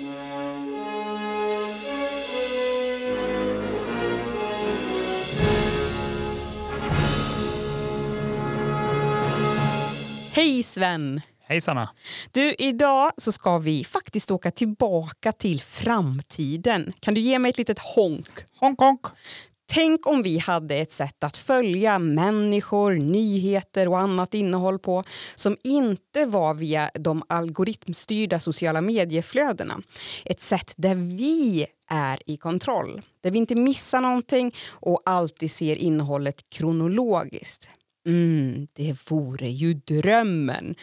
Hej 0.00 0.06
Sven! 10.62 11.20
Hej 11.40 11.60
Sanna! 11.60 11.88
Du, 12.32 12.54
idag 12.58 13.12
så 13.16 13.32
ska 13.32 13.58
vi 13.58 13.84
faktiskt 13.84 14.30
åka 14.30 14.50
tillbaka 14.50 15.32
till 15.32 15.62
framtiden. 15.62 16.92
Kan 17.00 17.14
du 17.14 17.20
ge 17.20 17.38
mig 17.38 17.50
ett 17.50 17.58
litet 17.58 17.78
honk? 17.78 18.28
Honk 18.54 18.80
honk! 18.80 19.06
Tänk 19.72 20.06
om 20.06 20.22
vi 20.22 20.38
hade 20.38 20.76
ett 20.76 20.92
sätt 20.92 21.24
att 21.24 21.36
följa 21.36 21.98
människor, 21.98 22.92
nyheter 22.94 23.88
och 23.88 23.98
annat 23.98 24.34
innehåll 24.34 24.78
på 24.78 25.02
som 25.34 25.56
inte 25.64 26.24
var 26.24 26.54
via 26.54 26.90
de 26.94 27.22
algoritmstyrda 27.28 28.40
sociala 28.40 28.80
medieflödena. 28.80 29.80
Ett 30.24 30.40
sätt 30.40 30.74
där 30.76 30.94
vi 30.94 31.66
är 31.88 32.18
i 32.26 32.36
kontroll, 32.36 33.00
där 33.20 33.30
vi 33.30 33.38
inte 33.38 33.54
missar 33.54 34.00
någonting 34.00 34.54
och 34.68 35.02
alltid 35.04 35.50
ser 35.50 35.78
innehållet 35.78 36.44
kronologiskt. 36.48 37.68
Mm, 38.06 38.66
det 38.72 39.10
vore 39.10 39.48
ju 39.48 39.74
drömmen. 39.74 40.74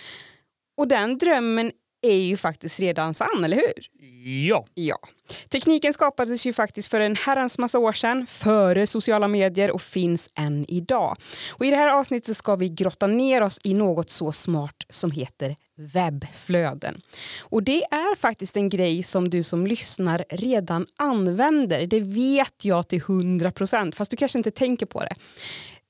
Och 0.78 0.88
den 0.88 1.18
drömmen 1.18 1.72
är 2.08 2.22
ju 2.22 2.38
faktiskt 2.38 2.80
redan 2.80 3.14
sann, 3.14 3.44
eller 3.44 3.58
hur? 3.58 3.90
Ja. 4.48 4.66
Ja. 4.74 4.98
Tekniken 5.50 5.94
skapades 5.94 6.46
ju 6.46 6.54
faktiskt 6.54 6.88
för 6.88 7.00
en 7.00 7.16
herrans 7.16 7.58
massa 7.58 7.80
år 7.80 7.94
sedan, 7.94 8.28
före 8.28 8.88
sociala 8.88 9.28
medier 9.28 9.72
och 9.72 9.82
finns 9.82 10.30
än 10.36 10.66
idag. 10.68 11.16
Och 11.54 11.66
I 11.66 11.70
det 11.70 11.76
här 11.76 12.00
avsnittet 12.00 12.38
ska 12.38 12.56
vi 12.56 12.70
grotta 12.70 13.08
ner 13.08 13.42
oss 13.44 13.60
i 13.64 13.74
något 13.74 14.10
så 14.10 14.32
smart 14.32 14.86
som 14.90 15.12
heter 15.12 15.56
webbflöden. 15.78 17.02
Och 17.42 17.64
det 17.64 17.84
är 17.84 18.16
faktiskt 18.16 18.58
en 18.58 18.70
grej 18.70 19.04
som 19.04 19.30
du 19.30 19.44
som 19.44 19.68
lyssnar 19.68 20.26
redan 20.30 20.86
använder. 20.96 21.88
Det 21.88 22.00
vet 22.00 22.66
jag 22.66 22.88
till 22.88 23.02
100 23.02 23.52
procent, 23.52 23.96
fast 23.96 24.12
du 24.12 24.18
kanske 24.18 24.38
inte 24.38 24.52
tänker 24.52 24.86
på 24.86 25.00
det. 25.00 25.16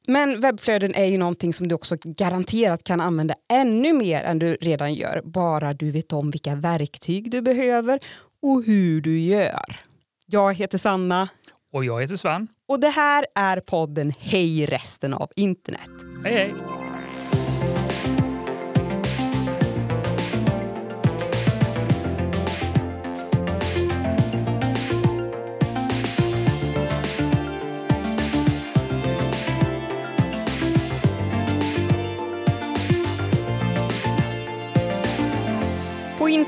Men 0.07 0.41
webbflöden 0.41 0.95
är 0.95 1.05
ju 1.05 1.17
någonting 1.17 1.53
som 1.53 1.67
du 1.67 1.75
också 1.75 1.95
garanterat 2.03 2.83
kan 2.83 3.01
använda 3.01 3.35
ännu 3.51 3.93
mer 3.93 4.23
än 4.23 4.39
du 4.39 4.57
redan 4.61 4.93
gör. 4.93 5.21
Bara 5.23 5.73
du 5.73 5.91
vet 5.91 6.13
om 6.13 6.31
vilka 6.31 6.55
verktyg 6.55 7.31
du 7.31 7.41
behöver 7.41 7.99
och 8.41 8.63
hur 8.63 9.01
du 9.01 9.19
gör. 9.19 9.79
Jag 10.25 10.53
heter 10.53 10.77
Sanna. 10.77 11.29
Och 11.73 11.85
jag 11.85 12.01
heter 12.01 12.15
Sven. 12.15 12.47
Och 12.67 12.79
det 12.79 12.89
här 12.89 13.25
är 13.35 13.59
podden 13.59 14.13
Hej 14.19 14.65
resten 14.65 15.13
av 15.13 15.29
internet. 15.35 15.89
Hej 16.23 16.33
hej! 16.33 16.76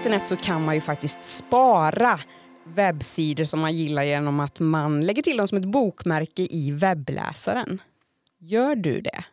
Internet 0.10 0.28
så 0.28 0.36
kan 0.36 0.66
man 0.66 0.76
ju 0.76 0.82
faktiskt 0.82 1.24
spara 1.24 2.20
webbsidor 2.76 3.46
som 3.46 3.60
man 3.60 3.76
gillar 3.76 4.04
genom 4.04 4.40
att 4.40 4.60
man 4.60 5.02
lägger 5.06 5.22
till 5.22 5.38
dem 5.38 5.48
som 5.48 5.58
ett 5.58 5.66
bokmärke 5.66 6.42
i 6.42 6.72
webbläsaren. 6.72 7.82
Gör 8.40 8.76
du 8.76 9.02
det? 9.02 9.24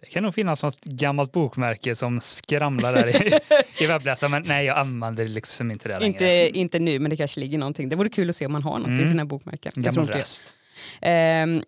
Det 0.00 0.06
kan 0.06 0.22
nog 0.22 0.34
finnas 0.34 0.62
något 0.62 0.84
gammalt 0.84 1.32
bokmärke 1.32 1.94
som 1.94 2.20
skramlar 2.20 2.92
där 2.92 3.08
i, 3.26 3.30
i 3.84 3.86
webbläsaren, 3.86 4.30
men 4.30 4.42
nej, 4.42 4.66
jag 4.66 4.78
använder 4.78 5.28
liksom 5.28 5.70
inte 5.70 5.88
det 5.88 5.98
längre. 5.98 6.06
Inte, 6.06 6.58
inte 6.58 6.78
nu, 6.78 6.98
men 6.98 7.10
det 7.10 7.16
kanske 7.16 7.40
ligger 7.40 7.58
någonting. 7.58 7.88
Det 7.88 7.96
vore 7.96 8.08
kul 8.08 8.30
att 8.30 8.36
se 8.36 8.46
om 8.46 8.52
man 8.52 8.62
har 8.62 8.78
något 8.78 8.88
i 8.88 8.92
Mm. 8.92 9.08
sina 9.08 9.24
bokmärken. 9.24 9.72
Gammal 9.76 10.06
rest. 10.08 10.56
Ehm, 11.00 11.62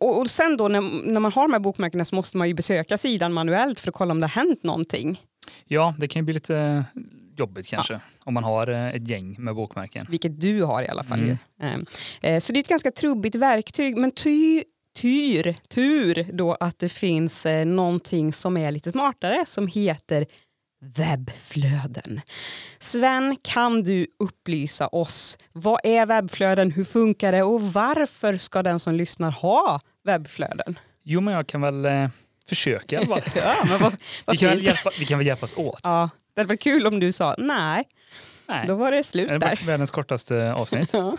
och, 0.00 0.18
och 0.20 0.30
sen 0.30 0.56
då 0.56 0.68
när, 0.68 0.80
när 1.12 1.20
man 1.20 1.32
har 1.32 1.42
de 1.48 1.52
här 1.52 1.60
bokmärkena 1.60 2.04
så 2.04 2.14
måste 2.14 2.36
man 2.36 2.48
ju 2.48 2.54
besöka 2.54 2.98
sidan 2.98 3.32
manuellt 3.32 3.80
för 3.80 3.88
att 3.88 3.94
kolla 3.94 4.12
om 4.12 4.20
det 4.20 4.26
har 4.26 4.44
hänt 4.44 4.62
någonting. 4.62 5.22
Ja, 5.64 5.94
det 5.98 6.08
kan 6.08 6.20
ju 6.20 6.24
bli 6.24 6.34
lite 6.34 6.84
jobbigt 7.38 7.68
kanske, 7.68 8.00
om 8.24 8.34
man 8.34 8.44
har 8.44 8.66
eh, 8.68 8.88
ett 8.88 9.08
gäng 9.08 9.36
med 9.38 9.54
bokmärken. 9.54 10.06
Vilket 10.10 10.40
du 10.40 10.62
har 10.62 10.82
i 10.82 10.88
alla 10.88 11.04
fall. 11.04 11.20
Mm. 11.20 11.36
Ehm, 11.60 11.86
eh, 12.20 12.40
så 12.40 12.52
det 12.52 12.58
är 12.58 12.60
ett 12.60 12.68
ganska 12.68 12.90
trubbigt 12.90 13.34
verktyg, 13.34 13.96
men 13.96 14.10
ty, 14.10 14.62
tyr, 14.96 15.56
tur 15.68 16.26
då 16.32 16.54
att 16.54 16.78
det 16.78 16.88
finns 16.88 17.46
eh, 17.46 17.66
någonting 17.66 18.32
som 18.32 18.56
är 18.56 18.72
lite 18.72 18.90
smartare 18.90 19.44
som 19.46 19.66
heter 19.66 20.26
webbflöden. 20.96 22.20
Sven, 22.78 23.36
kan 23.42 23.82
du 23.82 24.06
upplysa 24.18 24.88
oss? 24.88 25.38
Vad 25.52 25.80
är 25.84 26.06
webbflöden? 26.06 26.70
Hur 26.70 26.84
funkar 26.84 27.32
det? 27.32 27.42
Och 27.42 27.62
varför 27.62 28.36
ska 28.36 28.62
den 28.62 28.78
som 28.78 28.94
lyssnar 28.94 29.30
ha 29.30 29.80
webbflöden? 30.04 30.78
Jo, 31.02 31.20
men 31.20 31.34
jag 31.34 31.46
kan 31.46 31.60
väl 31.60 31.86
försöka 32.48 32.96
i 32.96 32.98
alla 32.98 33.06
fall. 33.06 33.22
Ja, 33.36 33.78
vad, 33.80 33.80
vad 34.24 34.36
vi, 34.36 34.36
kan 34.36 34.58
hjälpa, 34.58 34.90
vi 34.98 35.04
kan 35.04 35.18
väl 35.18 35.26
hjälpas 35.26 35.56
åt. 35.56 35.80
Ja, 35.82 36.10
det 36.42 36.48
var 36.48 36.56
kul 36.56 36.86
om 36.86 37.00
du 37.00 37.12
sa 37.12 37.34
nej, 37.38 37.84
Nej. 38.46 38.66
då 38.66 38.74
var 38.74 38.92
det 38.92 39.04
slut 39.04 39.28
Det 39.28 39.38
där. 39.38 39.56
var 39.60 39.66
världens 39.66 39.90
kortaste 39.90 40.52
avsnitt. 40.56 40.92
Ja. 40.92 41.12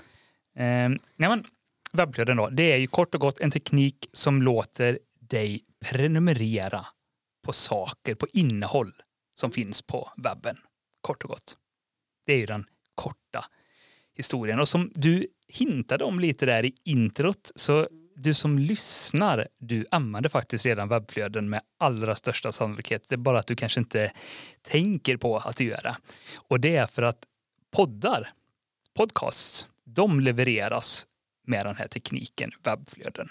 Eh, 0.56 0.90
nej 0.90 1.00
men, 1.30 1.44
webbflöden 1.91 2.38
då, 2.38 2.50
det 2.50 2.72
är 2.72 2.78
ju 2.78 2.88
kort 2.88 3.16
och 3.16 3.22
gott 3.22 3.40
en 3.40 3.52
teknik 3.52 4.09
som 4.13 4.41
låter 4.41 5.00
dig 5.22 5.63
prenumerera 5.85 6.85
på 7.46 7.53
saker, 7.53 8.16
på 8.16 8.28
innehåll 8.34 8.94
som 9.40 9.52
finns 9.52 9.81
på 9.81 10.12
webben. 10.18 10.58
Kort 11.02 11.24
och 11.24 11.29
gott. 11.29 11.58
Det 12.25 12.34
är 12.34 12.38
ju 12.38 12.46
den 12.46 12.66
korta 12.96 13.46
historien. 14.16 14.59
Och 14.59 14.68
som 14.68 14.91
du 14.96 15.28
hintade 15.47 16.03
om 16.03 16.19
lite 16.19 16.46
där 16.46 16.66
i 16.66 16.74
introt, 16.85 17.52
så 17.56 17.88
du 18.24 18.34
som 18.34 18.59
lyssnar, 18.59 19.47
du 19.57 19.85
använder 19.91 20.30
faktiskt 20.30 20.66
redan 20.66 20.88
webbflöden 20.88 21.50
med 21.50 21.62
allra 21.78 22.16
största 22.16 22.52
sannolikhet. 22.52 23.09
Det 23.09 23.16
är 23.16 23.18
bara 23.18 23.40
att 23.40 23.47
du 23.47 23.56
kanske 23.56 23.80
inte 23.80 24.12
tänker 24.62 25.18
på 25.18 25.38
att 25.38 25.56
du 25.56 25.63
gör 25.63 25.81
det. 25.84 25.96
Och 26.35 26.59
det 26.59 26.75
är 26.75 26.88
för 26.88 27.02
att 27.02 27.24
poddar, 27.72 28.29
podcasts, 28.97 29.68
de 29.84 30.19
levereras 30.19 31.08
med 31.47 31.66
den 31.66 31.75
här 31.75 31.88
tekniken, 31.88 32.52
webbflöden. 32.63 33.29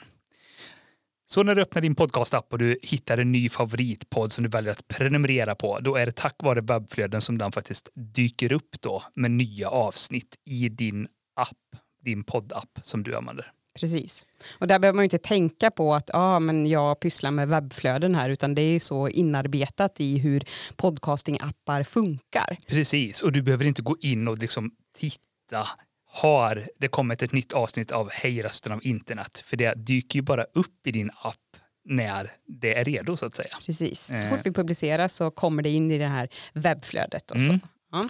Så 1.27 1.43
när 1.43 1.55
du 1.55 1.63
öppnar 1.63 1.83
din 1.83 1.95
podcastapp 1.95 2.53
och 2.53 2.59
du 2.59 2.79
hittar 2.83 3.19
en 3.19 3.33
ny 3.33 3.49
favoritpodd 3.49 4.33
som 4.33 4.45
du 4.45 4.51
väljer 4.51 4.73
att 4.73 4.89
prenumerera 4.89 5.55
på, 5.55 5.81
då 5.81 5.97
är 5.97 6.07
det 6.07 6.17
tack 6.17 6.37
vare 6.39 6.61
webbflöden 6.61 7.21
som 7.21 7.39
den 7.39 7.53
faktiskt 7.53 7.91
dyker 7.95 8.53
upp 8.53 8.81
då 8.81 9.03
med 9.15 9.31
nya 9.31 9.69
avsnitt 9.69 10.37
i 10.45 10.69
din 10.69 11.09
app, 11.37 11.81
din 12.05 12.25
poddapp 12.25 12.79
som 12.83 13.03
du 13.03 13.17
använder. 13.17 13.53
Precis. 13.81 14.27
Och 14.59 14.67
där 14.67 14.79
behöver 14.79 14.97
man 14.97 15.05
inte 15.05 15.19
tänka 15.19 15.71
på 15.71 15.95
att 15.95 16.11
ah, 16.15 16.41
men 16.41 16.67
jag 16.67 17.01
pysslar 17.01 17.31
med 17.31 17.49
webbflöden 17.49 18.15
här, 18.15 18.31
utan 18.31 18.55
det 18.55 18.63
är 18.63 18.71
ju 18.71 18.81
så 18.81 19.09
inarbetat 19.09 20.01
i 20.01 20.19
hur 20.19 20.43
podcastingappar 20.77 21.83
funkar. 21.83 22.57
Precis, 22.69 23.23
och 23.23 23.33
du 23.33 23.43
behöver 23.43 23.65
inte 23.65 23.83
gå 23.83 23.97
in 24.01 24.29
och 24.29 24.39
liksom 24.39 24.71
titta. 24.97 25.69
Har 26.11 26.69
det 26.79 26.89
kommit 26.89 27.23
ett 27.23 27.33
nytt 27.33 27.53
avsnitt 27.53 27.91
av 27.93 28.11
Hej 28.13 28.43
resten 28.43 28.73
av 28.73 28.81
internet? 28.83 29.43
För 29.45 29.57
det 29.57 29.75
dyker 29.75 30.19
ju 30.19 30.23
bara 30.23 30.45
upp 30.45 30.87
i 30.87 30.91
din 30.93 31.11
app 31.23 31.37
när 31.85 32.33
det 32.47 32.79
är 32.79 32.85
redo 32.85 33.17
så 33.17 33.27
att 33.27 33.37
säga. 33.37 33.57
Precis. 33.67 34.01
Så 34.07 34.15
Eh. 34.15 34.31
fort 34.31 34.41
vi 34.47 34.53
publicerar 34.53 35.09
så 35.09 35.31
kommer 35.31 35.63
det 35.63 35.71
in 35.71 35.91
i 35.91 35.99
det 35.99 36.07
här 36.07 36.29
webbflödet. 36.53 37.31
Och 37.31 37.41
så. 37.41 37.47
Mm. 37.53 37.61
Ja. 37.93 38.03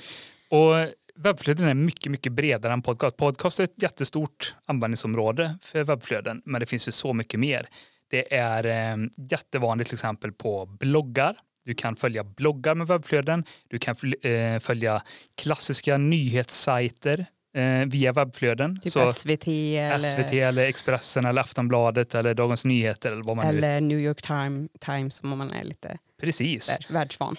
Och 0.48 0.88
webbflöden 1.18 1.68
är 1.68 1.74
mycket, 1.74 2.12
mycket 2.12 2.32
bredare 2.32 2.72
än 2.72 2.82
podcast. 2.82 3.16
Podcast 3.16 3.60
är 3.60 3.64
ett 3.64 3.82
jättestort 3.82 4.54
användningsområde 4.66 5.58
för 5.62 5.84
webbflöden, 5.84 6.42
men 6.44 6.60
det 6.60 6.66
finns 6.66 6.88
ju 6.88 6.92
så 6.92 7.12
mycket 7.12 7.40
mer. 7.40 7.66
Det 8.10 8.34
är 8.34 8.66
eh, 8.66 8.96
jättevanligt 9.30 9.88
till 9.88 9.96
exempel 9.96 10.32
på 10.32 10.66
bloggar. 10.66 11.36
Du 11.64 11.74
kan 11.74 11.96
följa 11.96 12.24
bloggar 12.24 12.74
med 12.74 12.86
webbflöden. 12.86 13.44
Du 13.68 13.78
kan 13.78 13.94
eh, 14.22 14.58
följa 14.58 15.02
klassiska 15.34 15.98
nyhetssajter 15.98 17.26
eh, 17.56 17.86
via 17.86 18.12
webbflöden. 18.12 18.80
Typ 18.80 18.92
Så 18.92 19.12
SVT 19.12 19.48
eller, 19.48 19.98
SVT 19.98 20.32
eller 20.32 20.62
Expressen 20.66 21.24
eller 21.24 21.42
Aftonbladet 21.42 22.14
eller 22.14 22.34
Dagens 22.34 22.64
Nyheter 22.64 23.12
eller 23.12 23.22
vad 23.22 23.36
man 23.36 23.46
eller 23.46 23.80
New 23.80 24.00
York 24.00 24.22
Time, 24.22 24.68
Times 24.80 25.20
om 25.22 25.38
man 25.38 25.50
är 25.50 25.64
lite 25.64 25.98
Precis. 26.20 26.78
världsvan. 26.88 27.36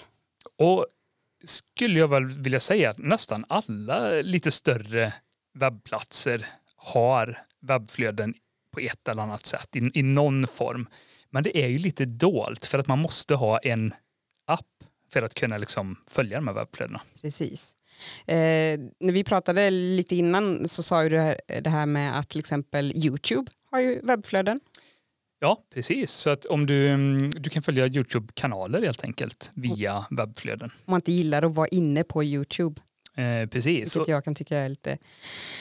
Och 0.58 0.86
skulle 1.44 1.98
jag 1.98 2.08
väl 2.08 2.24
vilja 2.24 2.60
säga 2.60 2.90
att 2.90 2.98
nästan 2.98 3.44
alla 3.48 4.10
lite 4.10 4.50
större 4.50 5.14
webbplatser 5.58 6.46
har 6.76 7.38
webbflöden 7.60 8.34
på 8.74 8.80
ett 8.80 9.08
eller 9.08 9.22
annat 9.22 9.46
sätt 9.46 9.76
i, 9.76 9.90
i 9.94 10.02
någon 10.02 10.46
form. 10.46 10.88
Men 11.30 11.42
det 11.42 11.58
är 11.58 11.68
ju 11.68 11.78
lite 11.78 12.04
dolt 12.04 12.66
för 12.66 12.78
att 12.78 12.86
man 12.86 12.98
måste 12.98 13.34
ha 13.34 13.58
en 13.58 13.94
app 14.46 14.66
för 15.12 15.22
att 15.22 15.34
kunna 15.34 15.58
liksom 15.58 15.96
följa 16.06 16.36
de 16.36 16.48
här 16.48 16.54
webbflödena. 16.54 17.00
Precis. 17.22 17.76
Eh, 18.26 18.80
när 19.00 19.12
vi 19.12 19.24
pratade 19.24 19.70
lite 19.70 20.16
innan 20.16 20.68
så 20.68 20.82
sa 20.82 21.02
ju 21.02 21.08
du 21.08 21.18
här, 21.18 21.40
det 21.62 21.70
här 21.70 21.86
med 21.86 22.18
att 22.18 22.28
till 22.28 22.38
exempel 22.38 22.92
Youtube 23.04 23.50
har 23.70 23.80
ju 23.80 24.00
webbflöden. 24.02 24.60
Ja, 25.42 25.64
precis. 25.74 26.10
Så 26.10 26.30
att 26.30 26.44
om 26.44 26.66
du, 26.66 26.88
mm, 26.88 27.30
du 27.30 27.50
kan 27.50 27.62
följa 27.62 27.86
Youtube-kanaler 27.86 28.82
helt 28.82 29.04
enkelt 29.04 29.50
via 29.54 30.06
webbflöden. 30.10 30.70
Om 30.84 30.90
man 30.90 30.98
inte 30.98 31.12
gillar 31.12 31.42
att 31.42 31.54
vara 31.54 31.68
inne 31.68 32.04
på 32.04 32.24
Youtube. 32.24 32.80
Eh, 33.16 33.48
precis. 33.48 33.96
Vilket 33.96 34.08
jag 34.08 34.24
kan 34.24 34.34
tycka 34.34 34.58
är 34.58 34.68
lite... 34.68 34.98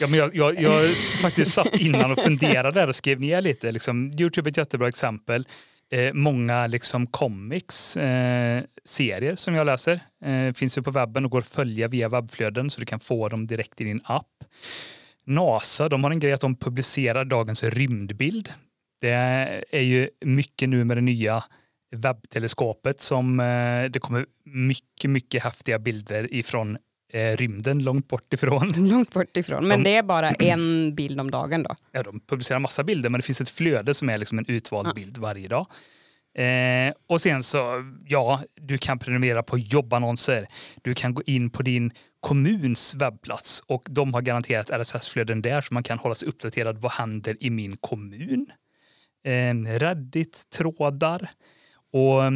Ja, 0.02 0.08
men 0.08 0.20
jag, 0.20 0.36
jag, 0.36 0.62
jag 0.62 0.96
faktiskt 1.22 1.54
satt 1.54 1.80
innan 1.80 2.12
och 2.12 2.20
funderade 2.20 2.80
där 2.80 2.88
och 2.88 2.96
skrev 2.96 3.22
ner 3.22 3.42
lite. 3.42 3.72
Liksom, 3.72 4.12
Youtube 4.20 4.48
är 4.48 4.52
ett 4.52 4.58
jättebra 4.58 4.88
exempel. 4.88 5.48
Eh, 5.92 6.14
många 6.14 6.68
liksom 6.68 7.08
comics, 7.08 7.98
eh, 7.98 8.64
serier 8.86 9.36
som 9.36 9.56
jag 9.56 9.66
läser, 9.66 10.00
eh, 10.26 10.54
finns 10.54 10.78
ju 10.78 10.82
på 10.82 10.92
webben 10.92 11.26
och 11.26 11.32
går 11.32 11.40
att 11.40 11.48
följa 11.48 11.88
via 11.88 12.10
webbflöden 12.10 12.70
så 12.70 12.80
du 12.80 12.86
kan 12.86 13.00
få 13.00 13.28
dem 13.28 13.48
direkt 13.48 13.82
i 13.82 13.84
din 13.84 14.02
app. 14.04 14.44
NASA, 15.26 15.90
de 15.90 16.04
har 16.04 16.12
en 16.12 16.20
grej 16.20 16.34
att 16.34 16.42
de 16.42 16.56
publicerar 16.56 17.26
dagens 17.26 17.64
rymdbild. 17.64 18.54
Det 19.00 19.10
är 19.72 19.82
ju 19.82 20.10
mycket 20.26 20.70
nu 20.70 20.84
med 20.84 20.98
det 20.98 21.02
nya 21.02 21.44
webbteleskopet 21.96 23.02
som 23.02 23.40
eh, 23.40 23.86
det 23.92 24.00
kommer 24.00 24.26
mycket, 24.46 25.12
mycket 25.12 25.44
häftiga 25.44 25.80
bilder 25.80 26.34
ifrån 26.34 26.78
eh, 27.14 27.38
rymden 27.38 27.84
långt 27.84 28.08
bort 28.08 28.34
ifrån. 28.34 28.74
Långt 28.90 29.14
bort 29.14 29.38
ifrån. 29.38 29.68
Men 29.68 29.84
De- 29.84 29.90
det 29.90 29.96
är 29.98 30.04
bara 30.04 30.32
en 30.32 30.96
bild 30.96 31.22
om 31.22 31.32
dagen 31.32 31.64
då? 31.64 31.76
Ja, 31.92 32.04
de 32.04 32.20
publicerar 32.20 32.60
massa 32.60 32.84
bilder, 32.84 33.10
men 33.10 33.20
det 33.20 33.26
finns 33.26 33.42
ett 33.42 33.50
flöde 33.50 33.94
som 33.94 34.10
är 34.10 34.18
liksom 34.18 34.40
en 34.40 34.46
utvald 34.48 34.88
Ja. 34.88 34.94
bild 34.94 35.18
varje 35.18 35.48
dag. 35.48 35.66
Eh, 36.38 36.94
och 37.08 37.22
sen 37.22 37.44
så, 37.44 37.84
ja, 38.08 38.42
du 38.56 38.78
kan 38.78 39.00
prenumerera 39.00 39.44
på 39.44 39.58
jobbannonser. 39.58 40.48
Du 40.82 40.94
kan 40.96 41.14
gå 41.14 41.22
in 41.26 41.50
på 41.50 41.64
din 41.64 41.92
kommuns 42.20 42.96
webbplats 42.96 43.64
och 43.68 43.84
de 43.90 44.14
har 44.14 44.22
garanterat 44.22 44.70
RSS-flöden 44.70 45.42
där 45.42 45.62
så 45.62 45.74
man 45.74 45.84
kan 45.84 46.00
hålla 46.00 46.16
sig 46.16 46.28
uppdaterad. 46.28 46.78
Vad 46.78 46.92
händer 46.92 47.36
i 47.40 47.50
min 47.50 47.76
kommun? 47.78 48.46
Reddit-trådar. 49.80 51.30
Och 51.94 52.24
eh, 52.24 52.32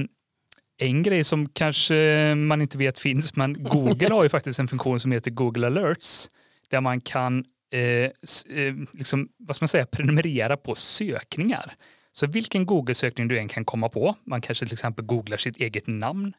en 0.77 1.03
grej 1.03 1.23
som 1.23 1.49
kanske 1.49 2.33
man 2.35 2.61
inte 2.61 2.77
vet 2.77 2.99
finns, 2.99 3.35
men 3.35 3.53
Google 3.63 4.13
har 4.13 4.23
ju 4.23 4.29
faktiskt 4.29 4.59
en 4.59 4.67
funktion 4.67 4.99
som 4.99 5.11
heter 5.11 5.31
Google 5.31 5.67
Alerts 5.67 6.29
där 6.69 6.81
man 6.81 7.01
kan 7.01 7.45
eh, 7.71 7.81
eh, 7.81 8.75
liksom, 8.93 9.29
vad 9.37 9.55
ska 9.55 9.63
man 9.63 9.67
säga, 9.67 9.85
prenumerera 9.85 10.57
på 10.57 10.75
sökningar. 10.75 11.75
Så 12.11 12.27
vilken 12.27 12.65
Google-sökning 12.65 13.27
du 13.27 13.39
än 13.39 13.47
kan 13.47 13.65
komma 13.65 13.89
på, 13.89 14.15
man 14.25 14.41
kanske 14.41 14.65
till 14.65 14.73
exempel 14.73 15.05
googlar 15.05 15.37
sitt 15.37 15.57
eget 15.57 15.87
namn, 15.87 16.33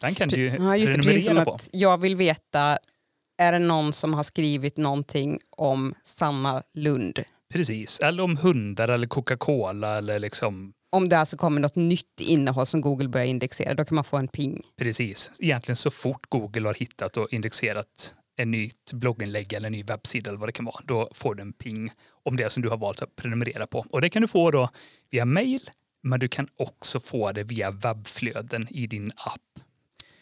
den 0.00 0.14
kan 0.14 0.28
du 0.28 0.36
ju 0.36 0.56
Ja, 0.58 0.76
just 0.76 0.92
det, 0.92 0.98
precis 0.98 1.26
som 1.26 1.44
på. 1.44 1.54
att 1.54 1.68
jag 1.72 2.00
vill 2.00 2.16
veta, 2.16 2.78
är 3.38 3.52
det 3.52 3.58
någon 3.58 3.92
som 3.92 4.14
har 4.14 4.22
skrivit 4.22 4.76
någonting 4.76 5.38
om 5.50 5.94
Sanna 6.02 6.62
Lund? 6.72 7.24
Precis, 7.52 8.00
eller 8.00 8.22
om 8.22 8.36
hundar 8.36 8.88
eller 8.88 9.06
Coca-Cola 9.06 9.98
eller 9.98 10.18
liksom 10.18 10.72
Om 10.90 11.08
det 11.08 11.18
alltså 11.18 11.36
kommer 11.36 11.60
något 11.60 11.76
nytt 11.76 12.20
innehåll 12.20 12.66
som 12.66 12.80
Google 12.80 13.08
börjar 13.08 13.26
indexera, 13.26 13.74
då 13.74 13.84
kan 13.84 13.94
man 13.94 14.04
få 14.04 14.16
en 14.16 14.28
ping. 14.28 14.62
precis. 14.76 15.30
Egentligen 15.38 15.76
så 15.76 15.90
fort 15.90 16.26
Google 16.28 16.68
har 16.68 16.74
hittat 16.74 17.16
och 17.16 17.32
indexerat 17.32 18.14
en 18.36 18.50
nytt 18.50 18.92
blogginlägg 18.92 19.52
eller 19.52 19.66
en 19.66 19.72
ny 19.72 19.82
webbsida 19.82 20.30
eller 20.30 20.38
vad 20.38 20.48
det 20.48 20.52
kan 20.52 20.64
vara, 20.64 20.80
då 20.84 21.08
får 21.14 21.34
du 21.34 21.42
en 21.42 21.52
ping 21.52 21.90
om 22.22 22.36
det 22.36 22.50
som 22.50 22.62
du 22.62 22.68
har 22.68 22.76
valt 22.76 23.02
att 23.02 23.16
prenumerera 23.16 23.66
på. 23.66 23.86
Och 23.90 24.00
det 24.00 24.08
kan 24.08 24.22
du 24.22 24.28
få 24.28 24.50
då 24.50 24.68
via 25.10 25.24
mail, 25.24 25.70
men 26.02 26.20
du 26.20 26.28
kan 26.28 26.48
också 26.56 27.00
få 27.00 27.32
det 27.32 27.42
via 27.42 27.70
webbflöden 27.70 28.68
i 28.70 28.86
din 28.86 29.12
app. 29.16 29.64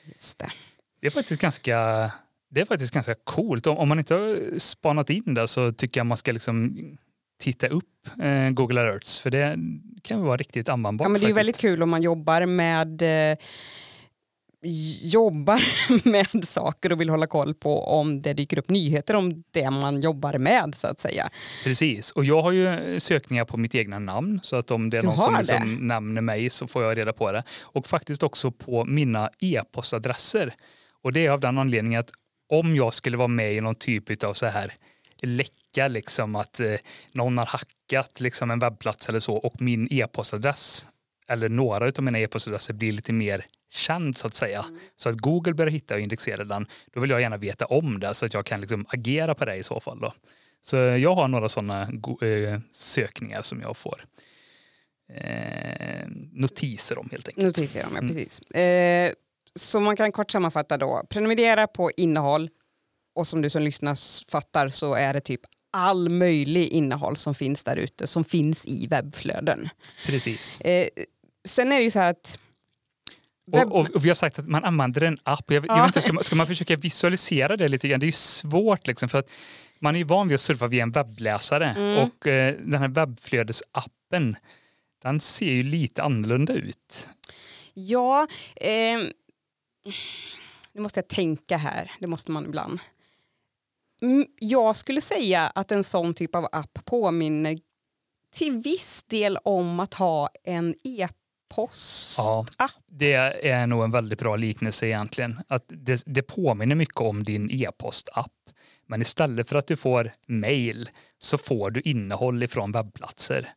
Just 0.05 0.39
det. 0.39 0.53
Det 1.01 1.07
är 1.07 1.11
faktiskt 1.11 1.41
ganska, 1.41 1.77
det 2.51 2.61
är 2.61 2.65
faktiskt 2.65 2.95
ganska 2.95 3.15
coolt. 3.15 3.67
Om, 3.67 3.89
man 3.89 3.99
inte 3.99 4.15
har 4.15 4.59
spanat 4.59 5.11
in 5.11 5.35
det 5.35 5.49
så 5.49 5.73
tycker 5.73 6.01
jag 6.01 6.07
man 6.07 6.17
ska 6.17 6.33
liksom 6.33 6.79
titta 7.43 7.67
upp 7.69 7.85
eh, 8.23 8.50
Google 8.50 8.81
Alerts 8.81 9.21
för 9.21 9.31
det 9.31 9.59
kan 10.03 10.23
vara 10.23 10.37
riktigt 10.37 10.69
användbart. 10.69 11.05
Ja, 11.05 11.09
men 11.09 11.21
det 11.21 11.25
är 11.25 11.29
faktiskt. 11.29 11.39
väldigt 11.39 11.59
kul 11.59 11.83
om 11.83 11.91
man 11.91 12.03
jobbar 12.03 12.47
med 12.47 13.03
eh, 13.03 13.39
jobbar 15.03 15.62
med 16.09 16.44
saker 16.49 16.93
och 16.93 17.00
vill 17.00 17.09
hålla 17.09 17.27
koll 17.27 17.55
på 17.55 17.85
om 17.85 18.23
det 18.23 18.33
dyker 18.33 18.59
upp 18.59 18.69
nyheter 18.69 19.15
om 19.17 19.44
det 19.50 19.71
man 19.71 20.00
jobbar 20.00 20.39
med 20.39 20.75
så 20.75 20.87
att 20.87 21.00
säga. 21.00 21.31
Precis, 21.65 22.11
och 22.11 22.25
jag 22.25 22.43
har 22.43 22.53
ju 22.53 23.00
sökningar 23.00 23.44
på 23.44 23.56
mitt 23.56 23.75
egna 23.75 23.99
namn 23.99 24.41
så 24.43 24.56
att 24.56 24.71
om 24.71 24.91
det 24.91 24.99
är 24.99 25.03
Du 25.03 25.06
någon 25.09 25.17
som 25.17 25.33
det? 25.33 25.39
liksom 25.39 25.89
nämner 25.89 26.21
mig 26.21 26.50
så 26.50 26.67
får 26.67 26.83
jag 26.83 26.99
reda 26.99 27.12
på 27.12 27.33
det. 27.33 27.43
Och 27.62 27.87
faktiskt 27.87 28.23
också 28.23 28.50
på 28.50 28.85
mina 28.85 29.31
e-postadresser. 29.41 30.55
Och 31.03 31.12
det 31.12 31.27
är 31.27 31.31
av 31.31 31.41
den 31.41 31.59
anledningen 31.59 32.00
att 32.00 32.11
om 32.49 32.77
jag 32.77 32.94
skulle 32.94 33.17
vara 33.17 33.29
med 33.29 33.53
i 33.53 33.61
någon 33.61 33.75
typ 33.75 34.25
av 34.25 34.33
så 34.35 34.47
här 34.47 34.73
läcka, 35.77 35.89
liksom 35.89 36.37
att 36.37 36.61
eh, 36.61 36.75
någon 37.13 37.39
har 37.39 37.47
hackat 37.47 38.21
liksom 38.21 38.51
en 38.51 38.59
webbplats 38.59 39.09
eller 39.09 39.21
så 39.21 39.35
och 39.37 39.61
min 39.61 39.89
e-postadress 39.91 40.87
eller 41.29 41.49
några 41.49 41.87
av 41.99 42.03
mina 42.05 42.19
e-postadresser 42.19 42.75
blir 42.75 42.93
lite 42.93 43.13
mer 43.13 43.45
känd 43.71 44.17
så 44.17 44.27
att 44.27 44.35
säga. 44.35 44.65
Så 44.97 45.09
att 45.09 45.17
Google 45.17 45.55
börjar 45.55 45.71
hitta 45.71 45.95
och 45.95 46.01
indexera 46.01 46.45
den, 46.45 46.67
då 46.93 47.01
vill 47.01 47.11
jag 47.11 47.21
gärna 47.21 47.37
veta 47.37 47.67
om 47.67 48.01
det 48.01 48.15
så 48.15 48.27
att 48.27 48.35
jag 48.35 48.47
kan 48.47 48.61
liksom 48.61 48.87
agera 48.89 49.35
på 49.35 49.45
det 49.45 49.57
i 49.57 49.63
så 49.63 49.81
fall. 49.81 50.01
Då. 50.01 50.13
Så 50.63 50.77
jag 50.77 51.15
har 51.15 51.29
några 51.29 51.49
sådana 51.49 51.83
eh, 52.23 52.61
sökningar 52.71 53.43
som 53.43 53.61
jag 53.61 53.77
får 53.77 54.05
eh, 55.15 56.07
notiser 56.33 56.99
om 56.99 57.09
helt 57.11 57.29
enkelt. 57.29 57.47
Notiser 57.47 57.85
om, 57.87 57.91
ja, 57.93 57.99
Mm. 57.99 58.09
precis. 58.15 58.41
Eh, 58.41 59.13
så 59.55 59.81
man 59.81 59.97
kan 59.97 60.13
kort 60.13 60.31
sammanfatta 60.31 60.79
då, 60.79 61.03
prenumerera 61.11 61.67
på 61.67 61.91
innehåll 61.97 62.51
och 63.15 63.27
som 63.27 63.43
du 63.43 63.51
som 63.51 63.63
lyssnar 63.63 64.31
fattar 64.31 64.69
så 64.69 64.95
är 64.95 65.13
det 65.15 65.21
typ 65.21 65.41
all 65.73 66.11
möjlig 66.15 66.69
innehåll 66.69 67.17
som 67.17 67.35
finns 67.35 67.65
där 67.65 67.77
ute 67.77 68.07
som 68.07 68.25
finns 68.25 68.65
i 68.65 68.87
webbflöden. 68.87 69.69
Precis. 70.07 70.61
Eh, 70.61 70.89
sen 71.45 71.73
är 71.73 71.77
det 71.79 71.85
ju 71.85 71.91
så 71.91 71.99
här 71.99 72.11
att 72.11 72.39
Och, 73.53 73.77
och, 73.81 73.91
och 73.91 74.05
vi 74.05 74.09
har 74.09 74.15
sagt 74.15 74.39
att 74.39 74.49
man 74.49 74.65
använder 74.65 75.01
en 75.03 75.19
app. 75.23 75.45
Jag, 75.51 75.67
jag 75.67 75.79
Ja. 75.79 75.83
vet 75.83 75.87
inte, 75.87 76.01
ska, 76.01 76.13
man, 76.13 76.25
ska 76.25 76.37
man 76.37 76.47
försöka 76.47 76.77
visualisera 76.77 77.57
det 77.57 77.69
lite 77.69 77.89
grann? 77.89 78.01
Det 78.01 78.05
är 78.05 78.09
ju 78.09 78.13
svårt 78.13 78.87
liksom 78.87 79.09
för 79.09 79.19
att 79.19 79.31
man 79.79 79.95
är 79.95 79.99
ju 79.99 80.05
van 80.05 80.29
vid 80.29 80.35
att 80.35 80.41
surfa 80.41 80.67
via 80.67 80.83
en 80.83 80.91
webbläsare 80.93 81.75
Mm. 81.79 81.99
och 81.99 82.27
eh, 82.27 82.55
den 82.65 82.81
här 82.81 82.89
webbflödesappen 82.89 84.37
den 85.03 85.21
ser 85.21 85.53
ju 85.53 85.63
lite 85.63 86.03
annorlunda 86.03 86.53
ut. 86.53 87.09
Ja, 87.75 88.27
eh, 88.57 88.99
nu 90.73 90.81
måste 90.81 90.99
jag 91.01 91.09
tänka 91.09 91.57
här, 91.57 91.91
det 92.01 92.07
måste 92.07 92.31
man 92.31 92.45
ibland. 92.45 92.79
Mm, 94.03 94.27
jag 94.39 94.77
skulle 94.77 95.01
säga 95.01 95.47
att 95.55 95.73
en 95.73 95.85
sån 95.85 96.15
typ 96.15 96.35
av 96.35 96.49
app 96.53 96.79
påminner 96.85 97.59
till 98.33 98.53
viss 98.53 99.03
del 99.03 99.37
om 99.37 99.81
att 99.81 99.95
ha 99.95 100.29
en 100.45 100.75
e-postapp. 100.85 102.47
Ja, 102.59 102.69
det 102.87 103.15
är 103.49 103.67
nog 103.67 103.85
en 103.85 103.91
väldigt 103.91 104.19
bra 104.19 104.37
liknelse 104.37 104.87
egentligen. 104.87 105.41
Att 105.49 105.65
det, 105.67 106.03
det 106.07 106.23
påminner 106.23 106.77
mycket 106.77 107.01
om 107.01 107.25
din 107.25 107.51
e-postapp. 107.51 108.32
Men 108.87 109.03
istället 109.03 109.49
för 109.49 109.56
att 109.56 109.67
du 109.67 109.77
får 109.77 110.13
mail 110.29 110.91
så 111.19 111.39
får 111.39 111.71
du 111.71 111.81
innehåll 111.81 112.43
ifrån 112.43 112.73
webbplatser. 112.73 113.49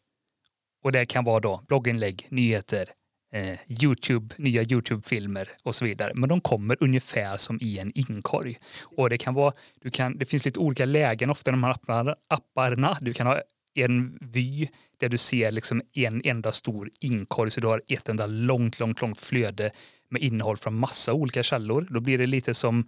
Och 0.83 0.91
det 0.91 1.05
kan 1.05 1.23
vara 1.23 1.39
då 1.39 1.61
blogginlägg, 1.67 2.27
nyheter, 2.29 2.89
eh, 3.35 3.59
Youtube, 3.83 4.35
nya 4.37 4.63
Youtube-filmer 4.63 5.49
och 5.63 5.75
så 5.75 5.85
vidare. 5.85 6.11
Men 6.15 6.29
de 6.29 6.41
kommer 6.41 6.77
ungefär 6.79 7.37
som 7.37 7.57
i 7.61 7.79
en 7.79 7.91
inkorg. 7.95 8.57
Och 8.97 9.09
det 9.09 9.17
kan 9.17 9.33
vara, 9.33 9.53
du 9.81 9.91
kan, 9.91 10.17
det 10.17 10.25
finns 10.25 10.45
lite 10.45 10.59
olika 10.59 10.85
lägen 10.85 11.31
ofta 11.31 11.51
i 11.51 11.53
de 11.53 11.63
här 11.63 11.71
apparna. 11.71 12.15
apparna. 12.27 12.97
Du 13.01 13.13
kan 13.13 13.27
ha 13.27 13.41
en 13.75 14.17
vy 14.21 14.67
där 14.97 15.09
du 15.09 15.17
ser 15.17 15.51
liksom 15.51 15.81
en 15.93 16.21
enda 16.25 16.51
stor 16.51 16.89
inkorg 16.99 17.51
så 17.51 17.61
du 17.61 17.67
har 17.67 17.81
ett 17.87 18.09
enda 18.09 18.27
långt, 18.27 18.79
långt, 18.79 19.01
långt 19.01 19.19
flöde 19.19 19.71
med 20.09 20.21
innehåll 20.21 20.57
från 20.57 20.77
massa 20.77 21.13
olika 21.13 21.43
källor. 21.43 21.87
Då 21.89 21.99
blir 21.99 22.17
det 22.17 22.27
lite 22.27 22.53
som 22.53 22.87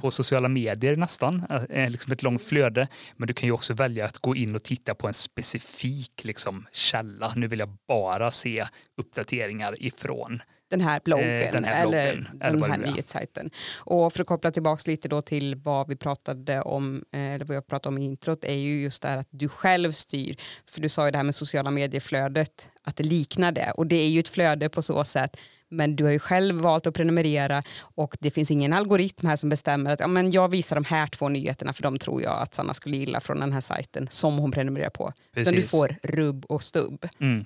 på 0.00 0.10
sociala 0.10 0.48
medier 0.48 0.96
nästan, 0.96 1.44
eh, 1.70 1.90
liksom 1.90 2.12
ett 2.12 2.22
långt 2.22 2.42
flöde. 2.42 2.88
Men 3.16 3.28
du 3.28 3.34
kan 3.34 3.46
ju 3.46 3.52
också 3.52 3.74
välja 3.74 4.04
att 4.04 4.18
gå 4.18 4.36
in 4.36 4.54
och 4.54 4.62
titta 4.62 4.94
på 4.94 5.08
en 5.08 5.14
specifik 5.14 6.24
liksom, 6.24 6.66
källa. 6.72 7.32
Nu 7.36 7.46
vill 7.46 7.58
jag 7.58 7.76
bara 7.88 8.30
se 8.30 8.66
uppdateringar 8.96 9.82
ifrån. 9.82 10.42
Den 10.70 10.80
här 10.80 11.00
bloggen, 11.04 11.28
Eh, 11.28 11.52
den 11.52 11.64
här 11.64 11.82
eller 11.86 12.12
bloggen, 12.12 12.40
eller 12.40 12.50
den 12.50 12.60
vad 12.60 12.70
här 12.70 12.78
nyhetssajten. 12.78 13.50
Och 13.76 14.12
för 14.12 14.20
att 14.20 14.26
koppla 14.26 14.50
tillbaka 14.50 14.90
lite 14.90 15.08
då 15.08 15.22
till 15.22 15.56
vad 15.56 15.88
vi 15.88 15.96
pratade 15.96 16.62
om, 16.62 17.04
eh, 17.12 17.20
eller 17.34 17.44
vad 17.44 17.56
jag 17.56 17.66
pratade 17.66 17.88
om 17.88 17.98
i 17.98 18.04
introt, 18.04 18.44
är 18.44 18.58
ju 18.58 18.82
just 18.82 19.02
det 19.02 19.08
här 19.08 19.18
att 19.18 19.28
du 19.30 19.48
själv 19.48 19.92
styr. 19.92 20.36
För 20.70 20.80
du 20.80 20.88
sa 20.88 21.04
ju 21.04 21.10
det 21.10 21.18
här 21.18 21.24
med 21.24 21.34
sociala 21.34 21.70
medier-flödet, 21.70 22.70
att 22.82 22.96
det 22.96 23.04
liknar 23.04 23.52
det. 23.52 23.72
Och 23.76 23.86
det 23.86 23.96
är 23.96 24.08
ju 24.08 24.20
ett 24.20 24.28
flöde 24.28 24.68
på 24.68 24.82
så 24.82 25.04
sätt, 25.04 25.36
men 25.70 25.96
du 25.96 26.04
har 26.04 26.10
ju 26.10 26.18
själv 26.18 26.60
valt 26.60 26.86
att 26.86 26.94
prenumerera 26.94 27.62
och 27.80 28.16
det 28.20 28.30
finns 28.30 28.50
ingen 28.50 28.72
algoritm 28.72 29.26
här 29.26 29.36
som 29.36 29.48
bestämmer 29.48 29.92
att 29.92 30.00
ja, 30.00 30.06
men 30.06 30.30
jag 30.30 30.48
visar 30.48 30.76
de 30.76 30.84
här 30.84 31.06
två 31.06 31.28
nyheterna 31.28 31.72
för 31.72 31.82
de 31.82 31.98
tror 31.98 32.22
jag 32.22 32.42
att 32.42 32.54
Sanna 32.54 32.74
skulle 32.74 32.96
gilla 32.96 33.20
från 33.20 33.40
den 33.40 33.52
här 33.52 33.60
sajten 33.60 34.08
som 34.10 34.38
hon 34.38 34.50
prenumererar 34.50 34.90
på. 34.90 35.12
Utan 35.36 35.54
du 35.54 35.60
Precis. 35.60 35.70
får 35.70 35.96
rubb 36.02 36.44
och 36.48 36.62
stubb. 36.62 37.08
Mm. 37.18 37.44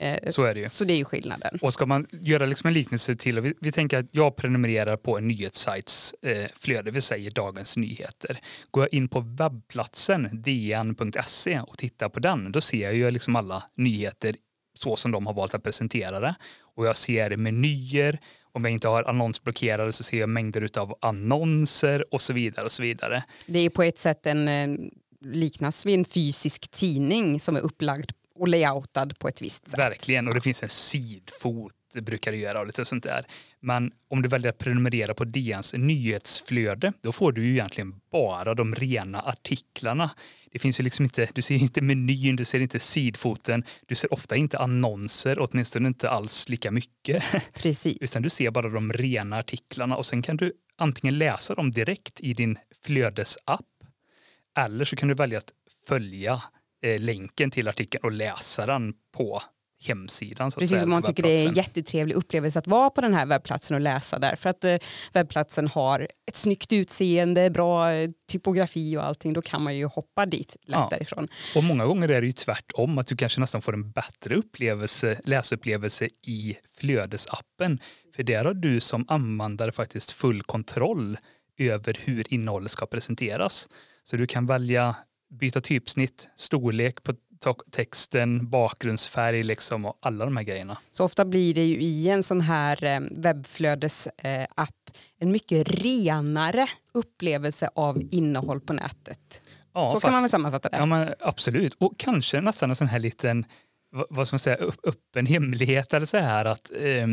Eh, 0.00 0.30
Så 0.30 0.46
är 0.46 0.54
det 0.54 0.60
ju. 0.60 0.66
Så 0.66 0.84
det 0.84 0.92
är 0.92 0.96
ju 0.96 1.04
skillnaden. 1.04 1.58
Och 1.62 1.72
ska 1.72 1.86
man 1.86 2.06
göra 2.10 2.46
liksom 2.46 2.68
en 2.68 2.74
liknelse 2.74 3.16
till, 3.16 3.40
vi, 3.40 3.54
vi 3.60 3.72
tänker 3.72 3.98
att 3.98 4.06
jag 4.10 4.36
prenumererar 4.36 4.96
på 4.96 5.18
en 5.18 5.28
nyhetssajts 5.28 6.14
eh, 6.22 6.46
flöde, 6.54 6.90
vi 6.90 7.00
säger 7.00 7.30
Dagens 7.30 7.76
Nyheter. 7.76 8.38
Går 8.70 8.82
jag 8.84 8.94
in 8.94 9.08
på 9.08 9.20
webbplatsen 9.20 10.28
dn.se 10.32 11.60
och 11.60 11.78
tittar 11.78 12.08
på 12.08 12.20
den, 12.20 12.52
då 12.52 12.60
ser 12.60 12.82
jag 12.82 12.94
ju 12.94 13.10
liksom 13.10 13.36
alla 13.36 13.62
nyheter 13.76 14.36
så 14.78 14.96
som 14.96 15.10
de 15.10 15.26
har 15.26 15.34
valt 15.34 15.54
att 15.54 15.62
presentera 15.62 16.20
det. 16.20 16.34
Och 16.76 16.86
jag 16.86 16.96
ser 16.96 17.36
menyer. 17.36 18.18
Om 18.52 18.64
jag 18.64 18.72
inte 18.72 18.88
har 18.88 19.02
annonsblockerade 19.04 19.92
så 19.92 20.04
ser 20.04 20.20
jag 20.20 20.30
mängder 20.30 20.78
av 20.78 20.98
annonser 21.00 22.14
och 22.14 22.22
så 22.22 22.32
vidare. 22.32 22.64
och 22.64 22.72
så 22.72 22.82
vidare. 22.82 23.24
Det 23.46 23.58
är 23.58 23.70
på 23.70 23.82
ett 23.82 23.98
sätt 23.98 24.26
en 24.26 24.48
eh, 24.48 24.90
liknas 25.20 25.86
vid 25.86 25.94
en 25.94 26.04
fysisk 26.04 26.68
tidning 26.70 27.40
som 27.40 27.56
är 27.56 27.60
upplagd 27.60 28.10
och 28.34 28.48
layoutad 28.48 29.08
på 29.18 29.28
ett 29.28 29.42
visst 29.42 29.70
sätt. 29.70 29.78
Verkligen, 29.78 30.28
och 30.28 30.34
det 30.34 30.40
finns 30.40 30.62
en 30.62 30.68
sidfot 30.68 31.74
brukar 32.00 32.32
det 32.32 32.38
göra 32.38 32.60
och 32.60 32.66
lite 32.66 32.84
sånt 32.84 33.02
där. 33.02 33.26
Men 33.60 33.92
om 34.08 34.22
du 34.22 34.28
väljer 34.28 34.50
att 34.50 34.58
prenumerera 34.58 35.14
på 35.14 35.24
DNs 35.24 35.74
nyhetsflöde, 35.74 36.92
då 37.00 37.12
får 37.12 37.32
du 37.32 37.46
ju 37.46 37.52
egentligen 37.52 38.00
bara 38.12 38.54
de 38.54 38.74
rena 38.74 39.20
artiklarna. 39.20 40.10
Det 40.52 40.58
finns 40.58 40.80
ju 40.80 40.84
liksom 40.84 41.04
inte, 41.04 41.28
du 41.34 41.42
ser 41.42 41.54
inte 41.54 41.80
menyn, 41.80 42.36
du 42.36 42.44
ser 42.44 42.60
inte 42.60 42.80
sidfoten, 42.80 43.64
du 43.86 43.94
ser 43.94 44.12
ofta 44.12 44.36
inte 44.36 44.58
annonser, 44.58 45.36
åtminstone 45.40 45.88
inte 45.88 46.10
alls 46.10 46.48
lika 46.48 46.70
mycket. 46.70 47.24
Precis. 47.54 47.98
Utan 48.00 48.22
du 48.22 48.30
ser 48.30 48.50
bara 48.50 48.68
de 48.68 48.92
rena 48.92 49.38
artiklarna 49.38 49.96
och 49.96 50.06
sen 50.06 50.22
kan 50.22 50.36
du 50.36 50.52
antingen 50.76 51.18
läsa 51.18 51.54
dem 51.54 51.70
direkt 51.70 52.20
i 52.20 52.34
din 52.34 52.58
flödesapp 52.84 53.66
eller 54.58 54.84
så 54.84 54.96
kan 54.96 55.08
du 55.08 55.14
välja 55.14 55.38
att 55.38 55.52
följa 55.86 56.42
eh, 56.82 57.00
länken 57.00 57.50
till 57.50 57.68
artikeln 57.68 58.04
och 58.04 58.12
läsa 58.12 58.66
den 58.66 58.94
på 59.16 59.42
hemsidan. 59.88 60.50
Så 60.50 60.60
Precis 60.60 60.80
som 60.80 60.90
man 60.90 61.02
tycker 61.02 61.22
det 61.22 61.42
är 61.42 61.48
en 61.48 61.54
jättetrevlig 61.54 62.14
upplevelse 62.14 62.58
att 62.58 62.66
vara 62.66 62.90
på 62.90 63.00
den 63.00 63.14
här 63.14 63.26
webbplatsen 63.26 63.74
och 63.74 63.80
läsa 63.80 64.18
där. 64.18 64.36
För 64.36 64.50
att 64.50 64.64
eh, 64.64 64.76
webbplatsen 65.12 65.68
har 65.68 66.08
ett 66.28 66.36
snyggt 66.36 66.72
utseende, 66.72 67.50
bra 67.50 67.92
eh, 67.92 68.10
typografi 68.32 68.96
och 68.96 69.04
allting. 69.04 69.32
Då 69.32 69.42
kan 69.42 69.62
man 69.62 69.76
ju 69.76 69.84
hoppa 69.84 70.26
dit 70.26 70.56
lätt 70.62 70.78
ja. 70.78 70.88
därifrån. 70.90 71.28
Och 71.56 71.64
många 71.64 71.86
gånger 71.86 72.08
är 72.08 72.20
det 72.20 72.26
ju 72.26 72.32
tvärtom, 72.32 72.98
att 72.98 73.06
du 73.06 73.16
kanske 73.16 73.40
nästan 73.40 73.62
får 73.62 73.74
en 73.74 73.90
bättre 73.90 74.34
upplevelse, 74.34 75.20
läsupplevelse 75.24 76.08
i 76.26 76.56
flödesappen. 76.78 77.78
För 78.16 78.22
där 78.22 78.44
har 78.44 78.54
du 78.54 78.80
som 78.80 79.04
användare 79.08 79.72
faktiskt 79.72 80.10
full 80.10 80.42
kontroll 80.42 81.18
över 81.58 81.98
hur 82.04 82.32
innehållet 82.34 82.70
ska 82.70 82.86
presenteras. 82.86 83.68
Så 84.04 84.16
du 84.16 84.26
kan 84.26 84.46
välja 84.46 84.96
byta 85.40 85.60
typsnitt, 85.60 86.30
storlek 86.36 87.02
på 87.02 87.14
texten, 87.70 88.50
bakgrundsfärg 88.50 89.42
liksom 89.42 89.84
och 89.84 89.98
alla 90.00 90.24
de 90.24 90.36
här 90.36 90.44
grejerna. 90.44 90.78
Så 90.90 91.04
ofta 91.04 91.24
blir 91.24 91.54
det 91.54 91.64
ju 91.64 91.80
i 91.80 92.08
en 92.08 92.22
sån 92.22 92.40
här 92.40 92.84
eh, 92.84 93.00
webbflödesapp 93.10 94.90
en 95.18 95.32
mycket 95.32 95.68
renare 95.68 96.66
upplevelse 96.94 97.70
av 97.74 98.02
innehåll 98.10 98.60
på 98.60 98.72
nätet. 98.72 99.42
Ja, 99.74 99.90
så 99.90 100.00
kan 100.00 100.12
man 100.12 100.22
väl 100.22 100.30
sammanfatta 100.30 100.68
det? 100.68 100.76
Ja, 100.76 100.86
men 100.86 101.14
absolut. 101.18 101.74
Och 101.74 101.92
kanske 101.98 102.40
nästan 102.40 102.70
en 102.70 102.76
sån 102.76 102.88
här 102.88 102.98
liten 102.98 103.44
vad 104.10 104.26
ska 104.26 104.34
man 104.34 104.38
säga, 104.38 104.56
öppen 104.84 105.26
hemlighet 105.26 105.94
eller 105.94 106.06
så 106.06 106.16
här 106.16 106.44
att 106.44 106.70
eh, 106.76 107.06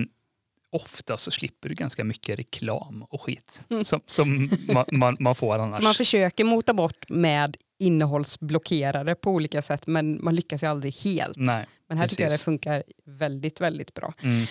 ofta 0.71 1.17
så 1.17 1.31
slipper 1.31 1.69
du 1.69 1.75
ganska 1.75 2.03
mycket 2.03 2.39
reklam 2.39 3.05
och 3.09 3.21
skit 3.21 3.63
mm. 3.69 3.83
som, 3.83 3.99
som 4.05 4.49
man, 4.67 4.85
man, 4.91 5.17
man, 5.19 5.35
får 5.35 5.59
annars. 5.59 5.77
Så 5.77 5.83
man 5.83 5.93
försöker 5.93 6.43
mota 6.43 6.73
bort 6.73 7.09
med 7.09 7.57
innehållsblockerare 7.79 9.15
på 9.15 9.31
olika 9.31 9.61
sätt 9.61 9.87
men 9.87 10.23
man 10.23 10.35
lyckas 10.35 10.63
ju 10.63 10.67
aldrig 10.67 10.95
helt. 10.95 11.37
Nej, 11.37 11.67
men 11.89 11.97
här 11.97 12.05
precis. 12.05 12.17
tycker 12.17 12.23
jag 12.23 12.39
det 12.39 12.43
funkar 12.43 12.83
väldigt, 13.05 13.61
väldigt 13.61 13.93
bra. 13.93 14.13
Mm. 14.23 14.45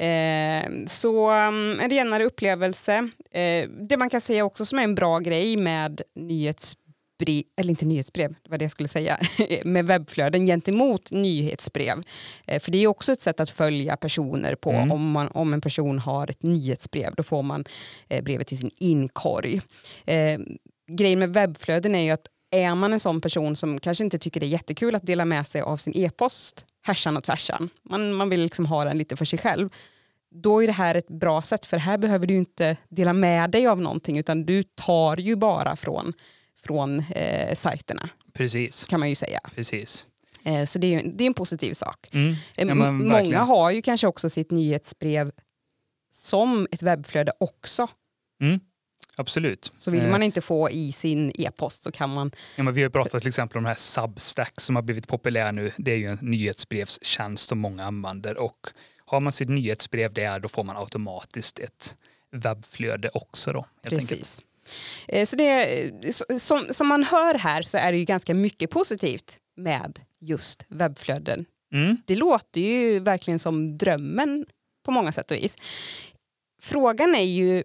Eh, 0.00 0.86
så 0.86 1.30
um, 1.30 1.80
en 1.80 1.90
renare 1.90 2.24
upplevelse. 2.24 3.08
Eh, 3.30 3.68
det 3.68 3.96
man 3.96 4.10
kan 4.10 4.20
säga 4.20 4.44
också 4.44 4.64
som 4.64 4.78
är 4.78 4.82
en 4.82 4.94
bra 4.94 5.18
grej 5.18 5.56
med 5.56 6.02
nyhetsbrev, 6.14 7.42
eller 7.56 7.70
inte 7.70 7.86
nyhetsbrev, 7.86 8.34
det 8.42 8.50
var 8.50 8.58
det 8.58 8.64
jag 8.64 8.72
skulle 8.72 8.88
säga, 8.88 9.18
med 9.64 9.86
webbflöden 9.86 10.46
gentemot 10.46 11.10
nyhetsbrev. 11.10 12.02
Eh, 12.46 12.60
för 12.60 12.70
det 12.70 12.78
är 12.78 12.86
också 12.86 13.12
ett 13.12 13.22
sätt 13.22 13.40
att 13.40 13.50
följa 13.50 13.96
personer 13.96 14.54
på. 14.54 14.70
Mm. 14.70 14.92
Om, 14.92 15.10
man, 15.10 15.28
om 15.28 15.54
en 15.54 15.60
person 15.60 15.98
har 15.98 16.30
ett 16.30 16.42
nyhetsbrev, 16.42 17.14
då 17.16 17.22
får 17.22 17.42
man 17.42 17.64
eh, 18.08 18.24
brevet 18.24 18.46
till 18.46 18.58
sin 18.58 18.70
inkorg. 18.78 19.60
Eh, 20.06 20.38
grejen 20.92 21.18
med 21.18 21.34
webbflöden 21.34 21.94
är 21.94 22.02
ju 22.02 22.10
att 22.10 22.26
är 22.50 22.74
man 22.74 22.92
en 22.92 23.00
sån 23.00 23.20
person 23.20 23.56
som 23.56 23.80
kanske 23.80 24.04
inte 24.04 24.18
tycker 24.18 24.40
det 24.40 24.46
är 24.46 24.48
jättekul 24.48 24.94
att 24.94 25.06
dela 25.06 25.24
med 25.24 25.46
sig 25.46 25.60
av 25.60 25.76
sin 25.76 25.96
e-post 25.96 26.66
härsan 26.82 27.16
och 27.16 27.24
tvärsan, 27.24 27.68
man, 27.82 28.14
man 28.14 28.28
vill 28.28 28.40
liksom 28.40 28.66
ha 28.66 28.84
den 28.84 28.98
lite 28.98 29.16
för 29.16 29.24
sig 29.24 29.38
själv, 29.38 29.68
då 30.30 30.62
är 30.62 30.66
det 30.66 30.72
här 30.72 30.94
ett 30.94 31.08
bra 31.08 31.42
sätt 31.42 31.66
för 31.66 31.76
här 31.76 31.98
behöver 31.98 32.26
du 32.26 32.34
inte 32.34 32.76
dela 32.88 33.12
med 33.12 33.50
dig 33.50 33.66
av 33.66 33.80
någonting 33.80 34.18
utan 34.18 34.46
du 34.46 34.62
tar 34.62 35.16
ju 35.16 35.36
bara 35.36 35.76
från, 35.76 36.12
från 36.56 37.00
eh, 37.00 37.54
sajterna. 37.54 38.08
Precis. 38.32 38.84
Kan 38.84 39.00
man 39.00 39.08
ju 39.08 39.14
säga. 39.14 39.40
Precis. 39.54 40.06
Eh, 40.44 40.64
så 40.64 40.78
det 40.78 40.94
är, 40.94 41.02
det 41.04 41.24
är 41.24 41.26
en 41.26 41.34
positiv 41.34 41.74
sak. 41.74 42.08
Mm. 42.12 42.34
Ja, 42.56 42.74
Många 42.92 43.40
har 43.40 43.70
ju 43.70 43.82
kanske 43.82 44.06
också 44.06 44.30
sitt 44.30 44.50
nyhetsbrev 44.50 45.32
som 46.12 46.66
ett 46.70 46.82
webbflöde 46.82 47.32
också. 47.40 47.88
Mm. 48.40 48.60
Absolut. 49.16 49.72
Så 49.74 49.90
vill 49.90 50.06
man 50.06 50.22
eh. 50.22 50.26
inte 50.26 50.40
få 50.40 50.70
i 50.70 50.92
sin 50.92 51.32
e-post 51.34 51.82
så 51.82 51.92
kan 51.92 52.10
man... 52.10 52.30
Ja, 52.56 52.62
men 52.62 52.74
vi 52.74 52.82
har 52.82 52.90
pratat 52.90 53.22
till 53.22 53.28
exempel 53.28 53.58
om 53.58 53.64
den 53.64 53.68
här 53.68 53.78
Substack 53.78 54.60
som 54.60 54.76
har 54.76 54.82
blivit 54.82 55.08
populär 55.08 55.52
nu. 55.52 55.72
Det 55.76 55.92
är 55.92 55.96
ju 55.96 56.06
en 56.06 56.18
nyhetsbrevstjänst 56.22 57.48
som 57.48 57.58
många 57.58 57.84
använder 57.84 58.36
och 58.36 58.70
har 59.06 59.20
man 59.20 59.32
sitt 59.32 59.48
nyhetsbrev 59.48 60.12
där 60.12 60.40
då 60.40 60.48
får 60.48 60.64
man 60.64 60.76
automatiskt 60.76 61.58
ett 61.58 61.96
webbflöde 62.32 63.10
också. 63.14 63.52
Då, 63.52 63.66
Precis. 63.82 64.10
Enkelt. 64.12 64.44
Eh, 65.08 65.26
så 65.26 65.36
det, 65.36 66.14
som, 66.38 66.66
som 66.70 66.86
man 66.86 67.04
hör 67.04 67.34
här 67.34 67.62
så 67.62 67.78
är 67.78 67.92
det 67.92 67.98
ju 67.98 68.04
ganska 68.04 68.34
mycket 68.34 68.70
positivt 68.70 69.38
med 69.56 70.00
just 70.20 70.64
webbflöden. 70.68 71.44
Mm. 71.72 71.96
Det 72.06 72.16
låter 72.16 72.60
ju 72.60 72.98
verkligen 72.98 73.38
som 73.38 73.78
drömmen 73.78 74.46
på 74.84 74.90
många 74.90 75.12
sätt 75.12 75.30
och 75.30 75.36
vis. 75.36 75.56
Frågan 76.62 77.14
är 77.14 77.24
ju 77.24 77.62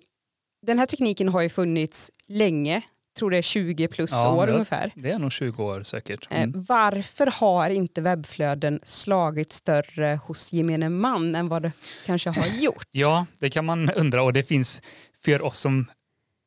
den 0.65 0.79
här 0.79 0.85
tekniken 0.85 1.29
har 1.29 1.41
ju 1.41 1.49
funnits 1.49 2.11
länge, 2.27 2.81
tror 3.19 3.31
det 3.31 3.37
är 3.37 3.41
20 3.41 3.87
plus 3.87 4.11
ja, 4.11 4.35
år 4.35 4.49
ungefär. 4.49 4.91
Det 4.95 5.11
är 5.11 5.19
nog 5.19 5.31
20 5.31 5.63
år 5.63 5.83
säkert. 5.83 6.27
Eh, 6.31 6.41
mm. 6.41 6.65
Varför 6.67 7.27
har 7.27 7.69
inte 7.69 8.01
webbflöden 8.01 8.79
slagit 8.83 9.53
större 9.53 10.19
hos 10.23 10.53
gemene 10.53 10.89
man 10.89 11.35
än 11.35 11.47
vad 11.47 11.61
det 11.61 11.71
kanske 12.05 12.29
har 12.29 12.47
gjort? 12.61 12.87
ja, 12.91 13.25
det 13.39 13.49
kan 13.49 13.65
man 13.65 13.91
undra 13.91 14.23
och 14.23 14.33
det 14.33 14.43
finns 14.43 14.81
för 15.23 15.41
oss 15.41 15.59
som 15.59 15.85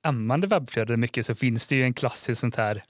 använder 0.02 0.48
webbflöden 0.48 1.00
mycket 1.00 1.26
så 1.26 1.34
finns 1.34 1.68
det 1.68 1.76
ju 1.76 1.82
en 1.82 1.94
klassisk 1.94 2.40
sånt 2.40 2.56
här 2.56 2.82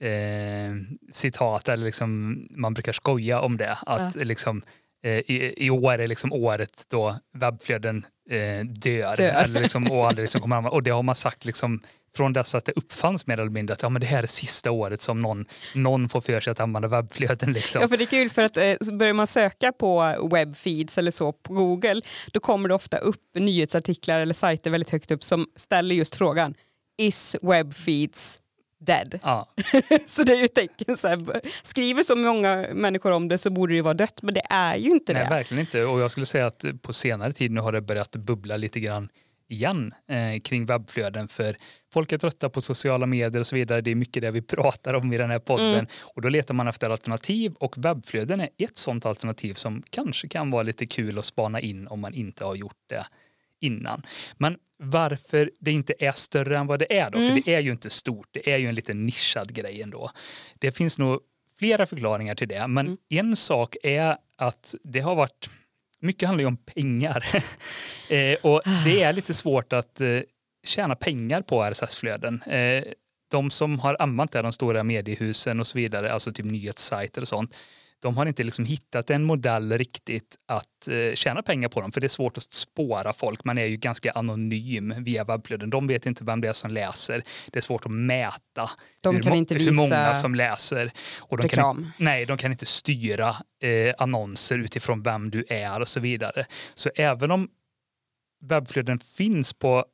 eh, 0.00 0.74
citat 1.12 1.68
eller 1.68 1.84
liksom 1.84 2.40
man 2.50 2.74
brukar 2.74 2.92
skoja 2.92 3.40
om 3.40 3.56
det. 3.56 3.78
Att 3.86 4.14
ja. 4.14 4.24
liksom 4.24 4.62
i, 5.06 5.66
i 5.66 5.70
år 5.70 5.92
är 5.92 6.06
liksom 6.06 6.32
året 6.32 6.84
då 6.90 7.18
webbflöden 7.34 8.06
eh, 8.30 8.64
dör. 8.64 9.16
dör. 9.16 9.44
Eller 9.44 9.60
liksom, 9.60 9.90
och, 9.90 10.06
aldrig 10.06 10.24
liksom 10.24 10.40
kommer 10.40 10.72
och 10.72 10.82
det 10.82 10.90
har 10.90 11.02
man 11.02 11.14
sagt 11.14 11.44
liksom 11.44 11.80
från 12.16 12.32
dess 12.32 12.54
att 12.54 12.64
det 12.64 12.72
uppfanns 12.72 13.26
mer 13.26 13.38
eller 13.38 13.50
mindre 13.50 13.74
att 13.74 13.82
ja, 13.82 13.88
men 13.88 14.00
det 14.00 14.06
här 14.06 14.22
är 14.22 14.26
sista 14.26 14.70
året 14.70 15.00
som 15.00 15.20
någon, 15.20 15.46
någon 15.74 16.08
får 16.08 16.20
för 16.20 16.40
sig 16.40 16.50
att 16.50 16.60
använda 16.60 16.88
webbflöden. 16.88 17.52
Liksom. 17.52 17.82
Ja, 17.82 17.88
för 17.88 17.96
det 17.96 18.04
är 18.04 18.06
kul 18.06 18.30
för 18.30 18.44
att 18.44 18.56
eh, 18.56 18.74
börjar 18.92 19.12
man 19.12 19.26
söka 19.26 19.72
på 19.72 20.28
webbfeeds 20.32 20.98
eller 20.98 21.10
så 21.10 21.32
på 21.32 21.54
Google, 21.54 22.02
då 22.32 22.40
kommer 22.40 22.68
det 22.68 22.74
ofta 22.74 22.98
upp 22.98 23.22
nyhetsartiklar 23.34 24.20
eller 24.20 24.34
sajter 24.34 24.70
väldigt 24.70 24.90
högt 24.90 25.10
upp 25.10 25.24
som 25.24 25.46
ställer 25.56 25.94
just 25.94 26.16
frågan 26.16 26.54
Is 26.98 27.36
webbfeeds 27.42 28.38
dead. 28.78 29.18
Ja. 29.22 29.48
så 30.06 30.22
det 30.22 30.32
är 30.32 30.36
ju 30.36 30.44
ett 30.44 30.54
tecken. 30.54 30.96
Så 30.96 31.08
här, 31.08 31.40
skriver 31.62 32.02
så 32.02 32.16
många 32.16 32.66
människor 32.74 33.12
om 33.12 33.28
det 33.28 33.38
så 33.38 33.50
borde 33.50 33.74
det 33.74 33.82
vara 33.82 33.94
dött, 33.94 34.22
men 34.22 34.34
det 34.34 34.42
är 34.50 34.76
ju 34.76 34.90
inte 34.90 35.12
Nej, 35.12 35.24
det. 35.24 35.30
verkligen 35.30 35.60
inte. 35.60 35.84
Och 35.84 36.00
jag 36.00 36.10
skulle 36.10 36.26
säga 36.26 36.46
att 36.46 36.64
på 36.82 36.92
senare 36.92 37.32
tid 37.32 37.50
nu 37.50 37.60
har 37.60 37.72
det 37.72 37.80
börjat 37.80 38.16
bubbla 38.16 38.56
lite 38.56 38.80
grann 38.80 39.08
igen 39.50 39.94
eh, 40.08 40.40
kring 40.40 40.66
webbflöden 40.66 41.28
för 41.28 41.56
folk 41.92 42.12
är 42.12 42.18
trötta 42.18 42.48
på 42.48 42.60
sociala 42.60 43.06
medier 43.06 43.40
och 43.40 43.46
så 43.46 43.56
vidare. 43.56 43.80
Det 43.80 43.90
är 43.90 43.94
mycket 43.94 44.22
det 44.22 44.30
vi 44.30 44.42
pratar 44.56 44.94
om 44.94 45.12
i 45.12 45.16
den 45.16 45.30
här 45.30 45.38
podden 45.38 45.74
mm. 45.74 45.86
och 46.02 46.22
då 46.22 46.28
letar 46.28 46.54
man 46.54 46.68
efter 46.68 46.90
alternativ 46.90 47.54
och 47.54 47.78
webbflöden 47.78 48.40
är 48.40 48.48
ett 48.58 48.76
sådant 48.76 49.06
alternativ 49.06 49.54
som 49.54 49.82
kanske 49.90 50.28
kan 50.28 50.50
vara 50.50 50.62
lite 50.62 50.86
kul 50.86 51.18
att 51.18 51.24
spana 51.24 51.60
in 51.60 51.88
om 51.88 52.00
man 52.00 52.14
inte 52.14 52.44
har 52.44 52.54
gjort 52.54 52.76
det 52.86 53.06
innan. 53.60 54.02
Men 54.36 54.56
varför 54.78 55.50
det 55.60 55.72
inte 55.72 55.94
är 55.98 56.12
större 56.12 56.58
än 56.58 56.66
vad 56.66 56.78
det 56.78 56.98
är 56.98 57.10
då, 57.10 57.18
mm. 57.18 57.28
för 57.28 57.42
det 57.44 57.54
är 57.54 57.60
ju 57.60 57.70
inte 57.70 57.90
stort, 57.90 58.28
det 58.30 58.52
är 58.52 58.56
ju 58.56 58.68
en 58.68 58.74
liten 58.74 59.06
nischad 59.06 59.54
grej 59.54 59.82
ändå. 59.82 60.10
Det 60.58 60.72
finns 60.72 60.98
nog 60.98 61.20
flera 61.58 61.86
förklaringar 61.86 62.34
till 62.34 62.48
det, 62.48 62.68
men 62.68 62.86
mm. 62.86 62.98
en 63.08 63.36
sak 63.36 63.76
är 63.82 64.16
att 64.36 64.74
det 64.84 65.00
har 65.00 65.14
varit, 65.14 65.50
mycket 66.00 66.28
handlar 66.28 66.42
ju 66.42 66.46
om 66.46 66.56
pengar. 66.56 67.24
eh, 68.10 68.38
och 68.42 68.62
det 68.84 69.02
är 69.02 69.12
lite 69.12 69.34
svårt 69.34 69.72
att 69.72 70.00
eh, 70.00 70.20
tjäna 70.64 70.94
pengar 70.94 71.42
på 71.42 71.62
RSS-flöden. 71.62 72.42
Eh, 72.42 72.84
de 73.30 73.50
som 73.50 73.78
har 73.78 73.96
använt 73.98 74.32
det, 74.32 74.42
de 74.42 74.52
stora 74.52 74.84
mediehusen 74.84 75.60
och 75.60 75.66
så 75.66 75.78
vidare, 75.78 76.12
alltså 76.12 76.32
typ 76.32 76.46
nyhetssajter 76.46 77.22
och 77.22 77.28
sånt, 77.28 77.54
de 78.00 78.16
har 78.16 78.26
inte 78.26 78.42
liksom 78.42 78.64
hittat 78.64 79.10
en 79.10 79.24
modell 79.24 79.78
riktigt 79.78 80.36
att 80.48 80.88
eh, 80.88 81.14
tjäna 81.14 81.42
pengar 81.42 81.68
på 81.68 81.80
dem. 81.80 81.92
För 81.92 82.00
det 82.00 82.06
är 82.06 82.08
svårt 82.08 82.38
att 82.38 82.52
spåra 82.52 83.12
folk. 83.12 83.44
Man 83.44 83.58
är 83.58 83.64
ju 83.64 83.76
ganska 83.76 84.12
anonym 84.12 84.94
via 84.98 85.24
webbflöden. 85.24 85.70
De 85.70 85.86
vet 85.86 86.06
inte 86.06 86.24
vem 86.24 86.40
det 86.40 86.48
är 86.48 86.52
som 86.52 86.70
läser. 86.70 87.22
Det 87.46 87.58
är 87.58 87.60
svårt 87.60 87.86
att 87.86 87.92
mäta 87.92 88.70
De 89.02 89.14
hur, 89.14 89.22
kan 89.22 89.34
inte 89.34 89.54
hur 89.54 89.72
många 89.72 89.88
visa 89.88 90.14
som 90.14 90.34
läser. 90.34 90.92
Och 91.20 91.36
de 91.36 91.48
kan 91.48 91.58
reklam. 91.58 91.78
inte, 91.78 91.90
nej, 91.98 92.26
de 92.26 92.38
kan 92.38 92.52
inte 92.52 92.66
styra 92.66 93.28
eh, 93.62 93.94
annonser 93.98 94.58
utifrån 94.58 95.02
vem 95.02 95.30
du 95.30 95.44
är 95.48 95.80
och 95.80 95.88
så 95.88 96.00
vidare. 96.00 96.46
Så 96.74 96.90
även 96.94 97.30
om 97.30 97.48
webbflöden 98.40 98.98
finns 98.98 99.52
på 99.52 99.84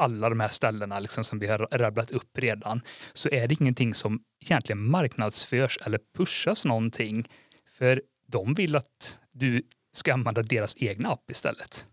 alla 0.00 0.28
de 0.28 0.40
här 0.40 0.48
ställena 0.48 0.98
liksom 0.98 1.24
som 1.24 1.38
vi 1.38 1.46
har 1.46 1.58
rabblat 1.58 2.10
upp 2.10 2.38
redan 2.38 2.80
så 3.12 3.28
är 3.28 3.48
det 3.48 3.60
ingenting 3.60 3.94
som 3.94 4.20
egentligen 4.44 4.86
marknadsförs 4.90 5.78
eller 5.86 6.00
pushas 6.16 6.64
någonting. 6.64 7.28
För 7.68 8.02
de 8.26 8.54
vill 8.54 8.76
att 8.76 9.18
du 9.32 9.62
ska 9.92 10.12
använda 10.14 10.42
deras 10.42 10.76
egna 10.76 11.08
app 11.08 11.30
istället. 11.30 11.86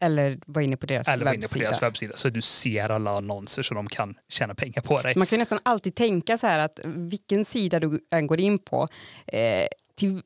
Eller 0.00 0.38
var 0.46 0.62
inne 0.62 0.76
på 0.76 0.86
deras 0.86 1.08
Eller 1.08 1.24
vara 1.24 1.34
inne 1.34 1.42
på 1.42 1.44
webbsida. 1.44 1.64
deras 1.64 1.82
webbsida 1.82 2.16
så 2.16 2.30
du 2.30 2.42
ser 2.42 2.90
alla 2.90 3.16
annonser 3.16 3.62
så 3.62 3.74
de 3.74 3.88
kan 3.88 4.14
tjäna 4.28 4.54
pengar 4.54 4.82
på 4.82 5.02
dig. 5.02 5.12
Man 5.16 5.26
kan 5.26 5.38
nästan 5.38 5.58
alltid 5.62 5.94
tänka 5.94 6.38
så 6.38 6.46
här 6.46 6.58
att 6.58 6.80
vilken 6.84 7.44
sida 7.44 7.80
du 7.80 8.00
än 8.10 8.26
går 8.26 8.40
in 8.40 8.58
på, 8.58 8.88
eh, 9.26 9.66
till, 9.96 10.22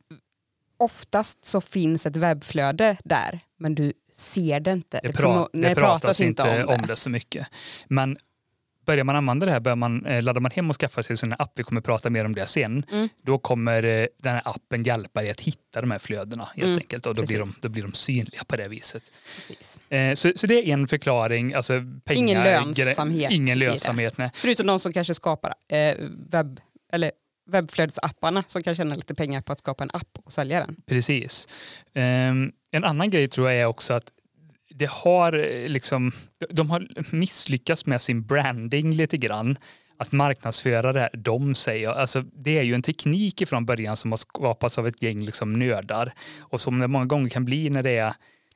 oftast 0.81 1.45
så 1.45 1.61
finns 1.61 2.07
ett 2.07 2.17
webbflöde 2.17 2.97
där, 3.05 3.41
men 3.59 3.75
du 3.75 3.93
ser 4.15 4.61
det 4.61 4.71
inte. 4.73 5.01
Det, 5.03 5.09
pra- 5.13 5.49
det 5.53 5.75
pratas 5.75 6.21
inte 6.21 6.65
om 6.65 6.83
det. 6.87 6.97
så 6.97 7.11
mycket. 7.11 7.47
Men 7.89 8.17
börjar 8.87 9.05
man 9.05 9.17
använda 9.17 9.47
det 9.47 9.53
här, 9.53 9.61
börjar 9.61 9.77
man, 9.77 10.07
eh, 10.07 10.23
laddar 10.23 10.41
man 10.41 10.51
hem 10.55 10.71
och 10.71 10.77
skaffar 10.77 11.03
sig 11.03 11.17
en 11.23 11.35
app, 11.39 11.53
vi 11.55 11.63
kommer 11.63 11.81
prata 11.81 12.11
mer 12.11 12.25
om 12.25 12.35
det 12.35 12.47
sen, 12.47 12.85
Mm. 12.93 13.09
då 13.23 13.39
kommer 13.39 13.83
eh, 13.83 14.07
den 14.23 14.33
här 14.33 14.43
appen 14.45 14.83
hjälpa 14.83 15.23
dig 15.23 15.31
att 15.31 15.41
hitta 15.41 15.81
de 15.81 15.91
här 15.91 15.99
flödena 15.99 16.45
helt 16.55 16.67
Mm, 16.67 16.77
enkelt. 16.79 17.07
Och 17.07 17.15
då 17.15 17.23
blir, 17.27 17.39
de, 17.39 17.47
då 17.61 17.69
blir 17.69 17.83
de 17.83 17.93
synliga 17.93 18.45
på 18.45 18.57
det 18.57 18.69
viset. 18.69 19.03
Eh, 19.89 20.15
så, 20.15 20.33
så 20.37 20.47
det 20.47 20.55
är 20.55 20.73
en 20.73 20.89
förklaring. 20.89 21.55
Alltså 21.55 21.73
pengar, 22.05 22.23
Ingen 22.23 22.43
lönsamhet 22.45 23.31
Ingen 23.33 23.59
det. 23.59 23.67
lönsamhet, 23.67 24.19
nej. 24.19 24.31
Förutom 24.35 24.67
de 24.67 24.79
som 24.81 24.93
kanske 24.93 25.15
skapar 25.15 25.55
eh, 25.69 25.97
webb, 26.31 26.61
eller 26.93 27.13
webbflödesapparna 27.51 28.45
som 28.47 28.63
kan 28.63 28.75
tjäna 28.75 28.95
lite 28.95 29.15
pengar 29.15 29.43
på 29.43 29.53
att 29.53 29.59
skapa 29.59 29.85
en 29.85 29.91
app 29.93 30.19
och 30.25 30.33
sälja 30.33 30.61
den. 30.61 30.77
Precis. 30.87 31.49
Ehm, 31.95 32.53
en 32.71 32.85
annan 32.85 33.11
grej 33.11 33.29
tror 33.29 33.51
jag 33.51 33.61
är 33.61 33.67
också 33.67 33.95
att 33.95 34.13
det 34.75 34.91
har 34.91 35.33
eh, 35.33 35.69
liksom, 35.69 36.13
de 36.51 36.71
har 36.71 36.89
misslyckats 37.15 37.87
med 37.87 38.03
sin 38.03 38.23
branding 38.23 38.93
lite 38.93 39.17
grann. 39.17 39.59
Att 39.97 40.13
marknadsföra 40.13 40.93
det 40.93 41.01
här, 41.01 41.11
de 41.13 41.55
säger, 41.55 41.89
alltså 41.89 42.23
det 42.23 42.59
är 42.59 42.63
ju 42.63 42.75
en 42.75 42.83
teknik 42.83 43.41
ifrån 43.41 43.67
början 43.67 43.97
som 43.97 44.13
har 44.13 44.17
skapats 44.17 44.79
av 44.79 44.87
ett 44.87 45.03
gäng 45.03 45.25
liksom 45.25 45.53
nördar 45.53 46.13
och 46.41 46.61
som 46.61 46.79
det 46.79 46.89
många 46.89 47.05
gånger 47.05 47.29
kan 47.29 47.45
bli 47.45 47.71
när 47.71 47.83
det 47.83 47.97
är 47.97 48.15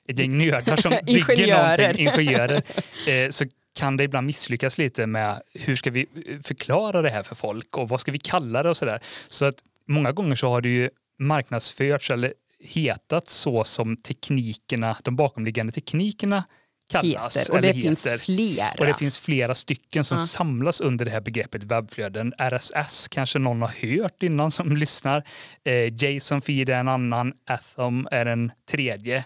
ett 0.09 0.19
gäng 0.19 0.39
nördar 0.39 0.77
som 0.77 0.91
bygger 1.07 1.57
någonting, 1.57 2.07
ingenjörer, 2.07 2.63
eh, 3.09 3.31
så 3.31 3.45
kan 3.75 3.97
det 3.97 4.05
ibland 4.05 4.27
misslyckas 4.27 4.79
lite 4.79 5.07
med 5.07 5.43
hur 5.55 5.77
ska 5.77 5.91
vi 5.91 6.07
förklara 6.43 7.03
det 7.03 7.11
här 7.11 7.23
för 7.23 7.35
folk 7.35 7.77
och 7.77 7.89
vad 7.89 8.01
ska 8.01 8.13
vi 8.13 8.19
kalla 8.19 8.63
det 8.63 8.71
och 8.71 8.77
sådär. 8.77 9.01
Så 9.29 9.45
att 9.45 9.57
många 9.87 10.13
gånger 10.13 10.37
så 10.37 10.49
har 10.49 10.61
det 10.61 10.69
ju 10.69 10.91
marknadsförts 11.19 12.11
eller 12.11 12.35
hetat 12.61 13.29
så 13.29 13.65
som 13.65 13.97
teknikerna, 13.97 14.97
de 15.05 15.17
bakomliggande 15.17 15.73
teknikerna 15.73 16.45
kallas. 16.91 17.37
Heter. 17.37 17.53
Och 17.55 17.63
det 17.63 17.73
finns 17.73 18.07
heter. 18.07 18.19
flera. 18.19 18.71
Och 18.79 18.87
det 18.87 18.95
finns 18.95 19.19
flera 19.19 19.55
stycken 19.55 20.05
som 20.05 20.19
Ja. 20.19 20.27
samlas 20.27 20.81
under 20.81 21.05
det 21.05 21.11
här 21.11 21.21
begreppet 21.21 21.63
webbflöden. 21.65 22.33
RSS 22.39 23.09
kanske 23.09 23.39
någon 23.39 23.63
har 23.63 23.99
hört 23.99 24.23
innan 24.23 24.51
som 24.51 24.77
lyssnar. 24.77 25.25
Eh, 25.65 25.95
JSON 26.05 26.43
feed 26.43 26.69
är 26.69 26.79
en 26.79 26.89
annan. 26.89 27.33
Atom 27.47 28.09
är 28.11 28.27
en 28.27 28.53
tredje. 28.71 29.25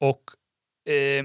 Och 0.00 0.20
eh, 0.92 1.24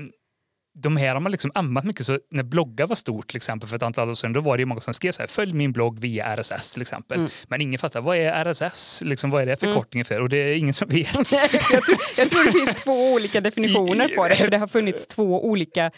de 0.74 0.98
här 0.98 1.14
har 1.14 1.20
man 1.20 1.32
liksom 1.32 1.52
använt 1.56 1.86
mycket. 1.86 2.06
Så 2.06 2.20
när 2.32 2.44
bloggar 2.44 2.88
var 2.88 2.96
stort 2.96 3.28
till 3.28 3.38
exempel 3.38 3.70
för 3.70 3.76
ett 3.76 3.84
antal 3.84 4.10
år 4.10 4.14
sedan, 4.14 4.34
då 4.34 4.42
var 4.42 4.58
det 4.58 4.62
ju 4.62 4.66
många 4.66 4.82
som 4.82 4.94
skrev 4.94 5.12
så 5.12 5.22
här, 5.22 5.28
följ 5.28 5.54
min 5.54 5.72
blogg 5.72 6.00
via 6.00 6.36
RSS 6.36 6.74
till 6.74 6.82
exempel. 6.82 7.20
Mm. 7.20 7.32
Men 7.48 7.62
ingen 7.62 7.80
fattar, 7.80 8.02
vad 8.02 8.18
är 8.18 8.46
RSS? 8.46 9.02
Liksom, 9.06 9.30
vad 9.32 9.42
är 9.42 9.46
det 9.46 9.58
förkortningen 9.58 10.06
för? 10.06 10.22
Och 10.22 10.30
det 10.30 10.38
är 10.38 10.56
ingen 10.56 10.74
som 10.74 10.90
vet. 10.90 11.14
jag, 11.72 11.86
tror, 11.86 11.98
jag 12.18 12.30
tror 12.30 12.46
det 12.46 12.52
finns 12.52 12.84
två 12.84 13.14
olika 13.14 13.42
definitioner 13.42 14.08
på 14.16 14.28
det, 14.28 14.36
för 14.36 14.52
det 14.52 14.58
har 14.58 14.68
funnits 14.68 15.08
två 15.08 15.46
olika 15.46 15.92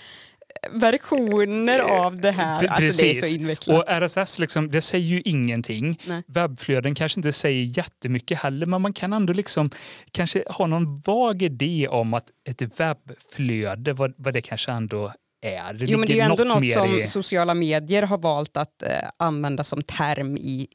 versioner 0.72 1.79
av 1.79 2.15
det 2.15 2.31
här. 2.31 2.67
Alltså 2.67 3.01
det 3.03 3.10
är 3.12 3.22
så 3.22 3.36
invecklat. 3.36 3.77
Och 3.77 4.01
RSS, 4.01 4.39
liksom, 4.39 4.72
det 4.72 4.81
säger 4.81 5.05
ju 5.07 5.22
ingenting. 5.25 6.00
Nej. 6.07 6.24
Webbflöden 6.27 6.96
kanske 6.96 7.20
inte 7.20 7.31
säger 7.31 7.63
jättemycket 7.77 8.37
heller, 8.39 8.66
men 8.66 8.81
man 8.81 8.94
kan 8.94 9.13
ändå 9.13 9.33
liksom 9.33 9.70
kanske 10.11 10.44
ha 10.48 10.68
någon 10.68 10.96
vag 10.96 11.42
idé 11.42 11.87
om 11.89 12.13
att 12.13 12.25
ett 12.50 12.79
webbflöde, 12.79 13.94
vad, 13.94 14.13
vad 14.18 14.33
det 14.33 14.42
kanske 14.42 14.72
ändå 14.72 15.13
är. 15.46 15.74
Det 15.74 15.85
Jo, 15.85 15.98
men 15.98 16.07
det 16.07 16.13
är 16.13 16.16
ju 16.16 16.22
ändå 16.22 16.44
något 16.44 16.61
mer 16.61 16.74
som 16.74 17.00
i- 17.00 17.07
sociala 17.07 17.53
medier 17.53 18.03
har 18.03 18.18
valt 18.18 18.57
att 18.57 18.83
eh, 18.83 18.89
använda 19.20 19.63
som 19.63 19.81
term 19.81 20.37
i, 20.37 20.68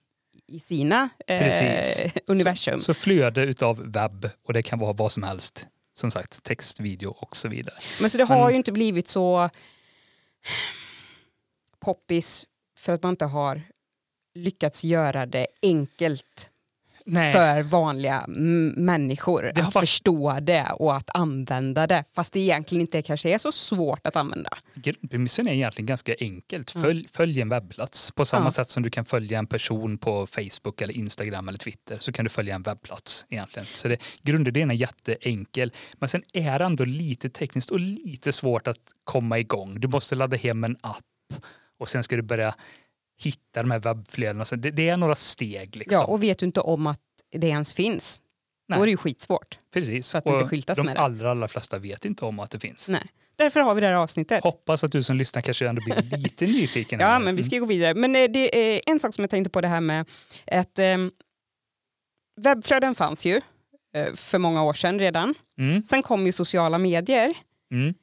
i 0.53 0.59
sina 0.61 1.09
eh, 1.27 1.53
universum. 2.27 2.81
Så 2.81 2.95
flöde 2.95 3.43
utav 3.43 3.93
webb, 3.93 4.31
och 4.47 4.53
det 4.53 4.63
kan 4.63 4.79
vara 4.79 4.93
vad 4.93 5.13
som 5.13 5.23
helst. 5.23 5.67
Som 5.99 6.11
sagt, 6.11 6.43
text, 6.43 6.81
video 6.81 7.11
och 7.11 7.37
så 7.37 7.49
vidare. 7.49 7.75
Men 8.01 8.11
så 8.11 8.19
det 8.19 8.25
har 8.25 8.41
Men- 8.41 8.51
ju 8.51 8.57
inte 8.57 8.73
blivit 8.73 9.09
så 9.09 9.51
poppis 11.81 12.47
för 12.77 12.93
att 12.93 13.03
man 13.03 13.11
inte 13.11 13.25
har 13.25 13.63
lyckats 14.35 14.85
göra 14.85 15.27
det 15.27 15.47
enkelt 15.63 16.51
Nej, 17.11 17.33
för 17.33 17.63
vanliga 17.63 18.25
människor 18.77 19.47
att 19.49 19.57
varit- 19.59 19.73
förstå 19.89 20.39
det 20.41 20.67
och 20.73 20.97
att 20.97 21.11
använda 21.15 21.87
det. 21.87 22.05
Fast 22.13 22.33
det 22.33 22.41
egentligen 22.41 22.81
inte 22.81 23.03
kanske 23.03 23.31
är 23.35 23.39
så 23.39 23.53
svårt 23.53 24.07
att 24.07 24.17
använda. 24.17 24.51
grundpremissen 24.75 25.49
är 25.49 25.53
egentligen 25.53 25.87
ganska 25.87 26.15
enkelt. 26.21 26.71
Följ, 26.71 27.07
följ 27.13 27.41
en 27.41 27.49
webbplats. 27.49 28.11
På 28.13 28.25
samma 28.25 28.47
Ja. 28.47 28.51
sätt 28.51 28.69
som 28.69 28.83
du 28.83 28.91
kan 28.91 29.05
följa 29.05 29.39
en 29.39 29.47
person 29.47 29.99
på 29.99 30.27
Facebook, 30.27 30.81
eller 30.81 30.95
Instagram 30.95 31.49
eller 31.49 31.59
Twitter 31.59 31.97
så 31.99 32.13
kan 32.13 32.25
du 32.25 32.29
följa 32.29 32.55
en 32.55 32.63
webbplats. 32.63 33.27
egentligen. 33.29 33.67
Så 33.75 33.89
det, 33.89 34.03
grundidén 34.23 34.71
är 34.71 34.75
jätteenkel. 34.75 35.73
Men 35.95 36.09
sen 36.09 36.23
är 36.33 36.59
det 36.59 36.65
ändå 36.65 36.85
lite 36.85 37.31
tekniskt 37.31 37.71
och 37.71 37.81
lite 37.81 38.33
svårt 38.33 38.69
att 38.69 38.79
komma 39.05 39.39
igång. 39.39 39.81
Du 39.81 39.89
måste 39.89 40.15
ladda 40.15 40.37
hem 40.37 40.65
en 40.65 40.77
app 40.81 41.05
och 41.79 41.89
sen 41.89 42.05
ska 42.05 42.17
du 42.17 42.23
börja 42.23 42.55
hitta 43.19 43.63
de 43.63 43.71
här 43.71 43.79
webbflödena. 43.79 44.45
Det, 44.51 44.71
det 44.71 44.89
är 44.89 44.97
några 44.97 45.15
steg. 45.15 45.77
Liksom. 45.77 45.95
Ja, 46.01 46.05
och 46.07 46.23
vet 46.23 46.39
du 46.39 46.47
inte 46.47 46.61
om 46.61 46.87
att 46.87 47.01
det 47.33 47.47
ens 47.47 47.75
finns, 47.75 48.21
Nej. 48.69 48.77
då 48.77 48.83
är 48.83 48.87
det 48.87 48.91
ju 48.91 48.97
skitsvårt. 48.97 49.59
Precis. 49.73 50.15
att 50.15 50.25
det 50.25 50.31
inte 50.31 50.45
Och 50.45 50.51
skyltas 50.51 50.79
de 50.79 50.87
med 50.87 50.97
det. 50.97 51.01
allra, 51.01 51.31
allra 51.31 51.49
flesta 51.49 51.79
vet 51.79 52.05
inte 52.05 52.25
om 52.25 52.39
att 52.41 52.51
det 52.51 52.59
finns. 52.61 52.89
Nej. 52.89 53.07
Därför 53.37 53.61
har 53.61 53.75
vi 53.75 53.81
det 53.81 53.87
här 53.87 53.95
avsnittet. 53.95 54.43
Hoppas 54.45 54.85
att 54.85 54.93
du 54.93 55.03
som 55.03 55.17
lyssnar 55.17 55.43
kanske 55.43 55.69
ändå 55.69 55.83
blir 55.85 56.17
lite 56.19 56.47
nyfiken. 56.47 57.01
Ja, 57.01 57.19
men 57.19 57.37
vi 57.37 57.43
ska 57.43 57.59
gå 57.59 57.67
vidare. 57.67 57.95
Men 57.95 58.17
eh, 58.17 58.31
det 58.31 58.77
är 58.77 58.81
en 58.87 59.01
sak 59.01 59.15
som 59.15 59.23
jag 59.23 59.31
tänkte 59.31 59.51
på 59.51 59.61
det 59.61 59.69
här 59.69 59.81
med 59.81 60.09
att 60.47 60.79
eh, 60.79 60.97
webbflöden 62.41 62.95
fanns 62.95 63.27
ju 63.27 63.41
eh, 63.95 64.15
för 64.15 64.39
många 64.39 64.63
år 64.63 64.75
sedan 64.75 64.99
redan. 64.99 65.35
Mm. 65.59 65.83
Sen 65.83 66.03
kom 66.03 66.27
ju 66.27 66.33
sociala 66.33 66.79
medier. 66.79 67.35
Mm. 67.73 67.95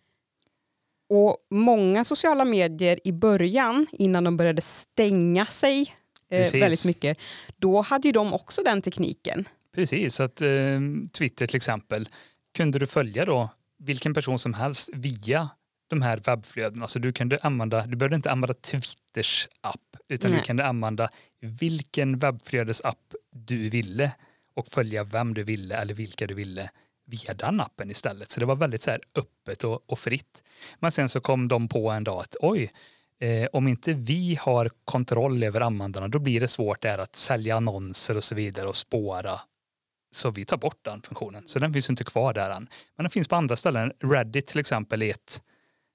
Och 1.15 1.38
många 1.49 2.04
sociala 2.04 2.45
medier 2.45 2.99
i 3.04 3.12
början, 3.12 3.88
innan 3.91 4.23
de 4.23 4.38
började 4.38 4.62
stänga 4.62 5.45
sig 5.45 5.95
eh, 6.30 6.51
väldigt 6.54 6.86
mycket, 6.86 7.17
då 7.58 7.82
hade 7.82 8.08
ju 8.08 8.12
de 8.12 8.34
också 8.34 8.62
den 8.63 8.82
tekniken. 8.82 9.47
Precis, 9.75 10.15
så 10.15 10.23
att 10.23 10.41
eh, 10.41 10.80
Twitter 11.17 11.47
till 11.47 11.56
exempel 11.56 12.10
kunde 12.56 12.80
du 12.80 12.88
följa 12.88 13.25
då 13.25 13.49
vilken 13.80 14.13
person 14.13 14.39
som 14.39 14.54
helst 14.54 14.89
via 14.93 15.49
de 15.88 16.01
här 16.01 16.21
webbflödena. 16.25 16.88
Så 16.88 16.99
du 16.99 17.13
kunde 17.13 17.39
använda, 17.41 17.86
du 17.86 17.95
behövde 17.97 18.15
inte 18.15 18.32
använda 18.32 18.54
Twitters 18.54 19.47
app 19.62 19.97
utan 20.10 20.32
Nej. 20.32 20.39
du 20.39 20.45
kunde 20.45 20.65
använda 20.65 21.10
vilken 21.39 22.19
webbflödesapp 22.19 23.13
du 23.32 23.69
ville 23.69 24.12
och 24.54 24.67
följa 24.67 25.04
vem 25.04 25.34
du 25.34 25.43
ville 25.43 25.75
eller 25.75 25.93
vilka 25.93 26.28
du 26.28 26.34
ville 26.34 26.69
via 27.05 27.33
den 27.33 27.61
appen 27.61 27.91
istället. 27.91 28.31
Så 28.31 28.39
det 28.39 28.45
var 28.45 28.55
väldigt 28.55 28.81
så 28.81 28.91
här 28.91 28.99
öppet 29.15 29.63
och, 29.63 29.83
och 29.91 29.99
fritt. 29.99 30.43
Men 30.79 30.91
sen 30.91 31.09
så 31.09 31.21
kom 31.21 31.47
de 31.47 31.67
på 31.67 31.89
en 31.89 32.03
dag 32.03 32.19
att 32.19 32.35
oj, 32.39 32.71
eh, 33.19 33.47
om 33.53 33.67
inte 33.67 33.93
vi 33.93 34.37
har 34.41 34.69
kontroll 34.85 35.43
över 35.43 35.61
användarna 35.61 36.07
då 36.07 36.19
blir 36.19 36.39
det 36.39 36.47
svårt 36.47 36.81
där 36.81 36.97
att 36.97 37.15
sälja 37.15 37.55
annonser 37.55 38.17
och 38.17 38.23
så 38.23 38.35
vidare 38.35 38.67
och 38.67 38.75
spåra 38.75 39.39
så 40.15 40.31
vi 40.31 40.45
tar 40.45 40.57
bort 40.57 40.79
den 40.81 41.01
funktionen. 41.01 41.47
Så 41.47 41.59
den 41.59 41.73
finns 41.73 41.89
inte 41.89 42.03
kvar 42.03 42.33
där 42.33 42.49
än. 42.49 42.69
Men 42.95 43.03
den 43.03 43.09
finns 43.09 43.27
på 43.27 43.35
andra 43.35 43.55
ställen. 43.55 43.91
Reddit 43.99 44.45
till 44.45 44.59
exempel 44.59 45.01
är 45.01 45.11
ett, 45.11 45.41